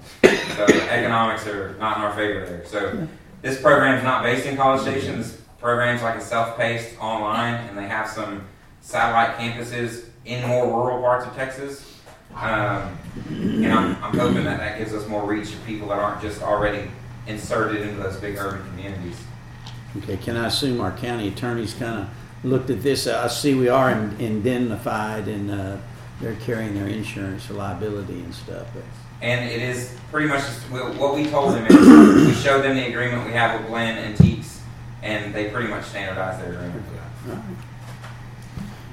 So 0.55 0.65
economics 0.65 1.47
are 1.47 1.75
not 1.79 1.97
in 1.97 2.03
our 2.03 2.13
favor 2.13 2.45
there. 2.45 2.65
So 2.65 3.07
this 3.41 3.61
program 3.61 3.97
is 3.97 4.03
not 4.03 4.23
based 4.23 4.45
in 4.45 4.57
College 4.57 4.81
Station. 4.81 5.17
This 5.17 5.39
program's 5.59 6.01
like 6.01 6.15
a 6.15 6.21
self-paced 6.21 6.99
online, 6.99 7.55
and 7.67 7.77
they 7.77 7.87
have 7.87 8.09
some 8.09 8.45
satellite 8.81 9.37
campuses 9.37 10.05
in 10.25 10.47
more 10.47 10.65
rural 10.67 11.01
parts 11.01 11.25
of 11.25 11.35
Texas. 11.35 11.87
Um, 12.35 12.97
and 13.29 13.73
I'm, 13.73 14.03
I'm 14.03 14.17
hoping 14.17 14.43
that 14.45 14.57
that 14.59 14.77
gives 14.77 14.93
us 14.93 15.07
more 15.07 15.25
reach 15.25 15.51
to 15.51 15.57
people 15.59 15.89
that 15.89 15.99
aren't 15.99 16.21
just 16.21 16.41
already 16.41 16.89
inserted 17.27 17.81
into 17.81 18.01
those 18.01 18.15
big 18.17 18.37
urban 18.37 18.65
communities. 18.69 19.17
Okay, 19.97 20.15
can 20.17 20.37
I 20.37 20.47
assume 20.47 20.79
our 20.79 20.91
county 20.91 21.27
attorneys 21.27 21.73
kind 21.73 22.01
of 22.01 22.09
looked 22.43 22.69
at 22.69 22.81
this? 22.81 23.07
I 23.07 23.27
see 23.27 23.53
we 23.55 23.69
are 23.69 23.91
in- 23.91 24.15
indemnified 24.19 25.27
and 25.27 25.51
uh, 25.51 25.77
they're 26.19 26.35
carrying 26.35 26.73
their 26.75 26.87
insurance 26.87 27.45
for 27.45 27.53
liability 27.53 28.19
and 28.19 28.33
stuff. 28.33 28.67
But 28.73 28.83
And 29.21 29.49
it 29.49 29.61
is 29.61 29.95
pretty 30.11 30.27
much 30.27 30.39
just, 30.41 30.61
what 30.71 31.15
we 31.15 31.27
told 31.27 31.55
them 31.55 31.65
is 31.67 32.27
we 32.27 32.33
showed 32.33 32.61
them 32.63 32.75
the 32.75 32.87
agreement 32.87 33.25
we 33.25 33.33
have 33.33 33.59
with 33.59 33.69
Blinn 33.69 33.97
and 33.97 34.15
TEEX, 34.15 34.59
and 35.03 35.33
they 35.33 35.49
pretty 35.49 35.67
much 35.67 35.85
standardized 35.85 36.41
their 36.41 36.53
agreement. 36.53 36.83
all 37.29 37.35
right. 37.35 37.43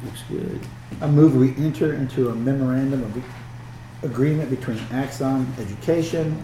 Looks 0.05 0.22
good. 0.28 0.61
I 1.01 1.07
move 1.07 1.34
we 1.36 1.55
enter 1.64 1.94
into 1.94 2.30
a 2.30 2.34
memorandum 2.34 3.03
of 3.05 3.22
agreement 4.05 4.49
between 4.49 4.78
Axon 4.92 5.53
Education 5.59 6.40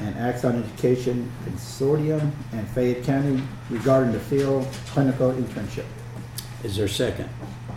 and 0.00 0.14
Axon 0.18 0.62
Education 0.62 1.30
Consortium 1.46 2.30
and 2.52 2.68
Fayette 2.68 3.02
County 3.04 3.42
regarding 3.70 4.12
the 4.12 4.20
field 4.20 4.66
clinical 4.88 5.32
internship. 5.32 5.86
Is 6.64 6.76
there 6.76 6.86
a 6.86 6.88
second? 6.88 7.28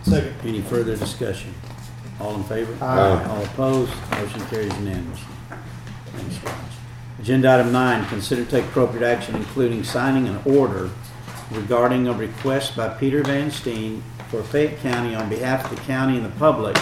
Second. 0.02 0.34
Any 0.44 0.60
further 0.60 0.96
discussion? 0.96 1.54
All 2.20 2.34
in 2.34 2.44
favor? 2.44 2.76
Aye. 2.84 3.24
All 3.24 3.44
opposed? 3.44 3.92
Motion 4.10 4.40
carries 4.46 4.76
unanimously. 4.78 5.26
Thanks, 6.06 6.36
Josh. 6.38 6.54
Agenda 7.20 7.54
item 7.54 7.72
nine, 7.72 8.04
consider 8.06 8.44
take 8.44 8.64
appropriate 8.64 9.06
action 9.06 9.36
including 9.36 9.84
signing 9.84 10.26
an 10.26 10.40
order 10.44 10.90
regarding 11.52 12.08
a 12.08 12.12
request 12.12 12.76
by 12.76 12.88
Peter 12.88 13.22
Van 13.22 13.50
Steen 13.50 14.02
for 14.28 14.42
Fayette 14.42 14.78
County 14.80 15.14
on 15.14 15.28
behalf 15.28 15.70
of 15.70 15.76
the 15.76 15.82
county 15.82 16.16
and 16.16 16.24
the 16.24 16.30
public 16.30 16.76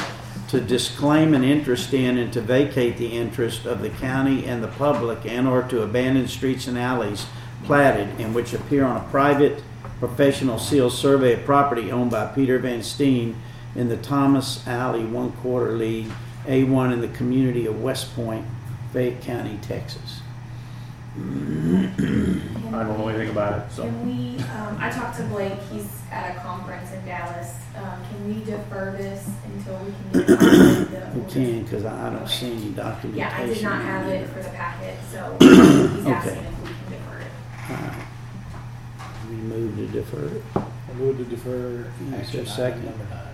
to 0.48 0.60
disclaim 0.60 1.34
an 1.34 1.44
interest 1.44 1.92
in 1.92 2.16
and 2.16 2.32
to 2.32 2.40
vacate 2.40 2.96
the 2.96 3.06
interest 3.08 3.66
of 3.66 3.82
the 3.82 3.90
county 3.90 4.46
and 4.46 4.62
the 4.62 4.68
public 4.68 5.26
and 5.26 5.46
or 5.46 5.62
to 5.64 5.82
abandon 5.82 6.26
streets 6.26 6.66
and 6.66 6.78
alleys 6.78 7.26
platted 7.64 8.18
in 8.18 8.32
which 8.32 8.54
appear 8.54 8.84
on 8.84 8.96
a 8.96 9.08
private 9.10 9.62
professional 10.00 10.58
sealed 10.58 10.92
survey 10.92 11.34
of 11.34 11.44
property 11.44 11.92
owned 11.92 12.10
by 12.10 12.26
Peter 12.26 12.58
Van 12.58 12.82
Steen 12.82 13.36
in 13.76 13.88
the 13.88 13.96
Thomas 13.98 14.66
Alley 14.66 15.04
One 15.04 15.30
Quarter 15.32 15.72
League, 15.72 16.10
A1 16.46 16.92
in 16.92 17.00
the 17.00 17.08
community 17.08 17.66
of 17.66 17.80
West 17.80 18.14
Point, 18.16 18.44
Fayette 18.92 19.20
County, 19.22 19.58
Texas. 19.62 20.22
I 21.16 21.20
don't 21.20 22.98
know 22.98 23.08
anything 23.08 23.30
about 23.30 23.58
it, 23.58 23.72
so. 23.72 23.82
Can 23.82 24.06
we, 24.06 24.38
um, 24.44 24.76
I 24.80 24.90
talked 24.90 25.16
to 25.18 25.24
Blake, 25.24 25.52
he's 25.70 26.00
at 26.10 26.36
a 26.36 26.40
conference 26.40 26.90
in 26.92 27.04
Dallas. 27.04 27.56
Um, 27.76 28.00
can 28.08 28.26
we 28.28 28.44
defer 28.44 28.92
this 28.96 29.28
until 29.44 29.76
we 29.84 29.92
can 29.92 30.26
get 30.26 30.30
a 30.30 30.36
copy 30.36 30.56
of 30.56 30.90
the 31.14 31.20
We 31.20 31.30
can, 31.30 31.62
because 31.64 31.84
I 31.84 32.10
don't 32.10 32.28
see 32.28 32.52
any 32.52 32.70
documentation. 32.70 33.16
Yeah, 33.16 33.36
I 33.36 33.46
did 33.46 33.62
not 33.62 33.82
have 33.82 34.06
it 34.08 34.28
for 34.30 34.42
the 34.42 34.48
packet, 34.50 34.96
so 35.12 35.36
he's 35.40 36.06
Okay. 36.06 36.10
asking 36.12 36.44
if 36.44 36.62
we 36.62 36.68
can 36.68 36.90
defer 36.90 37.18
it. 37.18 37.70
All 37.70 37.76
right. 37.76 38.06
We 39.30 39.36
move 39.36 39.76
to 39.76 39.86
defer. 39.86 40.42
I 40.56 40.92
move 40.94 41.18
to 41.18 41.24
defer 41.24 41.86
Is 42.02 42.10
there 42.10 42.18
a 42.18 42.22
action 42.22 42.46
second? 42.46 42.80
item 42.88 42.98
number 42.98 43.14
nine. 43.14 43.26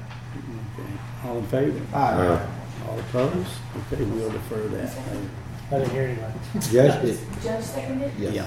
Okay. 0.79 1.29
All 1.29 1.39
in 1.39 1.47
favor? 1.47 1.97
Aye. 1.97 2.47
All 2.87 2.99
opposed? 2.99 3.49
Okay, 3.93 4.05
we'll 4.05 4.31
defer 4.31 4.61
that. 4.69 4.95
I 5.73 5.79
didn't 5.79 5.91
hear 5.91 6.03
anybody. 6.03 6.39
Judge 6.71 7.03
did. 7.03 7.19
Judge 7.43 7.65
seconded? 7.65 8.13
Yes. 8.19 8.35
Yeah. 8.35 8.47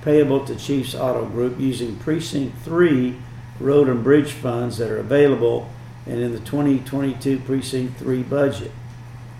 payable 0.00 0.42
to 0.46 0.56
Chiefs 0.56 0.94
Auto 0.94 1.26
Group 1.26 1.60
using 1.60 1.94
Precinct 1.96 2.56
3 2.62 3.18
road 3.60 3.90
and 3.90 4.02
bridge 4.02 4.32
funds 4.32 4.78
that 4.78 4.90
are 4.90 4.96
available 4.96 5.68
and 6.06 6.18
in 6.18 6.32
the 6.32 6.38
2022 6.38 7.40
Precinct 7.40 7.98
3 7.98 8.22
budget 8.22 8.70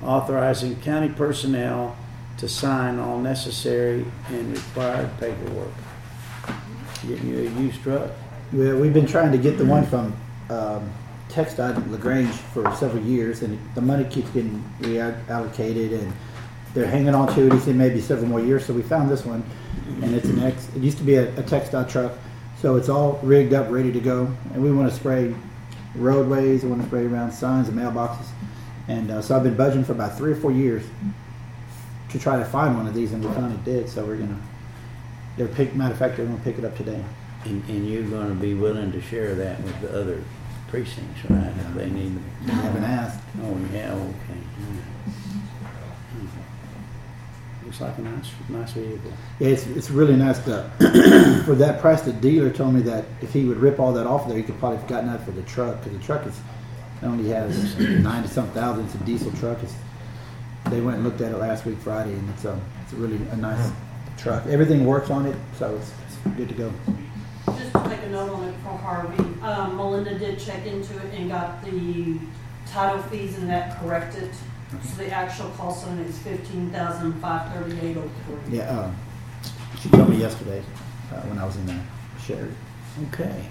authorizing 0.03 0.79
county 0.83 1.09
personnel 1.09 1.97
to 2.37 2.47
sign 2.47 2.99
all 2.99 3.21
necessary 3.21 4.05
and 4.29 4.55
required 4.55 5.09
paperwork. 5.19 5.73
Getting 7.09 7.31
you 7.31 7.39
a 7.39 7.45
used 7.59 7.83
truck? 7.83 8.11
Well, 8.53 8.77
we've 8.77 8.93
been 8.93 9.07
trying 9.07 9.33
to 9.33 9.39
get 9.39 9.57
the 9.57 9.65
one 9.65 9.87
from 9.87 10.15
um, 10.51 10.93
TxDOT 11.31 11.91
La 11.91 11.97
Grange 11.97 12.35
for 12.35 12.71
several 12.75 13.03
years, 13.03 13.41
and 13.41 13.59
the 13.75 13.81
money 13.81 14.05
keeps 14.05 14.29
getting 14.29 14.63
reallocated, 14.83 15.99
and 15.99 16.13
they're 16.75 16.87
hanging 16.87 17.15
on 17.15 17.35
to 17.35 17.47
it. 17.47 17.53
He 17.53 17.61
said 17.61 17.77
maybe 17.77 18.01
several 18.01 18.29
more 18.29 18.41
years, 18.41 18.67
so 18.67 18.75
we 18.75 18.83
found 18.83 19.11
this 19.11 19.25
one, 19.25 19.43
and 20.03 20.15
it's 20.15 20.27
an 20.27 20.43
ex. 20.43 20.69
It 20.77 20.83
used 20.83 20.99
to 20.99 21.05
be 21.05 21.15
a, 21.15 21.29
a 21.39 21.43
TxDOT 21.43 21.89
truck, 21.89 22.13
so 22.61 22.77
it's 22.77 22.89
all 22.89 23.19
rigged 23.23 23.55
up, 23.55 23.71
ready 23.71 23.93
to 23.93 24.01
go, 24.01 24.29
and 24.53 24.63
we 24.63 24.73
want 24.73 24.91
to 24.91 24.95
spray 24.95 25.35
roadways, 25.95 26.63
we 26.63 26.71
want 26.71 26.83
to 26.83 26.89
spray 26.89 27.07
around 27.07 27.33
signs 27.33 27.69
and 27.69 27.79
mailboxes, 27.79 28.27
and 28.89 29.11
uh, 29.11 29.23
so 29.23 29.37
I've 29.37 29.43
been 29.43 29.57
budgeting 29.57 29.87
for 29.87 29.93
about 29.93 30.17
three 30.17 30.33
or 30.33 30.37
four 30.37 30.53
years 30.53 30.85
to 32.11 32.19
try 32.19 32.39
to 32.39 32.45
find 32.45 32.77
one 32.77 32.87
of 32.87 32.95
these, 32.95 33.13
and 33.13 33.25
we 33.25 33.33
finally 33.35 33.59
did. 33.65 33.89
So 33.89 34.05
we're 34.05 34.17
gonna. 34.17 34.41
They're 35.37 35.49
pick. 35.49 35.75
Matter 35.75 35.93
of 35.93 35.99
fact, 35.99 36.17
they're 36.17 36.27
gonna 36.27 36.41
pick 36.43 36.59
it 36.59 36.65
up 36.65 36.77
today. 36.77 37.03
And, 37.45 37.63
and 37.69 37.89
you're 37.89 38.03
gonna 38.03 38.35
be 38.35 38.55
willing 38.55 38.93
to 38.93 39.01
share 39.01 39.35
that 39.35 39.63
with 39.63 39.81
the 39.81 40.01
other 40.01 40.23
precincts, 40.69 41.31
right? 41.31 41.53
If 41.59 41.75
they 41.75 41.91
need. 41.91 42.19
I 42.49 42.53
haven't 42.53 42.85
asked. 42.85 43.21
Oh, 43.43 43.59
yeah, 43.73 43.93
okay. 43.93 44.41
Looks 47.67 47.81
like 47.81 47.99
a 47.99 48.03
nice, 48.03 48.31
nice 48.49 48.73
vehicle. 48.75 49.11
Yeah, 49.41 49.49
it's, 49.49 49.67
it's 49.67 49.91
really 49.91 50.15
nice 50.15 50.39
to, 50.45 50.71
for 51.45 51.57
that 51.57 51.81
price, 51.81 52.01
the 52.03 52.13
dealer 52.13 52.49
told 52.49 52.75
me 52.75 52.81
that 52.83 53.07
if 53.21 53.33
he 53.33 53.45
would 53.45 53.57
rip 53.57 53.81
all 53.81 53.93
that 53.95 54.07
off 54.07 54.29
there, 54.29 54.37
he 54.37 54.45
could 54.45 54.57
probably 54.61 54.79
have 54.79 54.87
gotten 54.87 55.11
that 55.11 55.25
for 55.25 55.33
the 55.33 55.43
truck, 55.43 55.83
because 55.83 55.99
the 55.99 56.05
truck 56.05 56.25
is, 56.29 56.39
only 57.03 57.29
has 57.31 57.77
ninety 57.79 58.29
some 58.29 58.49
thousand, 58.51 58.85
it's 58.85 58.95
a 58.95 58.99
diesel 58.99 59.33
truck, 59.33 59.61
it's, 59.65 59.75
they 60.71 60.81
went 60.81 60.99
and 60.99 61.05
looked 61.05 61.21
at 61.21 61.33
it 61.33 61.39
last 61.39 61.67
week 61.67 61.77
Friday, 61.79 62.13
and 62.13 62.31
it's 62.31 62.45
a, 62.45 62.57
it's 62.85 62.93
a 62.93 62.97
really 62.97 63.17
a 63.33 63.37
nice 63.37 63.73
truck, 64.17 64.47
everything 64.47 64.87
works 64.87 65.11
on 65.11 65.27
it, 65.27 65.37
so 65.59 65.75
it's, 65.75 65.93
it's 66.07 66.37
good 66.37 66.49
to 66.49 66.55
go. 66.55 66.73
Just 67.59 67.73
to 67.73 67.89
make 67.89 68.03
a 68.05 68.09
note 68.11 68.31
on 68.31 68.45
it 68.45 68.55
for 68.63 68.79
Harvey, 68.79 69.25
um, 69.43 69.77
Melinda 69.77 70.17
did 70.17 70.39
check 70.39 70.65
into 70.67 70.97
it 70.99 71.15
and 71.15 71.31
got 71.31 71.65
the 71.65 72.17
title 72.67 73.03
fees 73.03 73.37
and 73.39 73.51
that 73.51 73.81
corrected. 73.81 74.31
So 74.71 74.97
the 74.97 75.11
actual 75.11 75.51
call 75.51 75.73
on 75.73 75.99
is 76.01 76.19
fifteen 76.19 76.71
thousand 76.71 77.13
five 77.21 77.53
thirty-eight 77.53 77.97
oh 77.97 78.11
three. 78.27 78.59
Yeah, 78.59 78.65
uh, 78.65 78.91
she 79.81 79.89
told 79.91 80.09
me 80.09 80.17
yesterday, 80.17 80.63
uh, 81.13 81.21
when 81.23 81.39
I 81.39 81.45
was 81.45 81.57
in 81.57 81.67
there, 81.67 81.87
shared. 82.21 82.53
Okay. 83.11 83.49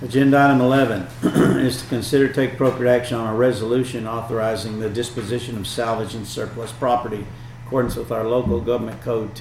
Agenda 0.01 0.39
item 0.39 0.61
11 0.61 1.07
is 1.59 1.81
to 1.81 1.87
consider 1.87 2.27
take 2.31 2.53
appropriate 2.53 2.91
action 2.91 3.17
on 3.17 3.33
a 3.33 3.37
resolution 3.37 4.07
authorizing 4.07 4.79
the 4.79 4.89
disposition 4.89 5.57
of 5.57 5.67
salvage 5.67 6.15
and 6.15 6.25
surplus 6.27 6.71
property 6.71 7.17
in 7.17 7.27
accordance 7.65 7.95
with 7.95 8.11
our 8.11 8.23
local 8.23 8.61
government 8.61 9.01
code 9.01 9.33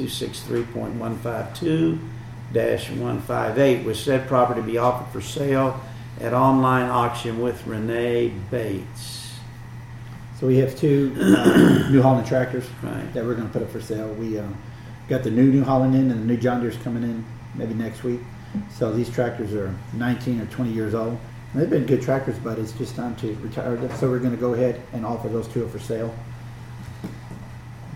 263.152-158, 2.55 3.84
with 3.84 3.96
said 3.96 4.26
property 4.28 4.61
to 4.61 4.66
be 4.66 4.78
offered 4.78 5.12
for 5.12 5.20
sale 5.20 5.80
at 6.20 6.32
online 6.32 6.88
auction 6.88 7.40
with 7.40 7.66
Renee 7.66 8.28
Bates. 8.50 9.32
So 10.38 10.46
we 10.46 10.59
have 10.59 10.76
two 10.76 11.14
uh, 11.18 11.88
New 11.90 12.02
Holland 12.02 12.26
tractors 12.26 12.64
Right. 12.82 13.12
that 13.14 13.24
we're 13.24 13.34
gonna 13.34 13.48
put 13.48 13.62
up 13.62 13.70
for 13.70 13.80
sale. 13.80 14.09
We, 14.14 14.38
uh, 14.38 14.44
got 15.09 15.22
the 15.22 15.30
new 15.30 15.50
New 15.52 15.62
Holland 15.64 15.94
in 15.94 16.11
and 16.11 16.22
the 16.22 16.24
new 16.24 16.36
John 16.36 16.61
Deere's 16.62 16.76
coming 16.78 17.02
in 17.02 17.24
maybe 17.55 17.74
next 17.74 18.05
week. 18.05 18.20
So 18.70 18.90
these 18.92 19.11
tractors 19.11 19.52
are 19.52 19.74
nineteen 19.92 20.40
or 20.40 20.46
twenty 20.46 20.70
years 20.72 20.94
old. 20.94 21.18
And 21.52 21.61
they've 21.62 21.70
been 21.70 21.84
good 21.86 22.02
tractors, 22.02 22.38
but 22.38 22.59
it's 22.59 22.72
just 22.72 22.96
time 22.96 23.14
to 23.16 23.34
retire 23.36 23.76
them. 23.76 23.94
So 23.98 24.09
we're 24.09 24.18
gonna 24.18 24.36
go 24.36 24.55
ahead 24.55 24.80
and 24.92 25.05
offer 25.05 25.28
those 25.28 25.46
two 25.48 25.66
for 25.68 25.78
sale. 25.78 26.14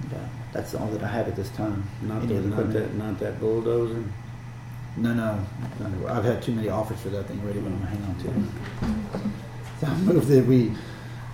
And, 0.02 0.12
uh, 0.12 0.16
That's 0.52 0.74
all 0.74 0.86
that 0.88 1.02
I 1.02 1.09
have 1.09 1.28
at 1.28 1.36
this 1.36 1.48
time. 1.50 1.82
Not 2.02 2.26
the, 2.28 2.34
not 2.34 2.72
that, 2.72 2.94
not 2.94 3.18
that 3.20 3.40
bulldozer. 3.40 4.02
No, 5.01 5.14
no, 5.14 5.46
no, 5.80 6.09
I've 6.09 6.24
had 6.24 6.42
too 6.42 6.53
many 6.53 6.68
offers 6.68 7.01
for 7.01 7.09
that 7.11 7.24
thing 7.28 7.40
already, 7.40 7.61
but 7.61 7.68
I'm 7.68 7.78
gonna 7.78 7.90
hang 7.90 8.03
on 8.03 8.16
to 8.18 8.28
it. 8.30 9.30
So 9.80 9.86
I 9.86 9.96
move 9.99 10.26
that 10.26 10.44
we 10.44 10.72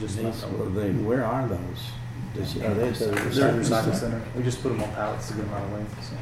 Just 0.00 0.16
These- 0.16 0.24
left 0.24 0.74
they- 0.74 0.90
Where 0.92 1.24
are 1.24 1.46
those? 1.48 1.90
Does- 2.36 2.56
Are 2.56 2.74
they, 2.74 2.90
They're 2.90 3.08
they're- 3.14 3.52
recycle 3.62 3.94
center. 3.94 4.20
We 4.36 4.42
just 4.42 4.62
put 4.62 4.70
them 4.70 4.82
on 4.82 4.90
pallets 4.92 5.28
to 5.28 5.34
get 5.34 5.44
them 5.46 5.54
out 5.54 5.64
of 5.64 5.72
length, 5.72 6.04
so. 6.10 6.16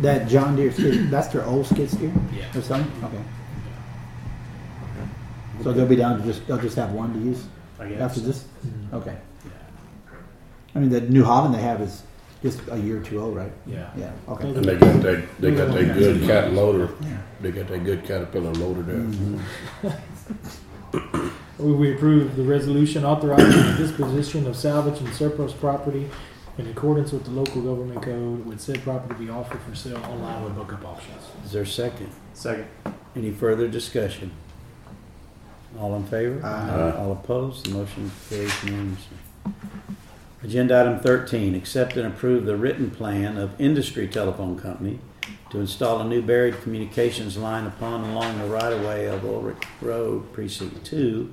That 0.00 0.28
John 0.28 0.56
Deere 0.56 0.72
skid, 0.72 1.10
that's 1.10 1.28
their 1.28 1.44
old 1.44 1.66
skid 1.66 1.90
steer 1.90 2.12
Yeah. 2.34 2.44
or 2.58 2.62
something? 2.62 3.04
Okay. 3.04 3.22
So 5.62 5.72
they'll 5.72 5.86
be 5.86 5.96
down 5.96 6.18
to 6.20 6.24
just, 6.24 6.46
they'll 6.46 6.58
just 6.58 6.76
have 6.76 6.92
one 6.92 7.12
to 7.14 7.18
use 7.18 7.44
I 7.80 7.88
guess. 7.88 8.00
after 8.00 8.20
this? 8.20 8.44
Mhm. 8.66 8.92
Okay. 8.94 9.16
I 10.74 10.78
mean, 10.78 10.90
the 10.90 11.00
New 11.00 11.24
Holland 11.24 11.54
they 11.54 11.60
have 11.62 11.80
is 11.80 12.02
just 12.42 12.60
a 12.70 12.76
year 12.78 12.98
or 12.98 13.00
two 13.00 13.20
old, 13.20 13.34
right? 13.36 13.50
Yeah. 13.66 13.90
Yeah, 13.96 14.10
okay. 14.28 14.48
And 14.50 14.64
they 14.64 14.76
got 14.76 15.02
that, 15.02 15.24
they 15.40 15.50
got 15.50 15.72
that 15.74 15.94
good 15.94 16.22
cat 16.22 16.52
loader, 16.52 16.90
Yeah. 17.02 17.16
they 17.40 17.50
got 17.50 17.66
that 17.68 17.82
good 17.84 18.04
Caterpillar 18.04 18.52
loader 18.52 18.82
there. 18.82 19.92
We- 21.58 21.72
We 21.72 21.94
approve 21.94 22.36
the 22.36 22.44
resolution 22.44 23.04
authorizing 23.04 23.50
the 23.50 23.74
disposition 23.78 24.46
of 24.46 24.56
salvage 24.56 25.00
and 25.00 25.12
surplus 25.14 25.52
property 25.52 26.08
in 26.56 26.66
accordance 26.68 27.12
with 27.12 27.24
the 27.24 27.30
local 27.30 27.62
government 27.62 28.00
code, 28.02 28.46
with 28.46 28.60
said 28.60 28.82
property 28.82 29.24
be 29.26 29.30
offered 29.30 29.60
for 29.68 29.74
sale 29.74 29.96
online 30.08 30.44
with 30.44 30.54
book 30.54 30.72
up 30.72 30.84
Auctions. 30.84 31.22
Is 31.44 31.52
there 31.52 31.62
a 31.62 31.66
second? 31.66 32.10
Second. 32.32 32.66
Any 33.16 33.30
further 33.32 33.66
discussion? 33.68 34.30
All 35.78 35.94
in 35.96 36.04
favor? 36.04 36.44
Aye. 36.44 36.92
All 36.96 37.12
opposed? 37.12 37.66
The 37.66 37.70
motion 37.74 38.10
carries 38.30 38.64
unanimously. 38.64 39.16
Agenda 40.44 40.80
item 40.80 41.00
13, 41.00 41.54
accept 41.56 41.96
and 41.96 42.06
approve 42.06 42.46
the 42.46 42.56
written 42.56 42.90
plan 42.90 43.36
of 43.36 43.50
Industry 43.60 44.06
Telephone 44.06 44.56
Company 44.56 45.00
to 45.50 45.58
install 45.58 46.00
a 46.00 46.04
new 46.04 46.22
buried 46.22 46.60
communications 46.62 47.36
line 47.36 47.66
upon 47.66 48.04
and 48.04 48.12
along 48.12 48.38
the 48.38 48.44
right-of-way 48.46 49.06
of 49.06 49.24
Ulrich 49.24 49.56
Road, 49.82 50.32
Precinct 50.32 50.84
2, 50.84 51.28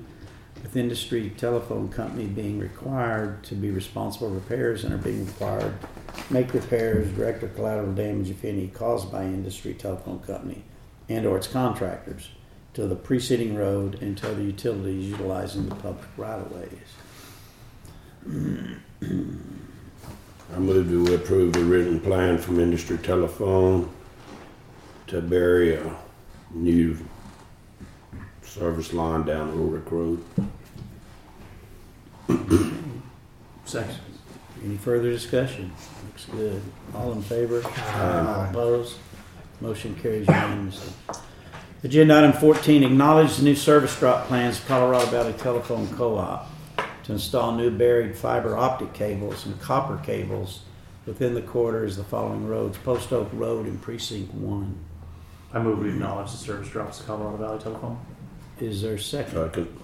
with 0.66 0.76
Industry 0.76 1.32
Telephone 1.36 1.88
Company 1.88 2.26
being 2.26 2.58
required 2.58 3.44
to 3.44 3.54
be 3.54 3.70
responsible 3.70 4.30
for 4.30 4.34
repairs 4.34 4.82
and 4.82 4.92
are 4.92 4.98
being 4.98 5.24
required 5.24 5.72
to 5.80 6.32
make 6.32 6.52
repairs, 6.52 7.08
direct 7.12 7.44
or 7.44 7.48
collateral 7.48 7.92
damage, 7.92 8.30
if 8.30 8.44
any, 8.44 8.66
caused 8.66 9.12
by 9.12 9.22
Industry 9.22 9.74
Telephone 9.74 10.18
Company 10.18 10.64
and/or 11.08 11.36
its 11.36 11.46
contractors 11.46 12.30
to 12.74 12.88
the 12.88 12.96
preceding 12.96 13.54
road 13.54 14.02
and 14.02 14.18
to 14.18 14.28
other 14.28 14.42
utilities 14.42 15.08
utilizing 15.08 15.68
the 15.68 15.74
public 15.76 16.04
right-of-ways. 16.16 16.90
I 20.52 20.58
move 20.58 20.88
to 20.88 21.14
approve 21.14 21.52
the 21.52 21.62
written 21.62 22.00
plan 22.00 22.38
from 22.38 22.58
Industry 22.58 22.98
Telephone 22.98 23.88
to 25.06 25.20
bury 25.22 25.76
a 25.76 25.96
new 26.50 26.98
service 28.42 28.92
line 28.92 29.24
down 29.24 29.50
Ulrich 29.50 29.92
Road. 29.92 30.24
Second. 33.64 33.98
Any 34.64 34.76
further 34.76 35.10
discussion? 35.10 35.72
Looks 36.06 36.24
good. 36.26 36.62
All 36.94 37.12
in 37.12 37.22
favor? 37.22 37.62
All 37.64 38.44
opposed? 38.44 38.98
Motion 39.60 39.94
carries 39.96 40.26
unanimously. 40.26 40.92
Agenda 41.84 42.18
item 42.18 42.32
14, 42.32 42.82
acknowledge 42.82 43.36
the 43.36 43.44
new 43.44 43.54
service 43.54 43.96
drop 43.98 44.26
plans 44.26 44.58
of 44.58 44.66
Colorado 44.66 45.06
Valley 45.06 45.32
Telephone 45.34 45.88
Co-op 45.94 46.50
to 47.04 47.12
install 47.12 47.52
new 47.52 47.70
buried 47.70 48.16
fiber 48.16 48.56
optic 48.56 48.92
cables 48.92 49.46
and 49.46 49.60
copper 49.60 49.98
cables 50.02 50.62
within 51.06 51.34
the 51.34 51.42
corridors 51.42 51.96
of 51.96 52.04
the 52.04 52.10
following 52.10 52.48
roads, 52.48 52.76
Post 52.78 53.12
Oak 53.12 53.28
Road 53.32 53.66
and 53.66 53.80
Precinct 53.80 54.34
1. 54.34 54.78
I 55.52 55.58
move 55.60 55.78
we 55.78 55.90
acknowledge 55.90 56.32
the 56.32 56.36
service 56.36 56.68
drops 56.68 57.00
of 57.00 57.06
Colorado 57.06 57.36
Valley 57.36 57.58
Telephone. 57.60 57.98
Is 58.60 58.82
there 58.82 58.94
a 58.94 58.98
second? 58.98 59.34
Second. 59.34 59.80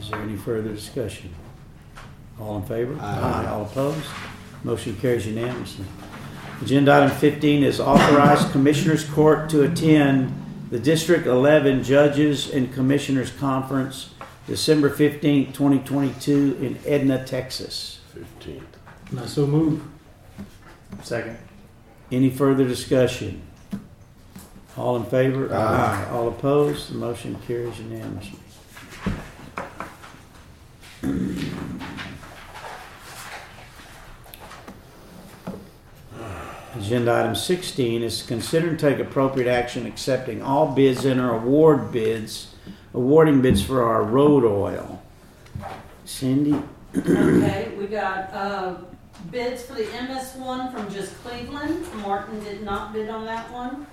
Is 0.00 0.10
there 0.10 0.20
any 0.20 0.36
further 0.36 0.70
discussion? 0.72 1.32
All 2.40 2.56
in 2.56 2.64
favor? 2.64 2.98
Aye. 3.00 3.46
All 3.48 3.62
opposed? 3.62 4.06
Motion 4.64 4.96
carries 4.96 5.26
unanimously. 5.26 5.84
Agenda 6.60 6.92
item 6.94 7.10
15 7.10 7.62
is 7.64 7.80
authorize 7.80 8.50
Commissioners 8.52 9.04
Court 9.04 9.50
to 9.50 9.62
attend 9.62 10.32
the 10.70 10.78
District 10.78 11.26
11 11.26 11.82
Judges 11.82 12.50
and 12.50 12.72
Commissioners 12.72 13.30
Conference, 13.32 14.10
December 14.46 14.88
15, 14.88 15.52
2022 15.52 16.58
in 16.60 16.78
Edna, 16.86 17.24
Texas. 17.24 18.00
Fifteenth. 18.14 18.64
And 19.10 19.20
I 19.20 19.26
so 19.26 19.46
move. 19.46 19.82
Second. 21.02 21.36
Any 22.10 22.30
further 22.30 22.64
discussion? 22.64 23.42
All 24.76 24.96
in 24.96 25.04
favor? 25.04 25.52
Aye. 25.52 26.08
All 26.12 26.28
opposed? 26.28 26.90
The 26.92 26.94
motion 26.94 27.36
carries 27.46 27.78
unanimously. 27.78 28.38
Agenda 36.74 37.12
item 37.12 37.34
16 37.34 38.02
is 38.02 38.20
to 38.20 38.28
consider 38.28 38.68
and 38.68 38.78
take 38.78 38.98
appropriate 38.98 39.50
action 39.50 39.86
accepting 39.86 40.42
all 40.42 40.74
bids 40.74 41.04
and 41.04 41.20
or 41.20 41.34
award 41.34 41.90
bids, 41.90 42.54
awarding 42.94 43.42
bids 43.42 43.62
for 43.62 43.82
our 43.82 44.02
road 44.02 44.44
oil. 44.44 45.02
Cindy? 46.04 46.62
Okay, 46.96 47.74
we 47.78 47.86
got, 47.86 48.32
uh, 48.32 48.76
bids 49.30 49.62
for 49.62 49.74
the 49.74 49.84
MS 49.84 50.34
one 50.36 50.72
from 50.72 50.92
just 50.92 51.14
Cleveland. 51.22 51.86
Martin 51.96 52.42
did 52.44 52.62
not 52.62 52.92
bid 52.92 53.08
on 53.08 53.24
that 53.24 53.50
one. 53.50 53.86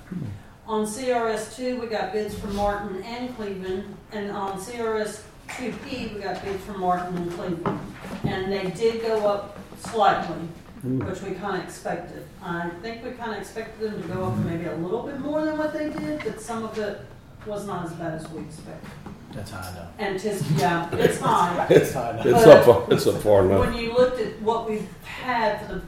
On 0.68 0.86
CRS 0.86 1.56
two, 1.56 1.80
we 1.80 1.88
got 1.88 2.14
bids 2.14 2.38
from 2.38 2.56
Martin 2.56 3.02
and 3.04 3.36
Cleveland, 3.36 3.96
and 4.12 4.30
on 4.32 4.60
CRS 4.60 5.24
two 5.60 5.74
P, 5.86 6.08
we 6.16 6.22
got 6.22 6.44
bids 6.44 6.64
from 6.64 6.80
Martin 6.80 7.18
and 7.18 7.32
Cleveland. 7.34 7.80
And 8.24 8.52
they 8.52 8.70
did 8.72 9.02
go 9.02 9.28
up 9.28 9.58
slightly, 9.80 10.48
mm. 10.86 11.06
which 11.06 11.22
we 11.22 11.32
kinda 11.32 11.62
expected. 11.62 12.26
I 12.42 12.70
think 12.82 13.04
we 13.04 13.12
kinda 13.12 13.38
expected 13.38 13.92
them 13.92 14.02
to 14.02 14.08
go 14.08 14.26
up 14.26 14.38
maybe 14.38 14.66
a 14.66 14.76
little 14.76 15.04
bit 15.04 15.20
more 15.20 15.44
than 15.44 15.58
what 15.58 15.74
they 15.74 15.90
did, 15.90 16.24
but 16.24 16.40
some 16.40 16.64
of 16.64 16.78
it 16.78 17.02
was 17.46 17.68
not 17.68 17.86
as 17.86 17.94
bad 17.94 18.14
as 18.14 18.30
we 18.30 18.42
expected. 18.42 18.90
That's 19.34 19.52
high 19.52 19.70
enough. 19.72 19.92
And 20.00 20.20
tis, 20.20 20.50
yeah, 20.54 20.90
it's 20.94 21.20
high. 21.20 21.68
It's, 21.70 21.94
high 21.94 22.12
enough. 22.12 22.26
it's 22.26 22.46
up, 22.46 22.66
far- 22.66 22.86
it's 22.90 23.08
up 23.08 23.22
far 23.22 23.46
enough. 23.46 23.60
When 23.60 23.76
you 23.76 23.94
looked 23.94 24.20
at 24.20 24.42
what 24.42 24.70
we've 24.70 24.88
had 25.04 25.66
for 25.66 25.76
the 25.76 25.82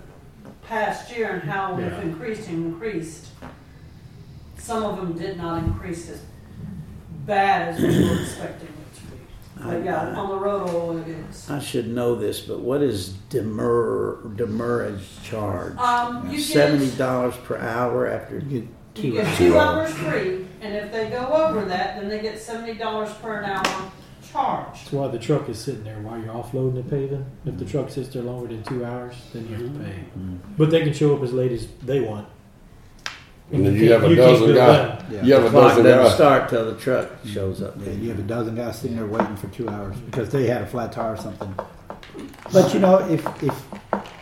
past 0.67 1.15
year 1.15 1.29
and 1.31 1.49
how 1.49 1.73
we've 1.75 1.87
Yeah. 1.87 2.01
increased 2.01 2.47
and 2.49 2.73
increased, 2.73 3.29
some 4.57 4.83
of 4.83 4.97
them 4.97 5.17
did 5.17 5.37
not 5.37 5.63
increase 5.63 6.09
as 6.09 6.21
bad 7.25 7.69
as 7.69 7.81
we 7.81 8.09
were 8.09 8.21
expecting 8.21 8.69
it 9.69 9.73
to 9.73 9.79
be. 9.79 9.83
But 9.85 10.15
on 10.15 10.29
the 10.29 10.37
road 10.37 10.69
oil 10.69 10.97
it 10.97 11.07
is. 11.07 11.49
I 11.49 11.59
should 11.59 11.87
know 11.87 12.15
this, 12.15 12.41
but 12.41 12.59
what 12.59 12.81
is 12.81 13.09
demur, 13.29 14.21
demurrage 14.35 15.03
charge? 15.23 15.75
Um, 15.77 16.29
you 16.29 16.39
Seventy 16.39 16.91
dollars 16.91 17.35
per 17.43 17.57
hour 17.57 18.07
after 18.07 18.39
you 18.39 18.67
two 18.93 19.13
get 19.13 19.25
hours. 19.27 19.37
two 19.37 19.57
hours 19.57 19.93
free, 19.93 20.47
and 20.61 20.75
if 20.75 20.91
they 20.91 21.09
go 21.09 21.25
over 21.27 21.65
that, 21.65 21.99
then 21.99 22.09
they 22.09 22.21
get 22.21 22.39
seventy 22.39 22.73
dollars 22.75 23.11
per 23.15 23.39
an 23.39 23.45
hour 23.45 23.91
charge. 24.31 24.73
That's 24.73 24.91
why 24.91 25.07
the 25.07 25.19
truck 25.19 25.49
is 25.49 25.59
sitting 25.59 25.83
there 25.83 25.99
while 26.01 26.17
you're 26.17 26.33
offloading 26.33 26.75
the 26.75 26.83
paving. 26.83 27.25
If 27.45 27.57
the 27.57 27.65
truck 27.65 27.89
sits 27.89 28.09
there 28.09 28.23
longer 28.23 28.47
than 28.47 28.63
two 28.63 28.85
hours, 28.85 29.15
then 29.33 29.47
you 29.49 29.55
have 29.55 29.73
to 29.73 29.79
pay. 29.79 30.03
Mm. 30.17 30.39
But 30.57 30.71
they 30.71 30.81
can 30.83 30.93
show 30.93 31.15
up 31.15 31.23
as 31.23 31.33
late 31.33 31.51
as 31.51 31.67
they 31.83 31.99
want. 32.01 32.27
And 33.51 33.65
then 33.65 33.75
you 33.75 33.91
have 33.91 34.03
a 34.03 34.07
can't 34.07 34.17
dozen 34.17 34.47
bill 34.47 34.55
guys. 34.55 34.99
them. 34.99 35.11
Yeah. 35.11 35.23
You 35.23 35.33
have 35.33 35.41
The 35.43 35.47
a 35.47 35.51
clock 35.51 35.67
dozen 35.69 35.83
doesn't 35.83 36.03
guys. 36.05 36.15
start 36.15 36.49
till 36.49 36.65
the 36.73 36.79
truck 36.79 37.09
shows 37.25 37.61
up. 37.61 37.75
Yeah, 37.85 37.91
you 37.91 38.09
have 38.09 38.19
a 38.19 38.23
dozen 38.23 38.55
guys 38.55 38.79
sitting 38.79 38.95
there 38.97 39.05
waiting 39.07 39.35
for 39.35 39.47
two 39.47 39.67
hours 39.67 39.97
because 39.97 40.29
they 40.29 40.47
had 40.47 40.61
a 40.61 40.65
flat 40.67 40.91
tire 40.93 41.13
or 41.13 41.17
something. 41.17 41.53
But 42.53 42.73
you 42.73 42.79
know, 42.79 42.97
if, 43.09 43.25
if 43.43 43.53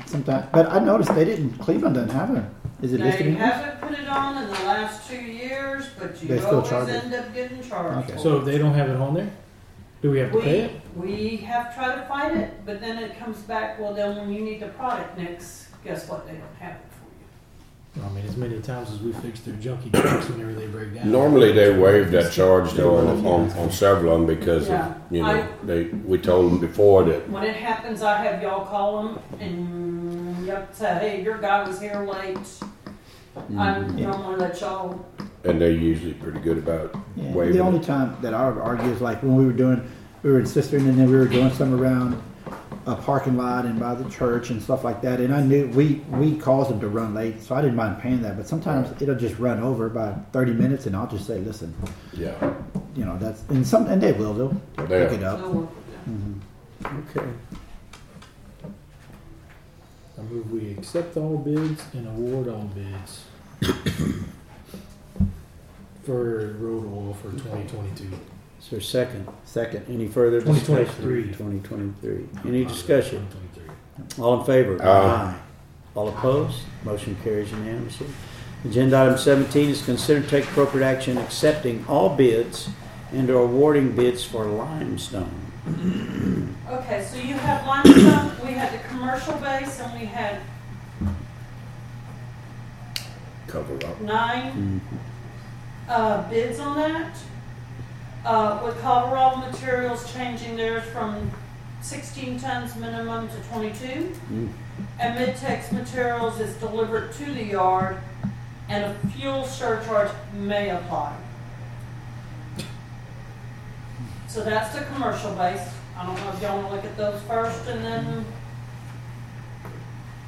sometimes, 0.06 0.48
but 0.52 0.68
I 0.72 0.80
noticed 0.80 1.14
they 1.14 1.26
didn't, 1.26 1.58
Cleveland 1.60 1.96
doesn't 1.96 2.10
have 2.12 2.36
it. 2.36 2.44
Is 2.82 2.94
it 2.94 3.02
listed 3.02 3.26
They 3.26 3.30
in 3.32 3.36
here? 3.36 3.46
haven't 3.46 3.82
put 3.88 4.00
it 4.00 4.08
on 4.08 4.38
in 4.42 4.48
the 4.48 4.54
last 4.66 5.08
two 5.10 5.16
years, 5.22 5.86
but 6.00 6.20
They 6.20 6.36
you 6.36 6.40
still 6.42 6.56
always 6.56 6.70
charge 6.70 6.90
it? 6.90 7.04
end 7.04 7.14
up 7.14 7.34
getting 7.34 7.62
charged. 7.62 7.98
Okay. 8.10 8.14
for 8.14 8.20
So 8.20 8.36
it. 8.36 8.40
if 8.40 8.46
they 8.46 8.58
don't 8.58 8.74
have 8.74 8.90
it 8.90 8.96
on 8.96 9.14
there, 9.14 9.30
do 10.02 10.12
we 10.12 10.20
have 10.20 10.32
to 10.32 10.40
pay 10.42 10.62
it? 10.62 10.82
we 10.96 11.38
have 11.38 11.76
tried 11.76 11.96
to 11.96 12.02
fight 12.08 12.36
it, 12.36 12.66
but 12.66 12.80
then 12.80 12.98
it 12.98 13.20
comes 13.20 13.38
back, 13.42 13.80
well, 13.80 13.94
then 13.94 14.16
when 14.18 14.32
you 14.34 14.42
need 14.42 14.60
the 14.62 14.70
product 14.70 15.18
next, 15.18 15.68
guess 15.84 16.08
what, 16.08 16.26
they 16.26 16.34
don't 16.34 16.56
have 16.60 16.72
it 16.72 16.78
for 16.78 16.89
you. 16.89 16.89
I 18.06 18.10
mean, 18.10 18.26
as 18.26 18.38
many 18.38 18.60
times 18.62 18.92
as 18.92 19.00
we 19.02 19.12
fix 19.14 19.40
their 19.42 19.56
junky 19.56 19.92
trucks 19.92 20.30
whenever 20.30 20.54
they 20.54 20.68
break 20.68 20.94
down. 20.94 21.12
Normally, 21.12 21.52
they 21.52 21.78
waive 21.78 22.12
that 22.12 22.32
charge 22.32 22.72
though 22.74 22.96
on, 22.98 23.26
on, 23.26 23.52
on 23.52 23.72
several 23.72 24.14
of 24.14 24.28
them 24.28 24.38
because, 24.40 24.64
of, 24.64 24.70
Yeah. 24.70 24.94
you 25.12 25.24
I- 25.24 25.34
know, 25.42 25.48
they, 25.64 25.84
we 25.86 26.18
told 26.18 26.52
them 26.52 26.60
before 26.60 27.04
that, 27.06 27.30
When 27.30 27.44
it 27.44 27.56
happens, 27.56 28.02
I 28.02 28.18
have 28.24 28.42
y'all 28.42 28.66
call 28.66 29.04
them 29.04 29.20
and 29.40 30.46
you 30.46 30.52
have 30.52 30.70
to 30.70 30.76
say, 30.76 30.94
hey, 31.00 31.24
your 31.24 31.38
guy 31.38 31.68
was 31.68 31.80
here 31.82 32.00
late. 32.06 32.38
I'm 33.58 33.98
Yeah. 33.98 34.08
normally 34.12 34.38
let 34.38 34.60
y'all, 34.60 35.06
and 35.44 35.62
they're 35.62 35.72
usually 35.72 36.14
pretty 36.14 36.40
good 36.40 36.58
about 36.58 36.94
Yeah, 37.16 37.32
waiving 37.32 37.54
the 37.58 37.64
only 37.64 37.80
it. 37.80 37.84
time 37.86 38.18
that 38.22 38.34
I 38.34 38.50
would 38.50 38.60
argue 38.62 38.90
is 38.92 39.02
like 39.02 39.22
when 39.24 39.36
we 39.36 39.46
were 39.46 39.54
doing, 39.54 39.82
we 40.24 40.32
were 40.32 40.40
in 40.40 40.46
Cistern 40.46 40.88
and 40.90 40.98
then 40.98 41.10
we 41.10 41.16
were 41.18 41.28
doing 41.28 41.52
some 41.52 41.80
around 41.80 42.22
a 42.90 42.96
parking 42.96 43.38
lot 43.38 43.66
and 43.66 43.80
by 43.80 43.94
the 43.96 44.10
church 44.10 44.50
and 44.50 44.62
stuff 44.62 44.84
like 44.84 45.02
that. 45.02 45.20
And 45.20 45.34
I 45.34 45.42
knew 45.42 45.68
we, 45.70 45.96
we 46.10 46.36
caused 46.38 46.70
them 46.72 46.80
to 46.82 46.88
run 46.88 47.14
late, 47.14 47.42
so 47.42 47.56
I 47.56 47.62
didn't 47.62 47.76
mind 47.76 48.02
paying 48.02 48.22
that. 48.24 48.36
But 48.38 48.48
sometimes 48.48 48.90
it'll 49.02 49.16
just 49.16 49.38
run 49.40 49.60
over 49.62 49.90
by 49.90 50.14
30 50.34 50.54
minutes 50.54 50.86
and 50.88 50.96
I'll 50.96 51.08
just 51.08 51.28
say, 51.28 51.40
listen, 51.40 51.74
Yeah. 52.14 52.54
you 52.96 53.06
know, 53.06 53.18
that's, 53.18 53.44
and 53.50 53.66
some, 53.66 53.88
and 53.88 54.02
they 54.02 54.12
will, 54.14 54.34
they'll, 54.34 54.62
they'll 54.88 55.10
pick 55.10 55.20
it 55.20 55.24
up. 55.24 55.40
they'll 55.40 55.52
work 55.52 55.70
with 55.70 55.80
Mhm. 56.10 56.40
Okay. 57.10 57.28
I 60.18 60.22
move 60.24 60.52
we 60.52 60.72
accept 60.72 61.16
all 61.18 61.38
bids 61.38 61.82
and 61.94 62.08
award 62.08 62.48
all 62.50 62.70
bids 62.76 63.24
for 66.04 66.54
road 66.60 66.86
oil 66.92 67.14
for 67.22 67.32
2022. 67.32 68.10
Is 68.62 68.70
there 68.70 68.80
a 68.80 68.82
second? 68.84 69.28
Second. 69.46 69.86
Any 69.90 70.08
further 70.08 70.40
discussion? 70.42 70.86
2023. 70.86 71.34
Twenty 71.34 71.60
twenty-three. 71.60 72.28
Any 72.50 72.66
discussion? 72.66 73.26
2023. 73.56 74.24
All 74.24 74.40
in 74.40 74.46
favor? 74.46 74.82
Aye. 74.84 75.36
All 75.96 76.10
opposed? 76.10 76.62
Motion 76.84 77.16
carries 77.24 77.52
unanimously. 77.52 78.08
Agenda 78.66 78.98
item 79.02 79.18
seventeen 79.18 79.70
is 79.70 79.84
consider 79.84 80.22
to 80.22 80.28
take 80.28 80.44
appropriate 80.46 80.86
action 80.86 81.18
accepting 81.18 81.86
all 81.88 82.16
bids 82.16 82.70
and 83.14 83.30
or 83.30 83.42
awarding 83.44 83.96
bids 83.96 84.24
for 84.24 84.46
limestone. 84.46 85.46
Okay, 86.70 87.04
so 87.04 87.18
you 87.18 87.34
have 87.34 87.66
limestone, 87.66 88.32
we 88.46 88.54
had 88.54 88.72
the 88.72 88.88
commercial 88.90 89.34
base 89.38 89.80
and 89.80 90.00
we 90.00 90.06
had 90.06 90.40
Cover 93.48 93.74
up. 93.88 94.00
nine 94.02 94.80
uh, 95.88 96.30
bids 96.30 96.60
on 96.60 96.76
that. 96.78 97.18
Uh, 98.26 98.62
with 98.66 98.80
Colorado 98.82 99.38
Materials 99.38 100.12
changing 100.14 100.58
theirs 100.58 100.84
from 100.92 101.32
sixteen 101.82 102.40
tons 102.40 102.76
minimum 102.76 103.30
to 103.30 103.36
twenty-two. 103.50 104.14
Mm. 104.32 104.50
And 105.00 105.18
Midtex 105.18 105.72
Materials 105.72 106.40
is 106.40 106.56
delivered 106.58 107.14
to 107.14 107.26
the 107.26 107.44
yard 107.44 107.98
and 108.68 108.84
a 108.84 109.08
fuel 109.10 109.46
surcharge 109.46 110.12
may 110.34 110.70
apply. 110.70 111.16
So 114.28 114.44
that's 114.44 114.78
the 114.78 114.86
commercial 114.86 115.32
base. 115.36 115.68
I 115.98 116.06
don't 116.06 116.16
know 116.16 116.32
if 116.32 116.42
y'all 116.42 116.62
wanna 116.62 116.76
look 116.76 116.86
at 116.86 116.96
those 116.96 117.22
first 117.24 117.68
and 117.68 117.84
then 117.84 118.26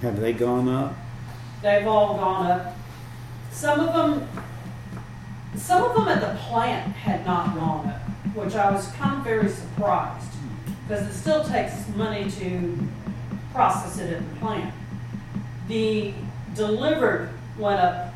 Have 0.01 0.19
they 0.19 0.33
gone 0.33 0.67
up? 0.67 0.95
they've 1.61 1.85
all 1.85 2.17
gone 2.17 2.47
up. 2.51 2.75
Some 3.51 3.79
of 3.81 3.93
them, 3.93 4.27
some 5.55 5.83
of 5.83 5.95
them 5.95 6.07
at 6.07 6.21
the 6.21 6.39
plant 6.39 6.93
had 6.93 7.25
not 7.25 7.55
gone 7.55 7.87
up, 7.87 8.01
which 8.35 8.55
I 8.55 8.71
was 8.71 8.87
kind 8.93 9.17
of 9.17 9.23
very 9.23 9.49
surprised. 9.49 10.27
Because 10.87 11.07
it 11.07 11.13
still 11.13 11.43
takes 11.43 11.87
money 11.95 12.29
to 12.31 12.77
process 13.53 13.99
it 13.99 14.13
at 14.13 14.29
the 14.29 14.39
plant. 14.39 14.73
The 15.67 16.13
delivered 16.55 17.29
went 17.57 17.79
up, 17.79 18.13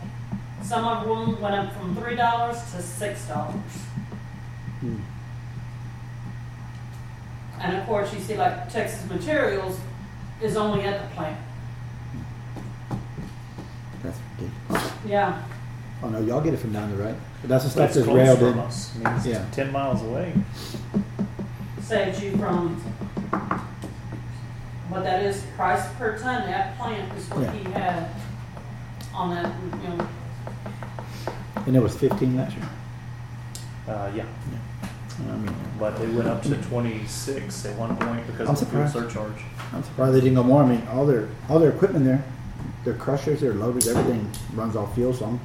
some 0.62 0.86
of 0.86 1.06
them 1.08 1.42
went 1.42 1.56
up 1.56 1.74
from 1.74 1.96
three 1.96 2.16
dollars 2.16 2.58
to 2.72 2.82
six 2.82 3.28
dollars. 3.28 3.56
Hmm. 4.80 4.98
And 7.60 7.78
of 7.78 7.86
course, 7.86 8.14
you 8.14 8.20
see 8.20 8.36
like 8.36 8.70
Texas 8.70 9.10
Materials 9.10 9.80
is 10.42 10.58
only 10.58 10.84
at 10.84 11.02
the 11.02 11.16
plant. 11.16 11.40
That's 14.04 14.18
ridiculous. 14.38 14.94
Yeah, 15.06 15.42
Oh 16.04 16.10
no, 16.10 16.20
y'all 16.22 16.42
get 16.42 16.54
it 16.54 16.58
from 16.58 16.72
down 16.74 16.96
the 16.96 17.04
right. 17.04 17.16
But 17.42 17.50
that's 17.50 17.64
the 17.64 17.68
But 17.70 17.72
stuff 17.72 17.86
it's 17.88 17.96
that's 17.96 18.08
close 18.08 18.18
railed 18.18 18.40
from 18.40 18.48
in. 18.54 18.60
us. 18.60 18.92
I 18.96 18.98
mean, 19.10 19.18
it's 19.18 19.26
Yeah. 19.26 19.46
ten 19.52 19.72
miles 19.72 20.02
away. 20.02 20.34
saves 21.82 22.20
you 22.24 22.36
from, 22.38 22.82
but 24.90 25.04
that 25.04 25.22
is 25.24 25.44
price 25.56 25.84
per 26.00 26.18
ton, 26.18 26.42
that 26.50 26.76
plant 26.80 27.14
is 27.16 27.30
what 27.30 27.42
Yeah. 27.44 27.52
he 27.52 27.72
had 27.74 28.08
on 29.14 29.30
that, 29.36 29.52
you 29.84 29.90
know, 29.98 30.08
And 31.68 31.76
it 31.76 31.84
was 31.84 31.96
fifteen 31.96 32.36
last 32.38 32.56
year. 32.58 32.66
Uh, 33.88 34.10
yeah, 34.16 34.24
I 35.32 35.36
mean, 35.38 35.56
but 35.80 35.98
they 36.00 36.08
went 36.08 36.28
up 36.28 36.42
to 36.44 36.56
twenty-six 36.56 37.66
at 37.66 37.76
one 37.78 37.96
point 37.98 38.26
because 38.28 38.48
I'm 38.50 38.54
of 38.56 38.60
the 38.60 38.66
fuel 38.66 38.88
surcharge. 38.88 39.44
I'm 39.74 39.84
surprised 39.84 40.16
they 40.16 40.22
didn't 40.22 40.36
go 40.36 40.44
more. 40.44 40.64
I 40.64 40.68
mean, 40.68 40.82
all 40.92 41.06
their 41.06 41.28
all 41.50 41.60
their 41.60 41.70
equipment 41.70 42.06
there, 42.06 42.24
their 42.84 42.96
crushers, 42.96 43.42
their 43.42 43.54
loaders, 43.54 43.88
everything 43.88 44.28
runs 44.56 44.76
off 44.76 44.96
fuel. 44.96 45.14
So 45.14 45.26
I'm, 45.26 45.40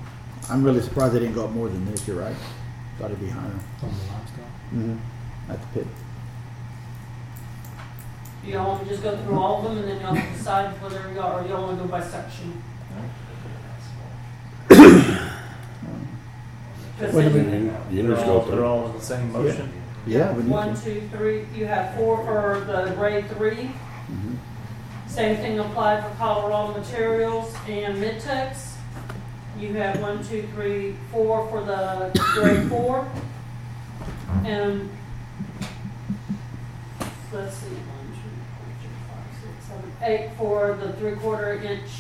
I'm 0.50 0.62
really 0.64 0.80
surprised 0.82 1.14
they 1.14 1.20
didn't 1.20 1.34
go 1.34 1.44
up 1.44 1.50
more 1.52 1.68
than 1.68 1.84
this. 1.90 2.06
You're 2.08 2.18
right. 2.20 2.34
Thought 2.98 3.06
it'd 3.12 3.20
be 3.20 3.28
higher. 3.28 3.44
On 3.46 3.60
the 3.80 3.86
limestone. 4.12 4.44
Mm-hmm. 4.74 5.52
At 5.52 5.60
the 5.60 5.66
pit. 5.68 5.86
you 8.44 8.52
don't 8.52 8.66
wanna 8.66 8.84
just 8.88 9.02
go 9.02 9.16
through 9.16 9.38
all 9.38 9.58
of 9.58 9.64
them 9.74 9.78
and 9.78 9.88
then 9.88 10.00
y'all 10.00 10.14
decide 10.36 10.70
whether 10.82 11.10
you 11.12 11.20
are, 11.20 11.38
or 11.40 11.42
you 11.42 11.48
don't 11.48 11.62
wanna 11.62 11.76
go 11.82 11.86
by 11.88 12.02
section. 12.02 12.62
Cause 16.98 17.14
Wait 17.14 17.26
a 17.26 17.30
then, 17.30 17.50
minute. 17.50 17.80
You 17.90 18.02
They're 18.02 18.14
just 18.16 18.26
all, 18.26 18.40
go 18.40 18.44
they're 18.46 18.56
through. 18.56 18.66
all 18.66 18.86
in 18.86 18.92
the 18.92 19.00
same 19.00 19.32
motion. 19.32 19.72
Yeah, 20.06 20.32
we 20.32 20.42
need 20.42 20.50
one, 20.50 20.74
to. 20.74 20.82
two, 20.82 21.08
three, 21.12 21.46
you 21.54 21.66
have 21.66 21.94
four 21.96 22.18
for 22.24 22.60
the 22.66 22.90
grade 22.94 23.28
three. 23.30 23.70
Mhm. 24.10 24.36
Same 25.06 25.36
thing 25.36 25.58
applied 25.58 26.02
for 26.04 26.10
Colorado 26.16 26.78
Materials 26.78 27.54
and 27.68 27.96
Midtex. 28.02 28.69
You 29.60 29.74
have 29.74 30.00
one, 30.00 30.24
two, 30.24 30.48
three, 30.54 30.96
four 31.12 31.46
for 31.50 31.62
the 31.62 32.10
grade 32.32 32.66
four. 32.70 33.06
And, 34.46 34.88
let's 37.30 37.56
see, 37.58 37.66
one, 37.66 38.06
two, 38.14 38.30
three, 38.56 38.90
four, 39.06 39.16
five, 39.16 39.34
six, 39.42 39.66
seven, 39.68 39.92
eight 40.02 40.30
for 40.38 40.78
the 40.80 40.94
three-quarter 40.94 41.56
inch 41.56 41.90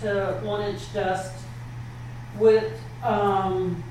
to 0.00 0.40
one-inch 0.42 0.94
dust 0.94 1.34
with, 2.38 2.80
um, 3.04 3.84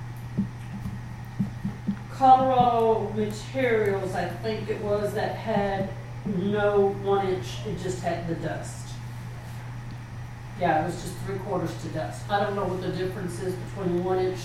Colorado 2.11 3.13
Materials, 3.15 4.15
I 4.15 4.29
think 4.29 4.67
it 4.67 4.81
was, 4.81 5.13
that 5.13 5.35
had 5.35 5.89
no 6.25 6.89
one 7.03 7.27
inch, 7.27 7.59
it 7.67 7.79
just 7.83 8.01
had 8.01 8.27
the 8.27 8.35
dust. 8.35 8.80
Yeah, 10.61 10.83
it 10.83 10.85
was 10.85 11.01
just 11.01 11.17
three 11.25 11.39
quarters 11.39 11.73
to 11.81 11.87
dust. 11.89 12.29
I 12.29 12.43
don't 12.43 12.55
know 12.55 12.65
what 12.65 12.81
the 12.81 12.89
difference 12.89 13.41
is 13.41 13.55
between 13.55 14.03
one 14.03 14.19
inch 14.19 14.39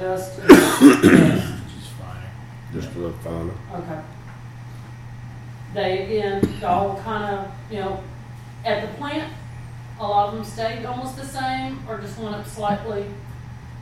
dust 0.00 0.38
and, 0.38 0.48
Just 0.48 1.92
fine. 2.00 2.22
Just 2.72 2.90
to 2.94 2.98
look 3.00 3.20
finer. 3.20 3.52
okay. 3.74 4.00
They, 5.74 6.04
again, 6.04 6.62
all 6.64 6.98
kind 7.04 7.36
of, 7.36 7.52
you 7.70 7.80
know, 7.80 8.02
at 8.64 8.80
the 8.88 8.96
plant, 8.96 9.30
a 10.00 10.02
lot 10.02 10.28
of 10.28 10.36
them 10.36 10.44
stayed 10.44 10.86
almost 10.86 11.16
the 11.16 11.26
same 11.26 11.86
or 11.86 11.98
just 12.00 12.18
went 12.18 12.34
up 12.34 12.46
slightly. 12.46 13.04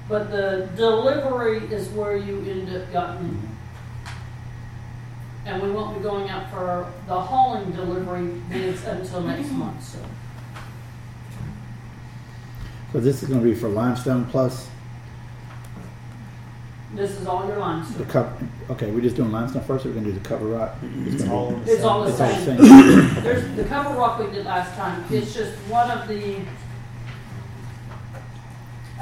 But 0.09 0.33
the 0.33 0.69
delivery 0.75 1.59
is 1.73 1.89
where 1.91 2.17
you 2.17 2.41
end 2.41 2.75
up 2.75 2.93
gotten. 2.93 3.49
And 5.47 5.63
we 5.63 5.71
won't 5.71 5.97
be 5.97 6.03
going 6.03 6.29
out 6.31 6.51
for 6.51 6.93
the 7.07 7.21
hauling 7.21 7.71
delivery 7.71 8.41
bids 8.51 8.85
until 8.87 9.21
next 9.23 9.53
month, 9.53 9.85
so. 9.85 10.01
So 12.95 13.01
this 13.01 13.25
is 13.25 13.29
going 13.29 13.41
to 13.41 13.45
be 13.45 13.57
for 13.57 13.69
limestone 13.69 14.25
plus 14.27 14.69
This 16.95 17.11
is 17.11 17.27
all 17.27 17.45
your 17.45 17.57
the 17.57 17.61
limestone. 17.61 18.07
cover. 18.07 18.33
Okay, 18.71 18.93
we're 18.93 19.01
just 19.01 19.17
doing 19.17 19.33
limestone 19.33 19.65
first. 19.65 19.85
Or 19.85 19.89
we're 19.89 19.95
going 19.95 20.05
to 20.07 20.13
do 20.13 20.19
the 20.21 20.25
cover 20.29 20.47
rock. 20.47 20.77
It's 21.05 21.25
gonna 21.25 21.35
all 21.35 21.49
in 21.55 21.65
the 21.65 21.73
It's 21.73 21.83
all 21.83 22.05
the 22.05 22.11
It's 22.11 22.21
all 22.21 22.29
the 22.29 22.37
same. 22.37 22.59
same. 22.59 23.25
There's 23.25 23.57
the 23.57 23.65
cover 23.65 23.99
rock 23.99 24.21
we 24.21 24.27
did 24.31 24.47
last 24.47 24.77
time. 24.77 25.05
It's 25.11 25.35
just 25.35 25.55
one 25.69 25.91
of 25.91 26.07
the, 26.07 26.37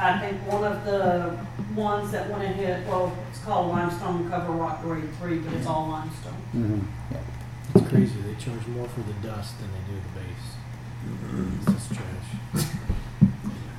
I 0.01 0.19
think 0.21 0.41
one 0.51 0.65
of 0.65 0.87
the 0.87 1.39
ones 1.79 2.13
that 2.13 2.31
went 2.31 2.45
ahead, 2.45 2.89
well, 2.89 3.15
it's 3.29 3.41
called 3.41 3.69
limestone 3.73 4.31
cover 4.31 4.53
rock 4.53 4.81
grade 4.81 5.05
three, 5.21 5.37
but 5.37 5.53
it's 5.53 5.67
all 5.67 5.89
limestone. 5.89 6.33
Mm-hmm. 6.57 7.79
It's 7.79 7.89
crazy. 7.91 8.15
They 8.23 8.43
charge 8.43 8.67
more 8.69 8.89
for 8.89 9.01
the 9.01 9.13
dust 9.29 9.57
than 9.61 9.69
they 9.69 9.93
do 9.93 10.01
the 10.01 10.19
base. 10.19 11.67
It's 11.67 11.89
just 11.91 12.01
trash. 12.01 12.41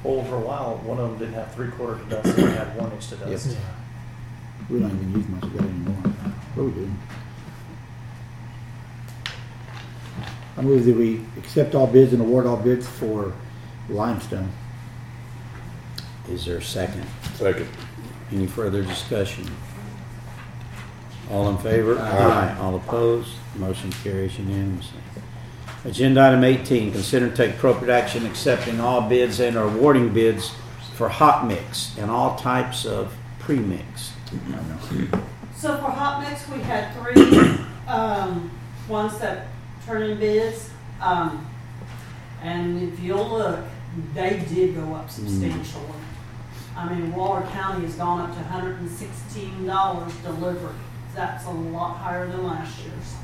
Well, 0.03 0.23
for 0.25 0.35
a 0.35 0.39
while, 0.39 0.77
one 0.83 0.99
of 0.99 1.11
them 1.11 1.19
didn't 1.19 1.33
have 1.35 1.53
three 1.55 1.69
quarter 1.71 1.97
to 2.03 2.09
dust, 2.09 2.35
they 2.35 2.41
had 2.51 2.75
one 2.77 2.91
inch 2.91 3.07
to 3.09 3.15
dust. 3.15 3.47
Yeah. 3.51 3.57
We 4.69 4.79
don't 4.79 4.91
even 4.91 5.11
use 5.13 5.27
much 5.29 5.43
of 5.43 5.53
that 5.53 5.63
anymore. 5.63 6.13
But 6.55 6.63
we 6.63 6.71
do. 6.71 6.91
I 10.55 10.61
move 10.61 10.85
that 10.85 10.95
we 10.95 11.21
accept 11.37 11.73
all 11.73 11.87
bids 11.87 12.13
and 12.13 12.21
award 12.21 12.45
all 12.45 12.57
bids 12.57 12.87
for 12.87 13.33
limestone. 13.89 14.51
Is 16.29 16.45
there 16.45 16.57
a 16.57 16.61
second? 16.61 17.05
Second. 17.35 17.67
Any 18.31 18.47
further 18.47 18.83
discussion? 18.83 19.49
All 21.31 21.49
in 21.49 21.57
favor? 21.57 21.99
Aye. 21.99 22.57
All 22.59 22.75
opposed? 22.75 23.35
Motion 23.55 23.91
carries 23.91 24.37
unanimously. 24.37 24.99
Agenda 25.85 26.25
item 26.25 26.45
18, 26.45 26.93
consider 26.93 27.25
and 27.25 27.35
take 27.35 27.55
appropriate 27.55 27.93
action 27.93 28.25
accepting 28.25 28.79
all 28.79 29.01
bids 29.01 29.41
and 29.41 29.57
or 29.57 29.63
awarding 29.63 30.13
bids 30.13 30.55
for 30.95 31.09
hot 31.09 31.45
mix 31.45 31.97
and 31.97 32.09
all 32.09 32.37
types 32.37 32.85
of 32.85 33.13
pre-mix. 33.39 34.13
So 35.57 35.77
for 35.77 35.91
hot 35.91 36.21
mix, 36.21 36.47
we 36.47 36.59
had 36.61 36.93
three, 36.95 37.65
um, 37.87 38.49
ones 38.87 39.19
that 39.19 39.47
turn 39.85 40.03
in 40.03 40.19
bids. 40.19 40.69
Um, 41.01 41.45
and 42.41 42.81
if 42.81 42.99
you'll 43.01 43.29
look, 43.29 43.59
they 44.13 44.45
did 44.53 44.75
go 44.75 44.93
up 44.93 45.09
substantially. 45.09 45.83
I 46.77 46.93
mean, 46.93 47.13
Waller 47.13 47.45
County 47.47 47.85
has 47.85 47.95
gone 47.95 48.21
up 48.21 48.35
to 48.35 48.43
hundred 48.43 48.79
and 48.79 48.89
sixteen 48.89 49.65
dollars 49.65 50.15
delivery. 50.17 50.73
That's 51.13 51.45
a 51.45 51.51
lot 51.51 51.97
higher 51.97 52.25
than 52.25 52.43
last 52.45 52.79
year's. 52.79 53.15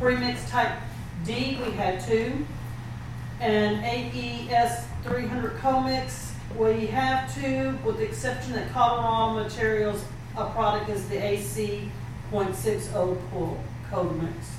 Premix 0.00 0.50
type 0.50 0.72
D, 1.24 1.58
we 1.64 1.72
had 1.72 2.00
two. 2.04 2.46
And 3.40 3.84
AES 3.84 4.86
three 5.02 5.26
hundred 5.26 5.56
cold 5.58 5.86
mix, 5.86 6.32
we 6.56 6.86
have 6.86 7.34
two, 7.34 7.76
with 7.84 7.98
the 7.98 8.04
exception 8.04 8.52
that 8.54 8.70
Colorado 8.72 9.42
Materials, 9.42 10.04
a 10.36 10.48
product 10.50 10.88
is 10.88 11.08
the 11.08 11.16
AC 11.16 11.90
point 12.30 12.54
six 12.54 12.90
oh 12.94 13.18
cold 13.90 14.22
mix. 14.22 14.56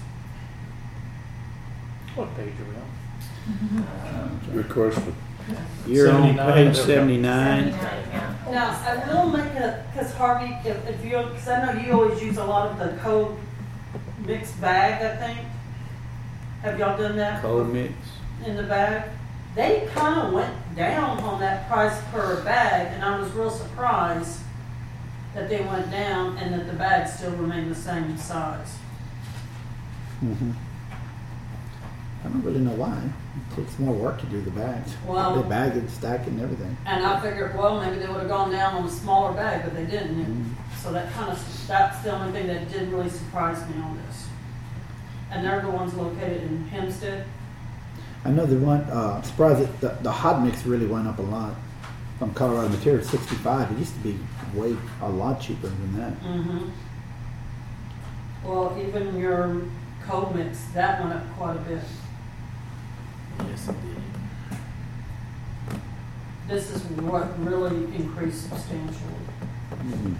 What 2.16 2.36
page 2.36 2.54
are 2.60 2.66
we 2.66 2.76
on? 2.76 3.84
Uh, 3.84 4.30
Good 4.54 4.70
question. 4.70 5.16
You're 5.86 6.12
on 6.12 6.36
79. 6.36 6.54
page 6.54 6.76
79. 6.78 7.70
Now, 8.52 8.72
I 8.84 9.14
will 9.14 9.30
make 9.30 9.52
a, 9.54 9.86
because 9.94 10.14
Harvey, 10.14 10.56
if, 10.68 10.88
if 10.88 11.06
you, 11.06 11.18
because 11.18 11.48
I 11.48 11.74
know 11.74 11.82
you 11.82 11.94
always 11.94 12.22
use 12.24 12.38
a 12.38 12.44
lot 12.44 12.72
of 12.72 12.80
the 12.80 12.98
code 13.02 13.38
mixed 14.26 14.60
bag, 14.60 15.04
I 15.04 15.16
think. 15.18 15.48
Have 16.66 16.80
y'all 16.80 16.98
done 16.98 17.16
that? 17.18 17.44
Cold 17.44 17.72
mix. 17.72 17.94
In 18.44 18.56
the 18.58 18.64
bag? 18.64 19.08
They 19.54 19.88
kind 19.94 20.20
of 20.20 20.34
went 20.34 20.52
down 20.76 21.20
on 21.20 21.40
that 21.40 21.70
price 21.70 21.96
per 22.12 22.44
bag, 22.44 22.88
and 22.92 23.04
I 23.06 23.20
was 23.20 23.32
real 23.34 23.52
surprised 23.52 24.40
that 25.36 25.48
they 25.48 25.62
went 25.62 25.92
down 25.92 26.38
and 26.40 26.52
that 26.56 26.66
the 26.66 26.74
bags 26.74 27.14
still 27.14 27.30
remain 27.34 27.70
the 27.70 27.76
same 27.76 28.18
size. 28.18 28.78
Mm-hmm. 30.24 30.52
I 32.24 32.28
don't 32.30 32.42
really 32.44 32.62
know 32.62 32.72
why. 32.72 32.98
It 32.98 33.56
takes 33.56 33.78
more 33.78 33.94
work 33.94 34.20
to 34.22 34.26
do 34.26 34.42
the 34.42 34.50
bags. 34.50 34.96
Well- 35.06 35.44
They 35.44 35.48
bag 35.48 35.78
it, 35.78 35.88
stack 35.92 36.26
and 36.26 36.42
everything. 36.42 36.76
And 36.88 37.06
I 37.06 37.20
figured, 37.22 37.56
well, 37.56 37.80
maybe 37.80 38.00
they 38.00 38.08
would 38.08 38.22
have 38.22 38.28
gone 38.28 38.52
down 38.52 38.74
on 38.74 38.86
a 38.86 38.90
smaller 38.90 39.34
bag, 39.34 39.62
but 39.66 39.76
they 39.76 39.86
didn't. 39.86 40.20
And 40.20 40.56
so 40.82 40.92
that 40.94 41.14
kind 41.14 41.32
of, 41.32 41.68
that's 41.68 42.00
the 42.02 42.12
only 42.12 42.32
thing 42.32 42.48
that 42.48 42.72
did 42.72 42.92
really 42.92 43.10
surprise 43.10 43.60
me 43.70 43.80
on 43.84 44.02
this. 44.08 44.25
And 45.36 45.46
they're 45.46 45.62
the 45.62 45.70
ones 45.70 45.94
located 45.94 46.44
in 46.44 46.66
Hempstead. 46.70 47.26
I 48.24 48.30
know 48.30 48.46
the 48.46 48.56
one, 48.56 48.80
uh, 48.84 49.22
surprised 49.22 49.60
that 49.60 49.82
the, 49.82 50.04
the 50.04 50.12
hot 50.12 50.42
mix 50.42 50.66
really 50.66 50.88
went 50.88 51.08
up 51.08 51.20
a 51.20 51.24
lot. 51.24 51.56
From 52.20 52.34
Colorado 52.34 52.70
Material, 52.70 53.04
sixty-five. 53.04 53.70
It 53.74 53.78
used 53.78 53.94
to 53.96 54.00
be 54.00 54.18
way, 54.54 54.78
a 55.02 55.10
lot 55.10 55.42
cheaper 55.42 55.68
than 55.68 55.98
that. 56.00 56.14
Mm-hmm. 56.24 56.70
Well, 58.46 58.78
even 58.80 59.20
your 59.20 59.64
cold 60.08 60.34
mix, 60.34 60.64
that 60.74 61.02
went 61.02 61.14
up 61.14 61.30
quite 61.36 61.58
a 61.58 61.60
bit. 61.60 61.82
Yes, 63.50 63.68
it 63.68 63.76
did. 63.82 65.80
This 66.48 66.72
is 66.72 66.84
what 67.02 67.38
really 67.44 67.84
increased 67.94 68.48
substantially. 68.48 69.26
Mhm. 69.84 70.16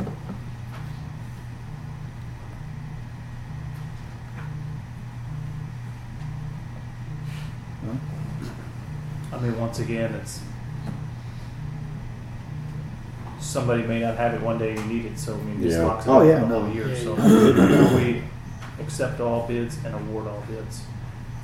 Well, 9.32 9.35
I 9.46 9.50
once 9.60 9.80
again, 9.80 10.14
it's 10.16 10.40
somebody 13.40 13.84
may 13.84 14.00
not 14.00 14.16
have 14.18 14.34
it 14.34 14.42
one 14.42 14.58
day 14.58 14.76
and 14.76 14.90
need 14.90 15.06
it, 15.06 15.20
so 15.20 15.34
I 15.34 15.38
mean, 15.38 15.62
this 15.62 15.74
Yeah. 15.76 15.84
locks 15.84 16.06
it 16.06 16.10
Oh, 16.10 16.22
up 16.22 16.28
yeah, 16.28 16.40
for 16.42 16.46
the 16.48 16.54
no. 16.54 16.66
whole 16.66 16.74
year. 16.74 16.88
Yeah, 16.88 17.04
So 17.04 17.16
yeah. 17.18 17.96
we 17.96 18.24
accept 18.82 19.20
all 19.22 19.48
bids 19.48 19.78
and 19.86 19.94
award 19.94 20.28
all 20.28 20.44
bids 20.50 20.82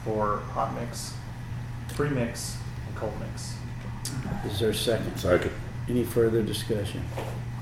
for 0.03 0.39
hot 0.53 0.73
mix, 0.79 1.13
pre-mix, 1.95 2.57
and 2.87 2.95
cold 2.95 3.13
mix. 3.19 3.53
Is 4.51 4.59
there 4.59 4.69
a 4.69 4.73
second? 4.73 5.15
Second. 5.17 5.51
Any 5.87 6.03
further 6.03 6.41
discussion? 6.41 7.03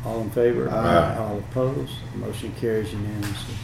All 0.06 0.22
in 0.22 0.30
favor? 0.30 0.70
Aye. 0.70 1.18
All 1.18 1.38
opposed? 1.40 1.92
Motion 2.16 2.54
carries 2.60 2.94
unanimously. 2.94 3.56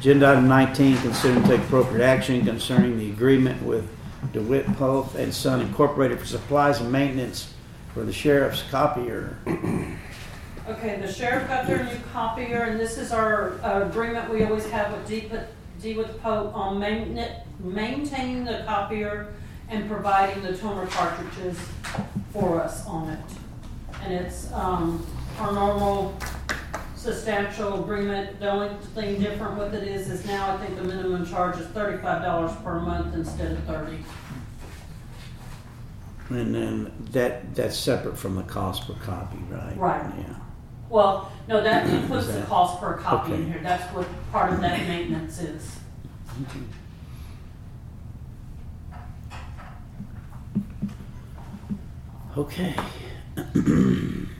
Agenda 0.00 0.30
item 0.30 0.48
19, 0.48 0.98
consider 0.98 1.34
and 1.36 1.46
take 1.46 1.60
appropriate 1.60 2.04
action 2.04 2.44
concerning 2.44 2.98
the 2.98 3.10
agreement 3.10 3.62
with 3.62 3.88
DeWitt 4.32 4.66
Poth 4.76 5.14
and 5.16 5.34
Son 5.34 5.60
Incorporated 5.60 6.18
for 6.18 6.26
supplies 6.26 6.80
and 6.80 6.90
maintenance 6.92 7.52
for 7.92 8.04
the 8.04 8.12
sheriff's 8.12 8.62
copier. 8.70 9.36
Okay, 10.68 11.00
the 11.00 11.12
sheriff 11.12 11.48
got 11.48 11.66
their 11.66 11.84
new 11.84 11.98
copier, 12.12 12.62
and 12.62 12.78
this 12.78 12.96
is 12.96 13.12
our 13.12 13.54
agreement 13.82 14.30
we 14.30 14.44
always 14.44 14.68
have 14.70 14.92
with 14.92 15.06
D, 15.08 15.30
D 15.82 15.94
with 15.94 16.22
Poth 16.22 16.54
on 16.54 16.78
main- 16.78 17.20
maintaining 17.58 18.44
the 18.44 18.62
copier 18.64 19.34
and 19.68 19.90
providing 19.90 20.42
the 20.42 20.56
toner 20.56 20.86
cartridges 20.86 21.58
for 22.32 22.60
us 22.62 22.86
on 22.86 23.08
it. 23.10 23.18
And 24.04 24.12
it's, 24.14 24.52
um, 24.52 25.04
our 25.40 25.52
normal 25.52 26.14
substantial 27.02 27.82
agreement. 27.82 28.38
The 28.38 28.50
only 28.50 28.74
thing 28.94 29.20
different 29.20 29.58
with 29.58 29.74
it 29.74 29.82
is, 29.82 30.08
is 30.08 30.24
now 30.24 30.54
I 30.54 30.64
think 30.64 30.76
the 30.76 30.84
minimum 30.84 31.26
charge 31.26 31.58
is 31.58 31.66
thirty-five 31.68 32.22
dollars 32.22 32.52
per 32.62 32.78
month 32.80 33.14
instead 33.14 33.52
of 33.52 33.64
thirty. 33.64 33.98
And 36.30 36.54
then 36.54 36.92
that, 37.10 37.54
that's 37.54 37.76
separate 37.76 38.16
from 38.16 38.36
the 38.36 38.42
cost 38.44 38.86
per 38.86 38.94
copy, 38.94 39.36
right? 39.50 39.76
Right. 39.76 40.10
Yeah. 40.16 40.36
Well, 40.88 41.30
no, 41.46 41.62
that 41.62 41.86
includes 41.88 42.32
the 42.32 42.40
cost 42.42 42.80
per 42.80 42.94
copy 42.94 43.32
in 43.34 43.40
Okay. 43.42 43.50
here. 43.50 43.60
That's 43.62 43.82
what 43.94 44.06
part 44.30 44.52
of 44.52 44.60
that 44.60 44.78
maintenance 44.86 45.40
is. 45.42 45.78
Okay. 52.36 52.74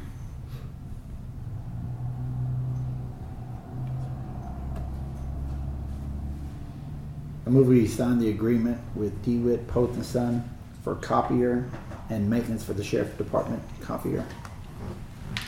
I 7.47 7.51
move 7.51 7.69
we 7.69 7.87
sign 7.87 8.19
the 8.19 8.29
agreement 8.31 8.79
with 8.95 9.23
DeWitt 9.25 9.67
Poth 9.67 9.95
and 9.95 10.07
Son 10.07 10.49
for 10.83 10.95
copier 10.95 11.69
and 12.09 12.29
maintenance 12.29 12.63
for 12.63 12.73
the 12.73 12.85
sheriff 12.85 13.17
department 13.19 13.63
copier. 13.81 14.25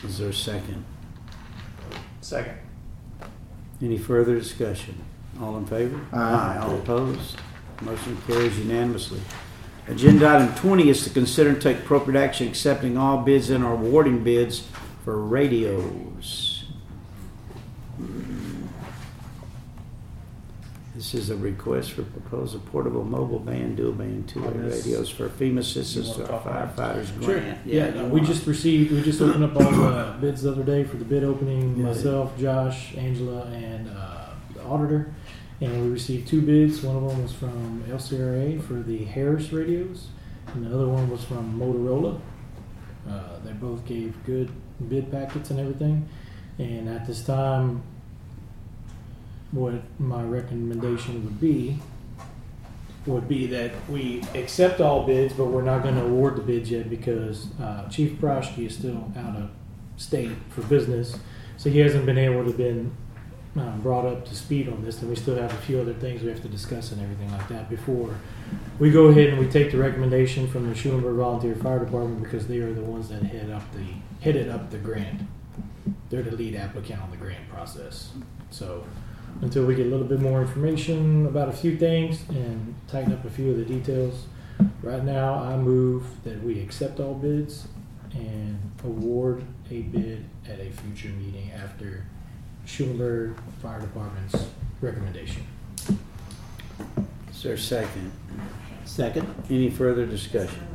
Is 0.03 0.17
there 0.17 0.29
a 0.29 0.33
second? 0.33 0.83
Second. 2.21 2.57
Any 3.81 3.97
further 3.97 4.37
discussion? 4.37 5.03
All 5.41 5.57
in 5.57 5.65
favor? 5.65 5.99
Aye. 6.11 6.59
All 6.61 6.75
opposed? 6.75 7.37
Motion 7.81 8.17
carries 8.27 8.57
unanimously. 8.57 9.19
Agenda 9.87 10.27
item 10.27 10.53
20 10.55 10.89
is 10.89 11.03
to 11.03 11.09
consider 11.09 11.51
and 11.51 11.61
take 11.61 11.79
appropriate 11.79 12.19
action 12.19 12.47
accepting 12.47 12.97
all 12.97 13.19
bids 13.19 13.49
and 13.49 13.63
awarding 13.63 14.23
bids 14.23 14.67
for 15.03 15.17
radios. 15.17 16.65
This 20.95 21.13
is 21.13 21.29
a 21.29 21.35
request 21.35 21.91
for 21.91 22.03
proposal 22.03 22.61
portable 22.71 23.03
mobile 23.03 23.39
band, 23.39 23.75
dual 23.75 23.91
band, 23.91 24.29
two-way 24.29 24.47
On 24.47 24.69
radios 24.69 25.09
for 25.09 25.27
FEMA 25.27 25.59
assistance 25.59 26.11
to 26.15 26.21
our 26.21 26.27
talk 26.41 26.45
about 26.45 26.75
firefighters 26.77 27.07
Sure. 27.21 27.39
grant. 27.39 27.57
Yeah, 27.65 27.93
you 27.93 28.03
we 28.05 28.09
wanna- 28.11 28.25
just 28.25 28.47
received, 28.47 28.93
we 28.93 29.01
just 29.01 29.21
opened 29.21 29.43
up 29.43 29.55
all 29.57 29.69
the 29.71 30.15
bids 30.21 30.43
the 30.43 30.51
other 30.53 30.63
day 30.63 30.85
for 30.85 30.95
the 30.95 31.03
bid 31.03 31.25
opening, 31.25 31.75
Yeah. 31.77 31.83
myself, 31.87 32.37
Josh, 32.39 32.95
Angela, 32.97 33.43
and, 33.47 33.89
uh, 33.89 34.27
the 34.53 34.63
auditor. 34.63 35.07
And 35.59 35.83
we 35.83 35.89
received 35.89 36.29
two 36.29 36.41
bids. 36.41 36.81
One 36.81 36.95
of 36.95 37.09
them 37.09 37.21
was 37.23 37.33
from 37.33 37.83
LCRA 37.91 38.57
for 38.59 38.75
the 38.75 39.03
Harris 39.03 39.51
radios, 39.51 40.07
and 40.53 40.65
the 40.65 40.73
other 40.73 40.87
one 40.87 41.09
was 41.09 41.23
from 41.25 41.59
Motorola. 41.59 42.19
Uh, 43.09 43.19
they 43.43 43.51
both 43.51 43.85
gave 43.85 44.13
good 44.25 44.49
bid 44.89 45.11
packets 45.11 45.51
and 45.51 45.59
everything. 45.59 46.07
And 46.57 46.87
at 46.87 47.05
this 47.05 47.21
time, 47.25 47.81
what 49.55 49.81
my 49.99 50.23
recommendation 50.23 51.23
would 51.23 51.39
be 51.39 51.79
would 53.05 53.27
be 53.27 53.45
that 53.47 53.71
we 53.87 54.23
accept 54.33 54.81
all 54.81 55.05
bids, 55.05 55.33
but 55.33 55.45
we're 55.45 55.61
not 55.61 55.83
going 55.83 55.93
to 55.95 56.03
award 56.03 56.35
the 56.35 56.41
bids 56.41 56.71
yet 56.71 56.89
because 56.89 57.47
uh, 57.61 57.87
Chief 57.87 58.13
Proschke 58.13 58.65
is 58.65 58.75
still 58.75 59.11
out 59.15 59.35
of 59.35 59.51
state 59.95 60.31
for 60.49 60.61
business, 60.63 61.17
so 61.57 61.69
he 61.69 61.79
hasn't 61.79 62.05
been 62.05 62.17
able 62.17 62.43
to 62.43 62.51
been 62.51 62.91
um, 63.55 63.79
brought 63.81 64.05
up 64.05 64.25
to 64.25 64.35
speed 64.35 64.67
on 64.67 64.83
this, 64.83 64.99
and 65.01 65.09
we 65.09 65.15
still 65.15 65.35
have 65.35 65.53
a 65.53 65.57
few 65.57 65.79
other 65.79 65.93
things 65.93 66.23
we 66.23 66.29
have 66.29 66.41
to 66.41 66.49
discuss 66.49 66.91
and 66.91 67.01
everything 67.01 67.31
like 67.31 67.47
that 67.47 67.69
before 67.69 68.15
we 68.79 68.91
go 68.91 69.05
ahead 69.05 69.29
and 69.29 69.39
we 69.39 69.47
take 69.47 69.71
the 69.71 69.77
recommendation 69.77 70.47
from 70.47 70.67
the 70.67 70.75
Schulenburg 70.75 71.15
Volunteer 71.15 71.55
Fire 71.55 71.79
Department 71.79 72.21
because 72.21 72.47
they 72.47 72.59
are 72.59 72.73
the 72.73 72.81
ones 72.81 73.09
that 73.09 73.23
head 73.23 73.49
up 73.49 73.63
the 73.73 73.85
headed 74.21 74.49
up 74.49 74.69
the 74.71 74.77
grant. 74.77 75.21
They're 76.09 76.23
the 76.23 76.35
lead 76.35 76.55
applicant 76.55 77.01
on 77.01 77.11
the 77.11 77.17
grant 77.17 77.47
process. 77.49 78.11
So 78.49 78.83
until 79.41 79.65
we 79.65 79.75
get 79.75 79.87
a 79.87 79.89
little 79.89 80.05
bit 80.05 80.19
more 80.19 80.41
information 80.41 81.25
about 81.25 81.49
a 81.49 81.51
few 81.51 81.77
things 81.77 82.27
and 82.29 82.75
tighten 82.87 83.13
up 83.13 83.23
a 83.25 83.29
few 83.29 83.51
of 83.51 83.57
the 83.57 83.65
details, 83.65 84.25
right 84.81 85.03
now 85.03 85.35
I 85.35 85.57
move 85.57 86.05
that 86.23 86.41
we 86.43 86.59
accept 86.61 86.99
all 86.99 87.13
bids 87.13 87.67
and 88.13 88.59
award 88.83 89.43
a 89.69 89.81
bid 89.81 90.25
at 90.47 90.59
a 90.59 90.69
future 90.71 91.09
meeting 91.09 91.51
after 91.51 92.05
Schulenburg 92.65 93.37
Fire 93.61 93.81
Department's 93.81 94.47
recommendation. 94.81 95.45
Is 97.29 97.43
there 97.43 97.53
a 97.53 97.57
second? 97.57 98.11
Second? 98.85 99.27
Any 99.49 99.69
further 99.69 100.05
discussion? 100.05 100.74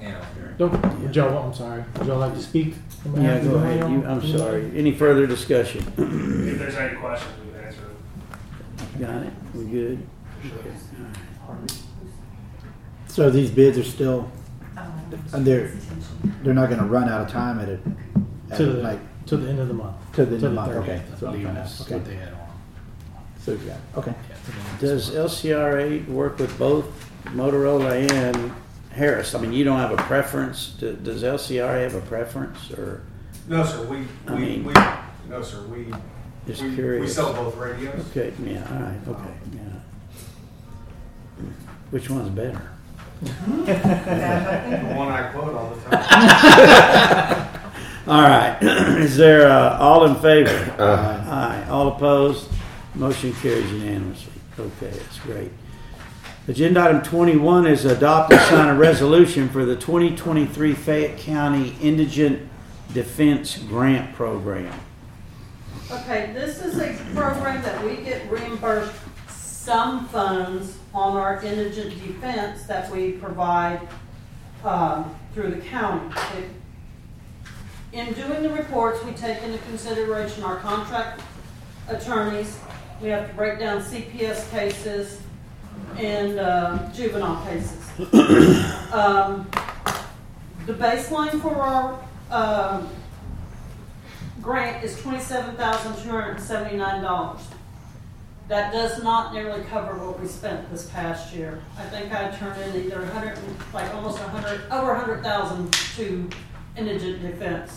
Yeah. 0.00 0.20
Don't, 0.58 1.12
Joe, 1.12 1.38
I'm 1.38 1.54
sorry. 1.54 1.84
Would 1.98 2.06
y'all 2.06 2.18
like 2.18 2.34
to 2.34 2.42
speak? 2.42 2.74
on 3.04 3.12
Yeah, 3.22 3.38
behalf 3.38 3.42
go 3.44 3.50
the 3.50 3.56
ahead. 3.58 3.80
mayor? 3.90 3.98
You- 3.98 4.06
I'm 4.06 4.36
sorry. 4.38 4.72
Any 4.74 4.92
further 4.92 5.26
discussion? 5.26 5.80
If 5.98 6.58
there's 6.58 6.74
any 6.76 6.96
questions, 6.96 7.32
we've 7.44 7.62
answer 7.62 7.80
them. 7.82 9.00
Got 9.00 9.22
it? 9.26 9.32
We 9.54 9.64
good? 9.64 10.06
So 13.08 13.30
these 13.30 13.50
bids 13.50 13.78
are 13.78 13.84
still, 13.84 14.30
and 15.32 15.44
they're, 15.46 15.72
they're 16.42 16.54
not 16.54 16.68
gonna 16.68 16.84
run 16.86 17.08
out 17.08 17.22
of 17.22 17.28
time 17.30 17.58
at 17.60 17.68
it? 17.68 17.80
at 18.50 18.58
To 18.58 18.64
like 18.66 18.98
the, 19.24 19.28
to 19.30 19.36
the 19.38 19.48
end 19.48 19.58
of 19.60 19.68
the 19.68 19.74
month. 19.74 19.96
To 20.14 20.24
the 20.26 20.34
end 20.36 20.44
of 20.44 20.50
the 20.50 20.50
month, 20.50 20.72
30th, 20.72 20.82
okay. 20.82 20.92
I 20.94 20.98
That's 21.10 21.22
what 21.22 21.34
I'm 21.34 21.42
trying 21.42 21.54
to 21.54 21.60
that's 21.60 21.80
ask. 21.80 21.90
what 21.90 22.00
Okay. 22.02 22.10
they 22.10 22.16
had 22.16 22.32
on. 22.32 22.38
So, 23.40 23.52
yeah, 23.66 23.76
okay. 23.96 24.14
Yeah, 24.28 24.36
to 24.36 24.50
the 24.50 24.56
end 24.56 24.66
of 24.74 24.80
this 24.80 24.90
Does 25.08 25.14
month. 25.14 25.30
LCRA 25.30 26.08
work 26.08 26.38
with 26.38 26.58
both 26.58 27.10
Motorola 27.26 28.10
and 28.12 28.52
Harris? 28.96 29.34
I 29.34 29.40
mean, 29.40 29.52
you 29.52 29.62
don't 29.64 29.78
have 29.78 29.92
a 29.92 29.96
preference. 29.98 30.74
Do- 30.80 30.96
Does 30.96 31.22
LCR 31.22 31.82
have 31.82 31.94
a 31.94 32.00
preference 32.00 32.70
or 32.72 33.02
No, 33.46 33.62
sir, 33.64 33.84
we, 33.86 33.98
I 34.26 34.34
we, 34.34 34.40
mean- 34.40 34.64
we, 34.64 34.72
no, 35.28 35.42
sir, 35.42 35.62
we, 35.66 35.92
just 36.46 36.62
we, 36.62 36.70
we 36.70 36.74
curious? 36.74 37.14
sell 37.14 37.32
both 37.34 37.56
radios. 37.56 38.00
Okay, 38.10 38.32
yeah, 38.42 38.66
all 38.72 38.80
right, 38.82 38.98
okay, 39.08 39.34
yeah. 39.52 39.60
Which 41.90 42.08
one's 42.10 42.30
better? 42.30 42.70
The 43.22 43.32
one 44.96 45.08
I 45.08 45.28
quote 45.32 45.54
all 45.54 45.70
the 45.74 45.80
time. 45.96 47.48
All 48.08 48.22
right, 48.22 48.56
is 48.62 49.16
there, 49.16 49.50
uh, 49.50 49.78
all 49.80 50.04
in 50.04 50.14
favor? 50.16 50.74
Aye. 50.78 51.64
Aye, 51.64 51.68
all 51.68 51.88
opposed? 51.88 52.48
Motion 52.94 53.32
carries 53.42 53.68
unanimously. 53.72 54.32
Okay, 54.56 54.90
that's 54.90 55.18
great. 55.20 55.50
Agenda 56.48 56.80
item 56.80 57.02
21 57.02 57.66
is 57.66 57.84
adopt 57.84 58.32
and 58.32 58.40
sign 58.42 58.68
a 58.68 58.78
resolution 58.78 59.48
for 59.48 59.64
the 59.64 59.74
2023 59.74 60.74
Fayette 60.74 61.18
County 61.18 61.74
Indigent 61.82 62.48
Defense 62.94 63.58
Grant 63.58 64.14
Program. 64.14 64.72
Okay, 65.90 66.30
this 66.34 66.62
is 66.62 66.78
a 66.78 66.94
program 67.16 67.60
that 67.62 67.84
we 67.84 67.96
get 67.96 68.30
reimbursed 68.30 68.94
some 69.28 70.06
funds 70.06 70.78
on 70.94 71.16
our 71.16 71.42
indigent 71.42 71.90
defense 72.00 72.62
that 72.66 72.92
we 72.92 73.12
provide 73.12 73.80
um, 74.62 75.16
through 75.34 75.50
the 75.50 75.60
county. 75.62 76.14
In 77.92 78.12
doing 78.12 78.44
the 78.44 78.50
reports, 78.50 79.02
we 79.04 79.10
take 79.14 79.42
into 79.42 79.58
consideration 79.64 80.44
our 80.44 80.58
contract 80.58 81.22
attorneys. 81.88 82.60
We 83.02 83.08
have 83.08 83.28
to 83.28 83.34
break 83.34 83.58
down 83.58 83.82
CPS 83.82 84.48
cases 84.52 85.22
and 85.96 86.38
uh, 86.38 86.78
juvenile 86.92 87.44
cases. 87.46 87.82
Um, 88.92 89.46
The 90.66 90.72
baseline 90.74 91.40
for 91.40 91.54
our 91.54 91.98
um, 92.30 92.88
grant 94.40 94.82
is 94.84 95.00
twenty-seven 95.00 95.56
thousand 95.56 95.94
two 96.02 96.10
hundred 96.10 96.30
and 96.36 96.40
seventy-nine 96.40 97.02
dollars. 97.02 97.42
That 98.48 98.72
does 98.72 99.02
not 99.02 99.32
nearly 99.34 99.62
cover 99.64 99.94
what 99.96 100.20
we 100.20 100.26
spent 100.28 100.70
this 100.70 100.88
past 100.90 101.34
year. 101.34 101.60
I 101.78 101.82
think 101.84 102.12
I 102.12 102.30
turned 102.30 102.60
in 102.62 102.84
either 102.84 103.02
a 103.02 103.06
hundred, 103.08 103.38
like 103.74 103.92
almost 103.94 104.18
a 104.20 104.28
hundred, 104.28 104.60
over 104.70 104.92
a 104.92 104.98
hundred 104.98 105.22
thousand 105.22 105.72
to 105.96 106.28
indigent 106.76 107.22
defense. 107.22 107.74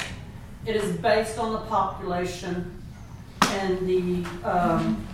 It 0.66 0.76
is 0.76 0.95
based 0.97 1.39
on 1.39 1.54
the 1.54 1.60
population 1.62 2.82
and 3.41 3.88
the, 3.88 4.26
um, 4.47 5.08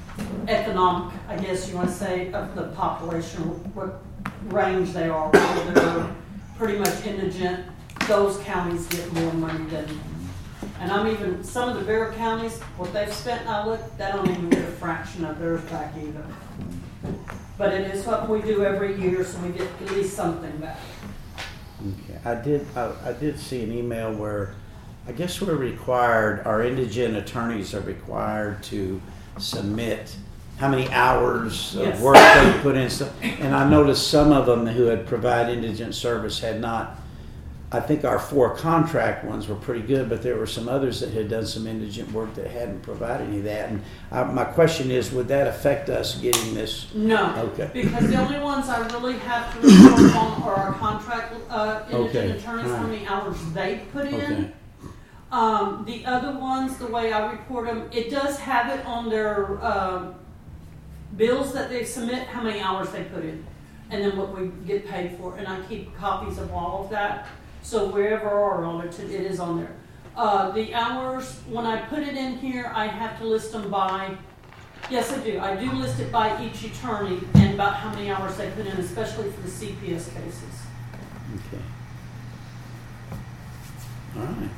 economic, 0.47 1.13
I 1.27 1.37
guess 1.37 1.69
you 1.69 1.75
wanna 1.75 1.91
say, 1.91 2.31
of 2.31 2.55
the 2.55 2.67
population, 2.69 3.41
what 3.73 4.01
range 4.45 4.93
they 4.93 5.09
are, 5.09 5.29
whether 5.29 5.73
they're 5.73 6.15
pretty 6.57 6.77
much 6.77 7.05
indigent, 7.05 7.65
those 8.07 8.37
counties 8.39 8.85
get 8.87 9.11
more 9.13 9.33
money 9.33 9.65
than 9.69 9.87
and 10.79 10.91
I'm 10.91 11.07
even, 11.07 11.43
some 11.43 11.69
of 11.69 11.75
the 11.75 11.81
bigger 11.81 12.13
counties, 12.17 12.59
what 12.77 12.91
they've 12.93 13.13
spent, 13.13 13.47
I 13.47 13.65
look, 13.65 13.97
they 13.97 14.09
don't 14.11 14.29
even 14.29 14.49
get 14.49 14.59
a 14.59 14.71
fraction 14.71 15.25
of 15.25 15.39
theirs 15.39 15.61
back 15.63 15.93
either. 15.97 16.25
But 17.57 17.73
it 17.73 17.93
is 17.93 18.05
what 18.05 18.27
we 18.27 18.41
do 18.41 18.65
every 18.65 18.99
year, 18.99 19.23
so 19.23 19.39
we 19.39 19.49
get 19.49 19.67
at 19.81 19.91
least 19.91 20.15
something 20.15 20.57
back. 20.57 20.77
Okay, 21.81 22.19
I 22.25 22.35
did, 22.35 22.65
I, 22.75 22.93
I 23.05 23.13
did 23.13 23.39
see 23.39 23.63
an 23.63 23.71
email 23.71 24.13
where, 24.13 24.55
I 25.07 25.11
guess 25.11 25.39
we're 25.39 25.55
required, 25.55 26.45
our 26.45 26.63
indigent 26.63 27.15
attorneys 27.15 27.73
are 27.73 27.81
required 27.81 28.63
to 28.63 29.01
submit 29.37 30.15
how 30.57 30.69
many 30.69 30.89
hours 30.89 31.75
of 31.75 31.85
Yes. 31.87 31.99
work 32.01 32.15
they 32.15 32.59
put 32.61 32.75
in, 32.77 32.89
and 33.41 33.53
I 33.53 33.67
noticed 33.69 34.09
some 34.09 34.31
of 34.31 34.45
them 34.45 34.65
who 34.67 34.85
had 34.85 35.05
provided 35.05 35.57
indigent 35.57 35.93
service 35.95 36.39
had 36.39 36.61
not, 36.61 36.97
I 37.73 37.81
think 37.81 38.05
our 38.05 38.19
four 38.19 38.55
contract 38.55 39.25
ones 39.25 39.49
were 39.49 39.55
pretty 39.55 39.81
good, 39.81 40.07
but 40.07 40.21
there 40.21 40.37
were 40.37 40.47
some 40.47 40.69
others 40.69 41.01
that 41.01 41.09
had 41.11 41.29
done 41.29 41.45
some 41.45 41.67
indigent 41.67 42.09
work 42.13 42.33
that 42.35 42.47
hadn't 42.47 42.83
provided 42.83 43.27
any 43.27 43.39
of 43.39 43.43
that, 43.43 43.67
and 43.69 43.81
I, 44.13 44.23
my 44.23 44.45
question 44.45 44.91
is, 44.91 45.11
would 45.11 45.27
that 45.27 45.45
affect 45.47 45.89
us 45.89 46.15
getting 46.21 46.53
this? 46.53 46.87
No, 46.95 47.35
Okay. 47.53 47.69
because 47.73 48.07
the 48.07 48.15
only 48.21 48.39
ones 48.39 48.69
I 48.69 48.87
really 48.93 49.17
have 49.17 49.51
to 49.53 49.67
report 49.67 50.15
on 50.15 50.41
are 50.43 50.55
our 50.55 50.73
contract, 50.75 51.33
uh, 51.49 51.81
Okay, 51.91 52.29
indigent 52.29 52.39
attorneys, 52.39 52.65
how 52.67 52.75
alright. 52.77 52.89
many 52.91 53.07
hours 53.07 53.35
they 53.53 53.81
put 53.91 54.05
Okay. 54.05 54.51
Um, 55.35 55.83
the 55.85 56.05
other 56.05 56.31
ones, 56.39 56.77
the 56.77 56.87
way 56.87 57.11
I 57.11 57.29
report 57.29 57.67
them, 57.67 57.89
it 57.91 58.09
does 58.09 58.39
have 58.39 58.73
it 58.73 58.85
on 58.85 59.09
their, 59.09 59.61
um, 59.61 60.15
bills 61.17 61.51
that 61.51 61.69
they 61.69 61.83
submit, 61.83 62.25
how 62.27 62.41
many 62.41 62.61
hours 62.61 62.89
they 62.91 63.03
put 63.03 63.25
in, 63.25 63.45
and 63.89 64.01
then 64.01 64.15
what 64.15 64.33
we 64.33 64.47
get 64.65 64.87
paid 64.87 65.17
for, 65.17 65.35
and 65.35 65.45
I 65.45 65.59
keep 65.63 65.93
copies 65.97 66.37
of 66.37 66.53
all 66.53 66.85
of 66.85 66.89
that. 66.91 67.27
So 67.63 67.89
wherever 67.89 68.29
are 68.29 68.63
audited, 68.63 69.11
it 69.11 69.29
is 69.29 69.41
on 69.41 69.59
there. 69.59 69.75
Uh, 70.15 70.51
the 70.51 70.73
hours, 70.73 71.41
when 71.49 71.65
I 71.65 71.81
put 71.81 71.99
it 71.99 72.15
in 72.15 72.37
here, 72.37 72.71
I 72.73 72.87
have 72.87 73.19
to 73.19 73.25
list 73.25 73.51
them 73.51 73.69
by, 73.69 74.15
yes, 74.89 75.11
I 75.11 75.19
do, 75.19 75.37
I 75.39 75.57
do 75.57 75.69
list 75.73 75.99
it 75.99 76.13
by 76.13 76.41
each 76.45 76.63
attorney 76.63 77.19
and 77.33 77.55
about 77.55 77.75
how 77.75 77.89
many 77.89 78.09
hours 78.09 78.37
they 78.37 78.49
put 78.51 78.67
in, 78.67 78.77
especially 78.77 79.29
for 79.31 79.41
the 79.41 79.49
CPS 79.49 80.13
cases. 80.13 80.55
Okay. 81.35 81.63
All 84.17 84.23
right. 84.27 84.49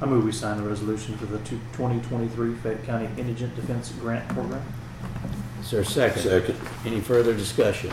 I 0.00 0.06
move 0.06 0.24
we 0.24 0.32
sign 0.32 0.62
the 0.62 0.68
resolution 0.68 1.16
for 1.16 1.26
the 1.26 1.38
two- 1.38 1.60
2023 1.72 2.54
Fayette 2.56 2.84
County 2.84 3.08
Indigent 3.16 3.54
Defense 3.56 3.92
Grant 4.00 4.28
Program. 4.28 4.62
Is 5.62 5.70
there 5.70 5.80
a 5.80 5.84
second? 5.84 6.22
Second. 6.22 6.56
Any 6.84 7.00
further 7.00 7.32
discussion? 7.34 7.90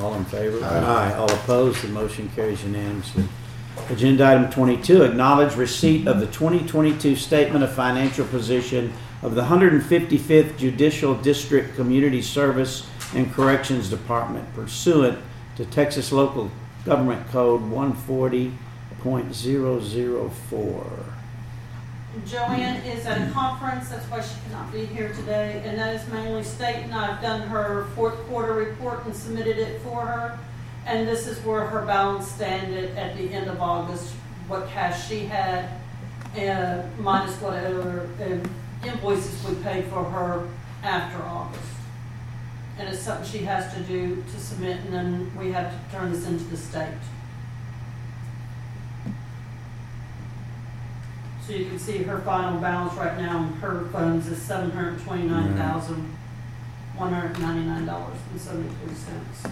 All 0.00 0.14
in 0.14 0.24
favor? 0.24 0.64
Aye. 0.64 1.14
All 1.14 1.30
opposed? 1.30 1.82
The 1.82 1.88
motion 1.88 2.30
carries 2.34 2.62
unanimously. 2.64 3.24
Agenda 3.90 4.26
item 4.26 4.50
22, 4.50 5.02
acknowledge 5.02 5.54
receipt 5.56 6.06
of 6.06 6.20
the 6.20 6.26
2022 6.26 7.16
Statement 7.16 7.62
of 7.62 7.72
Financial 7.72 8.24
Position 8.26 8.92
of 9.22 9.34
the 9.34 9.42
155th 9.42 10.56
Judicial 10.56 11.14
District 11.14 11.74
Community 11.76 12.22
Service 12.22 12.86
and 13.14 13.32
Corrections 13.32 13.90
Department 13.90 14.52
pursuant 14.54 15.18
to 15.56 15.64
Texas 15.66 16.12
Local 16.12 16.50
Government 16.84 17.26
Code 17.30 17.62
140.004. 19.06 21.04
Joanne 22.26 22.76
is 22.76 23.06
at 23.06 23.28
a 23.28 23.30
conference, 23.30 23.90
that's 23.90 24.06
why 24.06 24.20
she 24.20 24.34
cannot 24.46 24.72
be 24.72 24.86
here 24.86 25.12
today, 25.12 25.62
and 25.64 25.78
that 25.78 25.94
is 25.94 26.08
mainly 26.10 26.42
stating, 26.42 26.92
I've 26.92 27.22
done 27.22 27.42
her 27.48 27.86
fourth 27.94 28.16
quarter 28.26 28.54
report 28.54 29.04
and 29.04 29.14
submitted 29.14 29.58
it 29.58 29.80
for 29.82 30.06
her. 30.06 30.38
And 30.86 31.06
this 31.06 31.26
is 31.26 31.38
where 31.44 31.66
her 31.66 31.84
balance 31.84 32.26
standed 32.26 32.96
at 32.96 33.16
the 33.16 33.32
end 33.32 33.50
of 33.50 33.60
August, 33.60 34.14
what 34.48 34.66
cash 34.68 35.06
she 35.08 35.26
had, 35.26 35.68
and 36.34 36.98
minus 36.98 37.36
whatever 37.40 38.08
invoices 38.84 39.44
we 39.48 39.54
paid 39.62 39.84
for 39.86 40.02
her 40.04 40.48
after 40.82 41.22
August. 41.22 41.62
And 42.78 42.88
it's 42.88 43.00
something 43.00 43.26
she 43.26 43.44
has 43.44 43.72
to 43.74 43.80
do 43.80 44.22
to 44.32 44.40
submit, 44.40 44.80
and 44.80 44.92
then 44.92 45.30
we 45.36 45.52
have 45.52 45.70
to 45.70 45.78
turn 45.96 46.12
this 46.12 46.26
into 46.26 46.44
the 46.44 46.56
state. 46.56 46.98
So 51.46 51.52
you 51.52 51.66
can 51.66 51.78
see 51.78 51.98
her 51.98 52.18
final 52.22 52.60
balance 52.60 52.94
right 52.94 53.16
now 53.18 53.44
in 53.44 53.52
her 53.60 53.84
funds 53.92 54.26
is 54.26 54.42
seven 54.42 54.72
hundred 54.72 55.00
twenty-nine 55.04 55.54
thousand, 55.56 56.02
one 56.96 57.12
hundred 57.12 57.38
ninety-nine 57.38 57.86
dollars 57.86 58.16
and 58.32 58.40
seventy-three 58.40 58.94
cents. 58.94 59.44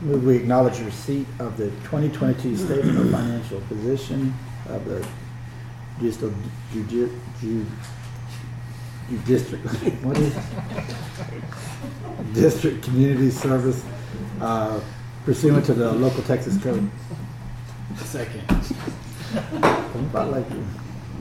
Move 0.00 0.24
we 0.24 0.36
acknowledge 0.36 0.80
receipt 0.80 1.26
of 1.38 1.56
the 1.56 1.70
2022 1.84 2.56
Statement 2.56 2.98
of 2.98 3.10
Financial 3.10 3.60
Position 3.62 4.34
of 4.68 4.84
the 4.84 5.06
Judicial, 6.00 6.32
Judi- 6.72 7.16
Ju, 7.40 7.64
Ju 9.08 9.18
District, 9.24 9.64
what 10.02 10.18
is? 10.18 10.34
District 12.34 12.82
Community 12.82 13.30
Service 13.30 13.84
uh, 14.40 14.80
pursuant 15.24 15.64
to 15.66 15.74
the 15.74 15.92
local 15.92 16.22
Texas 16.24 16.56
code. 16.62 16.88
Second. 17.96 18.42
About 19.94 20.30
like, 20.30 20.46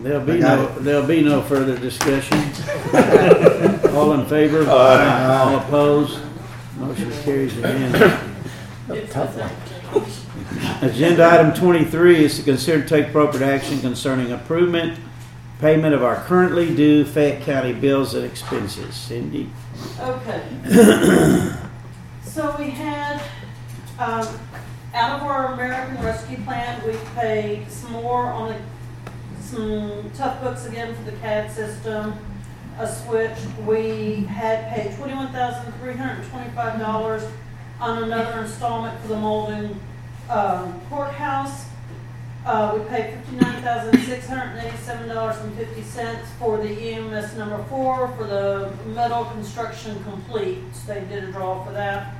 There'll 0.04 0.26
be 0.26 0.39
got 0.39 0.58
no, 0.58 0.80
there'll 0.80 1.08
be 1.08 1.22
no 1.22 1.41
further 1.43 1.78
discussion. 1.78 2.38
All 3.95 4.14
in 4.14 4.26
favor? 4.26 4.64
Aye. 4.68 5.26
All 5.38 5.58
opposed? 5.60 6.20
Motion 6.78 7.12
carries 7.24 7.56
unanimously. 7.56 9.08
tough 9.10 9.38
one. 9.38 9.52
Agenda 10.82 11.26
item 11.30 11.54
twenty-three 11.54 12.24
is 12.26 12.38
to 12.38 12.43
consider 12.43 12.80
and 12.80 12.89
take 12.89 13.08
appropriate 13.10 13.45
action 13.47 13.80
concerning 13.80 14.30
improvement, 14.32 14.99
payment 15.60 15.93
of 15.93 16.04
our 16.04 16.16
currently 16.24 16.76
due 16.76 17.06
Fayette 17.06 17.43
County 17.43 17.74
bills 17.74 18.16
and 18.16 18.26
expenses. 18.26 18.95
Cindy? 18.95 19.49
Okay. 19.99 20.43
So 22.24 22.56
we 22.58 22.70
had, 22.70 23.22
um, 24.02 24.39
out 24.95 25.22
of 25.22 25.24
our 25.28 25.54
American 25.54 26.04
Rescue 26.04 26.38
Plan, 26.43 26.82
we 26.86 26.97
paid 27.16 27.70
some 27.70 27.91
more 27.91 28.26
on 28.26 28.49
the, 28.49 29.43
some 29.43 30.10
Toughbooks 30.12 30.68
again 30.68 30.95
for 30.95 31.04
the 31.04 31.16
CAD 31.18 31.52
system, 31.52 32.16
a 32.80 32.91
switch. 32.91 33.38
We 33.66 34.24
had 34.24 34.74
paid 34.74 34.95
twenty-one 34.97 35.32
thousand 35.32 35.72
three 35.74 35.93
hundred 35.93 36.28
twenty-five 36.30 36.80
dollars 36.80 37.24
on 37.80 38.04
another 38.04 38.41
installment 38.41 38.99
for 39.02 39.10
the 39.10 39.16
Molden, 39.16 39.76
um, 40.30 40.82
courthouse. 40.89 41.66
Uh, 42.43 42.76
we 42.76 42.89
paid 42.89 43.14
fifty-nine 43.14 43.62
thousand, 43.62 43.99
six 44.02 44.28
hundred 44.28 44.58
eighty-seven 44.64 45.10
dollars 45.10 45.38
and 45.41 45.56
fifty 45.56 45.84
cents 45.84 46.28
for 46.39 46.58
the 46.58 46.70
EMS 46.70 47.36
number 47.38 47.64
four 47.66 48.08
for 48.18 48.24
the 48.24 48.74
metal 48.88 49.26
construction 49.26 50.04
complete. 50.06 50.58
They 50.88 51.02
did 51.02 51.26
a 51.26 51.32
draw 51.32 51.64
for 51.64 51.72
that. 51.74 52.16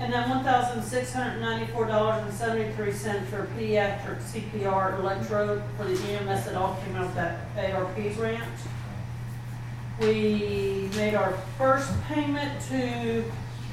And 0.00 0.12
then 0.12 0.28
one 0.28 0.42
thousand 0.42 0.82
six 0.82 1.12
hundred 1.12 1.40
ninety-four 1.40 1.86
dollars 1.86 2.24
and 2.24 2.34
seventy-three 2.34 2.92
cents 2.92 3.30
for 3.30 3.46
pediatric 3.56 4.20
CPR 4.22 4.98
electrode 4.98 5.62
for 5.76 5.84
the 5.84 5.92
EMS 5.92 6.46
that 6.46 6.56
all 6.56 6.78
came 6.84 6.96
out 6.96 7.06
of 7.06 7.14
that 7.14 7.46
ARP 7.56 7.96
grant. 8.16 8.42
We 10.00 10.90
made 10.96 11.14
our 11.14 11.32
first 11.56 11.92
payment 12.08 12.60
to 12.70 13.24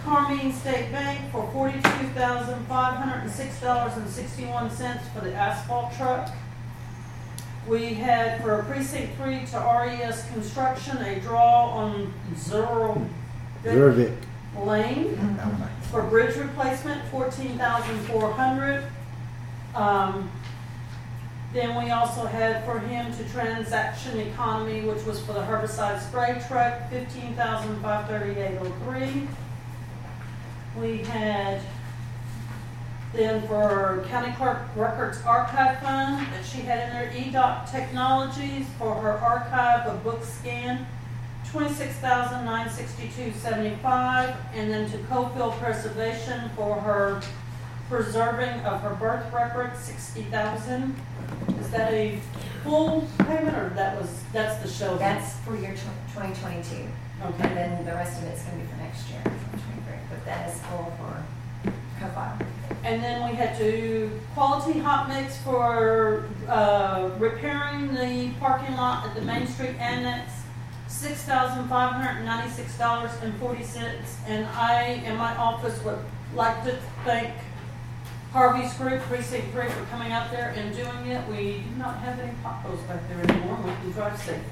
Carmine 0.03 0.53
State 0.53 0.91
Bank 0.91 1.31
for 1.31 1.49
forty-two 1.51 2.07
thousand 2.13 2.65
five 2.67 2.97
hundred 2.97 3.23
and 3.23 3.31
six 3.31 3.59
dollars 3.59 3.97
and 3.97 4.07
sixty-one 4.07 4.69
cents 4.69 5.03
for 5.15 5.21
the 5.21 5.33
asphalt 5.33 5.91
truck. 5.95 6.29
We 7.67 7.95
had 7.95 8.41
for 8.41 8.59
a 8.59 8.63
precinct 8.63 9.17
three 9.17 9.45
to 9.47 9.57
RES 9.57 10.27
Construction, 10.31 10.97
a 10.97 11.19
draw 11.19 11.71
on 11.71 12.13
Zero. 12.37 13.07
Zervik. 13.63 14.15
Lane 14.57 15.39
for 15.91 16.01
bridge 16.03 16.35
replacement, 16.37 17.03
fourteen 17.09 17.57
thousand 17.57 17.99
four 18.05 18.31
hundred. 18.31 18.85
Um, 19.75 20.31
then 21.53 21.83
we 21.83 21.91
also 21.91 22.25
had 22.25 22.63
for 22.63 22.79
him 22.79 23.13
to 23.17 23.29
transaction 23.29 24.19
economy, 24.19 24.81
which 24.81 25.03
was 25.05 25.19
for 25.19 25.33
the 25.33 25.41
herbicide 25.41 26.01
spray 26.01 26.41
truck, 26.47 26.89
fifteen 26.89 27.35
thousand 27.35 27.81
five 27.81 28.07
thirty-eight 28.07 28.57
oh 28.61 28.73
three. 28.85 29.27
We 30.79 30.99
had 30.99 31.61
then 33.13 33.45
for 33.45 34.05
county 34.07 34.31
clerk 34.37 34.59
records 34.77 35.21
archive 35.23 35.81
fund 35.81 36.25
that 36.27 36.45
she 36.45 36.61
had 36.61 36.87
in 36.87 36.93
there, 36.93 37.11
EDOT 37.11 37.69
Technologies 37.69 38.65
for 38.79 38.95
her 38.95 39.11
archive 39.11 39.85
of 39.87 40.01
book 40.01 40.23
scan, 40.23 40.87
twenty-six 41.51 41.93
thousand 41.95 42.45
nine 42.45 42.69
sixty-two 42.69 43.31
seventy-five, 43.33 44.35
and 44.53 44.71
then 44.71 44.89
to 44.91 44.97
Kofile 44.99 45.57
Preservation 45.59 46.49
for 46.55 46.75
her 46.79 47.21
preserving 47.89 48.59
of 48.61 48.81
her 48.81 48.95
birth 48.95 49.31
record, 49.33 49.75
sixty 49.77 50.23
thousand. 50.23 50.95
Is 51.59 51.69
that 51.71 51.91
a 51.93 52.19
full 52.63 53.07
payment, 53.19 53.57
or 53.57 53.69
that 53.75 53.99
was, 53.99 54.23
that's 54.33 54.61
the 54.63 54.69
show? 54.69 54.97
That's 54.97 55.37
for 55.39 55.55
your 55.55 55.73
twenty 56.13 56.33
twenty-two. 56.35 56.75
And 57.23 57.33
Okay, 57.35 57.53
then 57.53 57.85
the 57.85 57.91
rest 57.91 58.19
of 58.21 58.27
it's 58.29 58.43
gonna 58.43 58.57
be 58.57 58.67
for 58.67 58.77
next 58.77 59.09
year, 59.09 59.21
twenty 59.23 59.37
twenty-three, 59.63 59.99
but 60.09 60.25
that 60.25 60.49
is 60.49 60.59
full 60.61 60.91
for 60.97 61.71
Kofile. 61.99 62.45
and 62.83 63.03
then 63.03 63.29
we 63.29 63.35
had 63.35 63.55
to 63.59 64.09
quality 64.33 64.79
hot 64.79 65.07
mix 65.07 65.37
for, 65.43 66.25
uh, 66.47 67.11
repairing 67.19 67.93
the 67.93 68.31
parking 68.39 68.75
lot 68.75 69.05
at 69.05 69.13
the 69.13 69.21
Main 69.21 69.45
Street 69.45 69.75
Annex, 69.77 70.31
six 71.01 71.23
thousand 71.23 71.67
five 71.67 71.93
hundred 71.93 72.17
and 72.17 72.25
ninety-six 72.25 72.77
dollars 72.77 73.11
and 73.23 73.33
forty 73.37 73.63
cents, 73.63 74.17
and 74.27 74.45
I, 74.45 75.01
in 75.03 75.17
my 75.17 75.35
office, 75.35 75.83
would 75.83 75.97
like 76.35 76.63
to 76.63 76.77
thank 77.03 77.33
Harvey's 78.31 78.71
Group, 78.75 79.01
Precinct 79.01 79.51
Three, 79.51 79.67
for 79.69 79.83
coming 79.85 80.11
out 80.11 80.29
there 80.29 80.53
and 80.55 80.75
doing 80.75 81.07
it. 81.07 81.27
We 81.27 81.63
do 81.67 81.75
not 81.79 81.97
have 81.97 82.19
any 82.19 82.33
potholes 82.43 82.81
back 82.81 83.01
there 83.09 83.19
anymore, 83.19 83.57
we 83.63 83.71
can 83.81 83.91
drive 83.93 84.17
safely. 84.19 84.43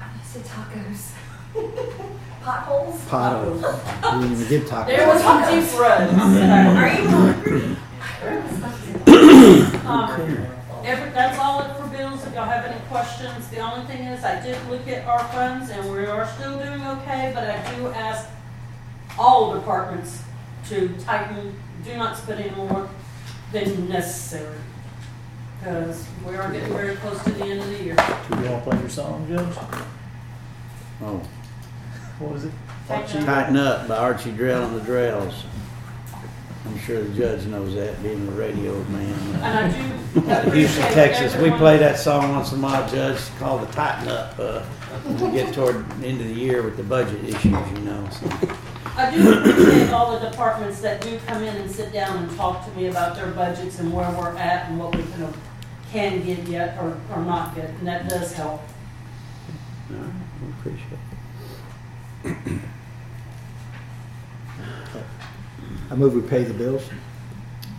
I 0.00 0.22
said 0.24 0.44
tacos. 0.44 1.12
Potholes? 2.42 3.04
Potholes. 3.06 3.62
We 3.62 4.28
didn't 4.28 4.32
even 4.32 4.48
get 4.48 4.68
tacos. 4.68 4.86
There 4.86 5.08
was 5.08 5.20
some 5.20 5.42
deep 5.42 5.78
ruts. 5.78 6.12
Are 6.76 6.88
you 6.88 7.08
hungry? 7.08 7.76
Um, 9.86 10.10
every, 10.84 11.10
that's 11.10 11.38
all 11.38 11.60
it 11.60 11.75
for 11.75 11.75
bills, 11.75 11.75
if 11.75 11.75
y'all 12.36 12.44
have 12.44 12.66
any 12.66 12.78
questions, 12.88 13.48
the 13.48 13.58
only 13.60 13.86
thing 13.86 14.04
is, 14.04 14.22
I 14.22 14.38
did 14.42 14.58
look 14.68 14.86
at 14.88 15.06
our 15.06 15.24
funds, 15.28 15.70
and 15.70 15.90
we 15.90 16.04
are 16.04 16.28
still 16.28 16.58
doing 16.58 16.86
okay, 16.86 17.32
but 17.34 17.44
I 17.48 17.74
do 17.74 17.86
ask 17.88 18.28
all 19.18 19.54
departments 19.54 20.22
to 20.68 20.94
tighten, 20.98 21.58
do 21.82 21.96
not 21.96 22.14
spend 22.14 22.42
any 22.42 22.54
more 22.54 22.90
than 23.52 23.88
necessary. 23.88 24.58
Cause 25.64 26.06
we 26.26 26.36
are 26.36 26.52
getting 26.52 26.74
very 26.74 26.96
close 26.96 27.24
to 27.24 27.30
the 27.32 27.44
end 27.44 27.60
of 27.60 27.68
the 27.68 27.82
year. 27.82 27.96
Do 27.96 28.42
you 28.42 28.50
want 28.50 28.64
to 28.64 28.70
play 28.70 28.80
your 28.80 28.90
song, 28.90 29.26
Judge? 29.26 29.56
Oh, 31.02 31.22
What 32.18 32.32
was 32.32 32.44
it? 32.44 32.52
Tighten 32.86 33.20
up. 33.20 33.24
Tighten 33.26 33.56
Up 33.56 33.88
by 33.88 33.96
Archie 33.96 34.32
Drell 34.32 34.66
and 34.66 34.76
the 34.76 34.80
Drells. 34.84 35.32
I'm 36.66 36.78
sure 36.80 37.02
the 37.02 37.14
judge 37.14 37.46
knows 37.46 37.74
that, 37.74 38.02
being 38.02 38.26
a 38.26 38.30
radio 38.32 38.74
man. 38.84 39.14
And 39.36 39.44
I 39.44 39.68
do 40.22 40.30
Out 40.30 40.46
of 40.46 40.52
Houston, 40.52 40.82
appreciate 40.82 40.94
Texas. 40.94 41.32
We 41.32 41.38
everyone- 41.38 41.58
play 41.58 41.78
that 41.78 41.98
song 41.98 42.32
once 42.32 42.52
in 42.52 42.58
a 42.58 42.62
while, 42.62 42.88
Judge, 42.88 43.20
called 43.38 43.62
the 43.66 43.72
Tighten 43.72 44.08
Up. 44.08 44.38
Uh, 44.38 44.62
when 45.04 45.30
we 45.32 45.38
get 45.38 45.54
toward 45.54 45.88
the 46.00 46.06
end 46.06 46.20
of 46.20 46.26
the 46.26 46.34
year 46.34 46.62
with 46.62 46.76
the 46.76 46.82
budget 46.82 47.22
issues, 47.24 47.44
you 47.44 47.78
know. 47.84 48.08
So. 48.10 48.28
I 48.96 49.14
do 49.14 49.38
appreciate 49.38 49.90
all 49.90 50.18
the 50.18 50.30
departments 50.30 50.80
that 50.80 51.00
do 51.02 51.18
come 51.26 51.42
in 51.42 51.54
and 51.54 51.70
sit 51.70 51.92
down 51.92 52.16
and 52.16 52.36
talk 52.36 52.64
to 52.64 52.70
me 52.72 52.86
about 52.86 53.14
their 53.14 53.30
budgets 53.30 53.78
and 53.78 53.92
where 53.92 54.10
we're 54.12 54.34
at 54.36 54.70
and 54.70 54.78
what 54.78 54.96
we 54.96 55.02
can, 55.02 55.32
can 55.92 56.22
get 56.24 56.46
yet 56.48 56.78
or, 56.78 56.96
or 57.14 57.22
not 57.22 57.54
get, 57.54 57.68
and 57.68 57.86
that 57.86 58.08
does 58.08 58.32
help. 58.32 58.62
No, 59.90 59.98
we 60.42 60.50
appreciate 60.52 60.98
it. 62.56 62.60
I 65.90 65.94
move 65.94 66.14
we 66.14 66.22
pay 66.22 66.44
the 66.44 66.54
bills. 66.54 66.82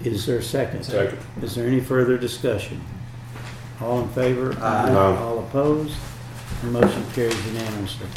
Is 0.03 0.25
there 0.25 0.37
a 0.37 0.43
second? 0.43 0.83
Second. 0.83 1.17
Is 1.41 1.55
there 1.55 1.67
any 1.67 1.79
further 1.81 2.17
discussion? 2.17 2.81
All 3.81 4.01
in 4.01 4.09
favor? 4.09 4.55
Aye. 4.61 4.91
All 4.93 5.39
opposed? 5.39 5.95
The 6.61 6.67
motion 6.67 7.05
carries 7.13 7.45
unanimously. 7.47 8.07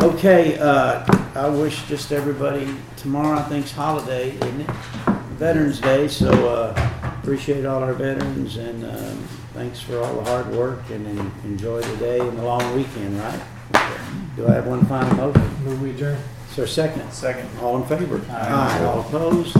Okay, 0.00 0.58
uh, 0.58 1.04
I 1.34 1.48
wish 1.48 1.84
just 1.86 2.12
everybody, 2.12 2.68
tomorrow 2.96 3.38
I 3.38 3.42
think's 3.42 3.72
holiday, 3.72 4.30
isn't 4.36 4.60
it? 4.60 4.70
Veterans 5.38 5.80
Day, 5.80 6.06
so, 6.06 6.30
uh, 6.48 6.90
appreciate 7.20 7.64
all 7.66 7.82
our 7.82 7.94
veterans 7.94 8.56
and, 8.56 8.84
um, 8.84 9.18
thanks 9.54 9.80
for 9.80 9.98
all 10.00 10.14
the 10.20 10.30
hard 10.30 10.48
work 10.54 10.80
and 10.90 11.06
en- 11.18 11.32
enjoy 11.44 11.80
the 11.80 11.96
day 11.96 12.20
and 12.20 12.38
the 12.38 12.42
long 12.42 12.74
weekend, 12.76 13.18
right? 13.18 13.40
Do 14.36 14.46
I 14.46 14.52
have 14.54 14.66
one 14.66 14.84
final 14.86 15.16
motion? 15.16 15.64
Move 15.64 15.82
we 15.82 15.90
adjourn. 15.90 16.18
There 16.58 16.64
a 16.64 16.68
second? 16.68 17.12
Second. 17.12 17.48
All 17.60 17.80
in 17.80 17.86
favor? 17.86 18.20
Aye. 18.32 18.84
All 18.84 18.98
opposed? 18.98 19.54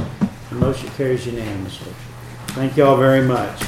The 0.50 0.56
motion 0.56 0.88
carries 0.96 1.24
unanimously. 1.26 1.92
Thank 2.48 2.76
you 2.76 2.84
all 2.84 2.96
very 2.96 3.22
much. 3.24 3.62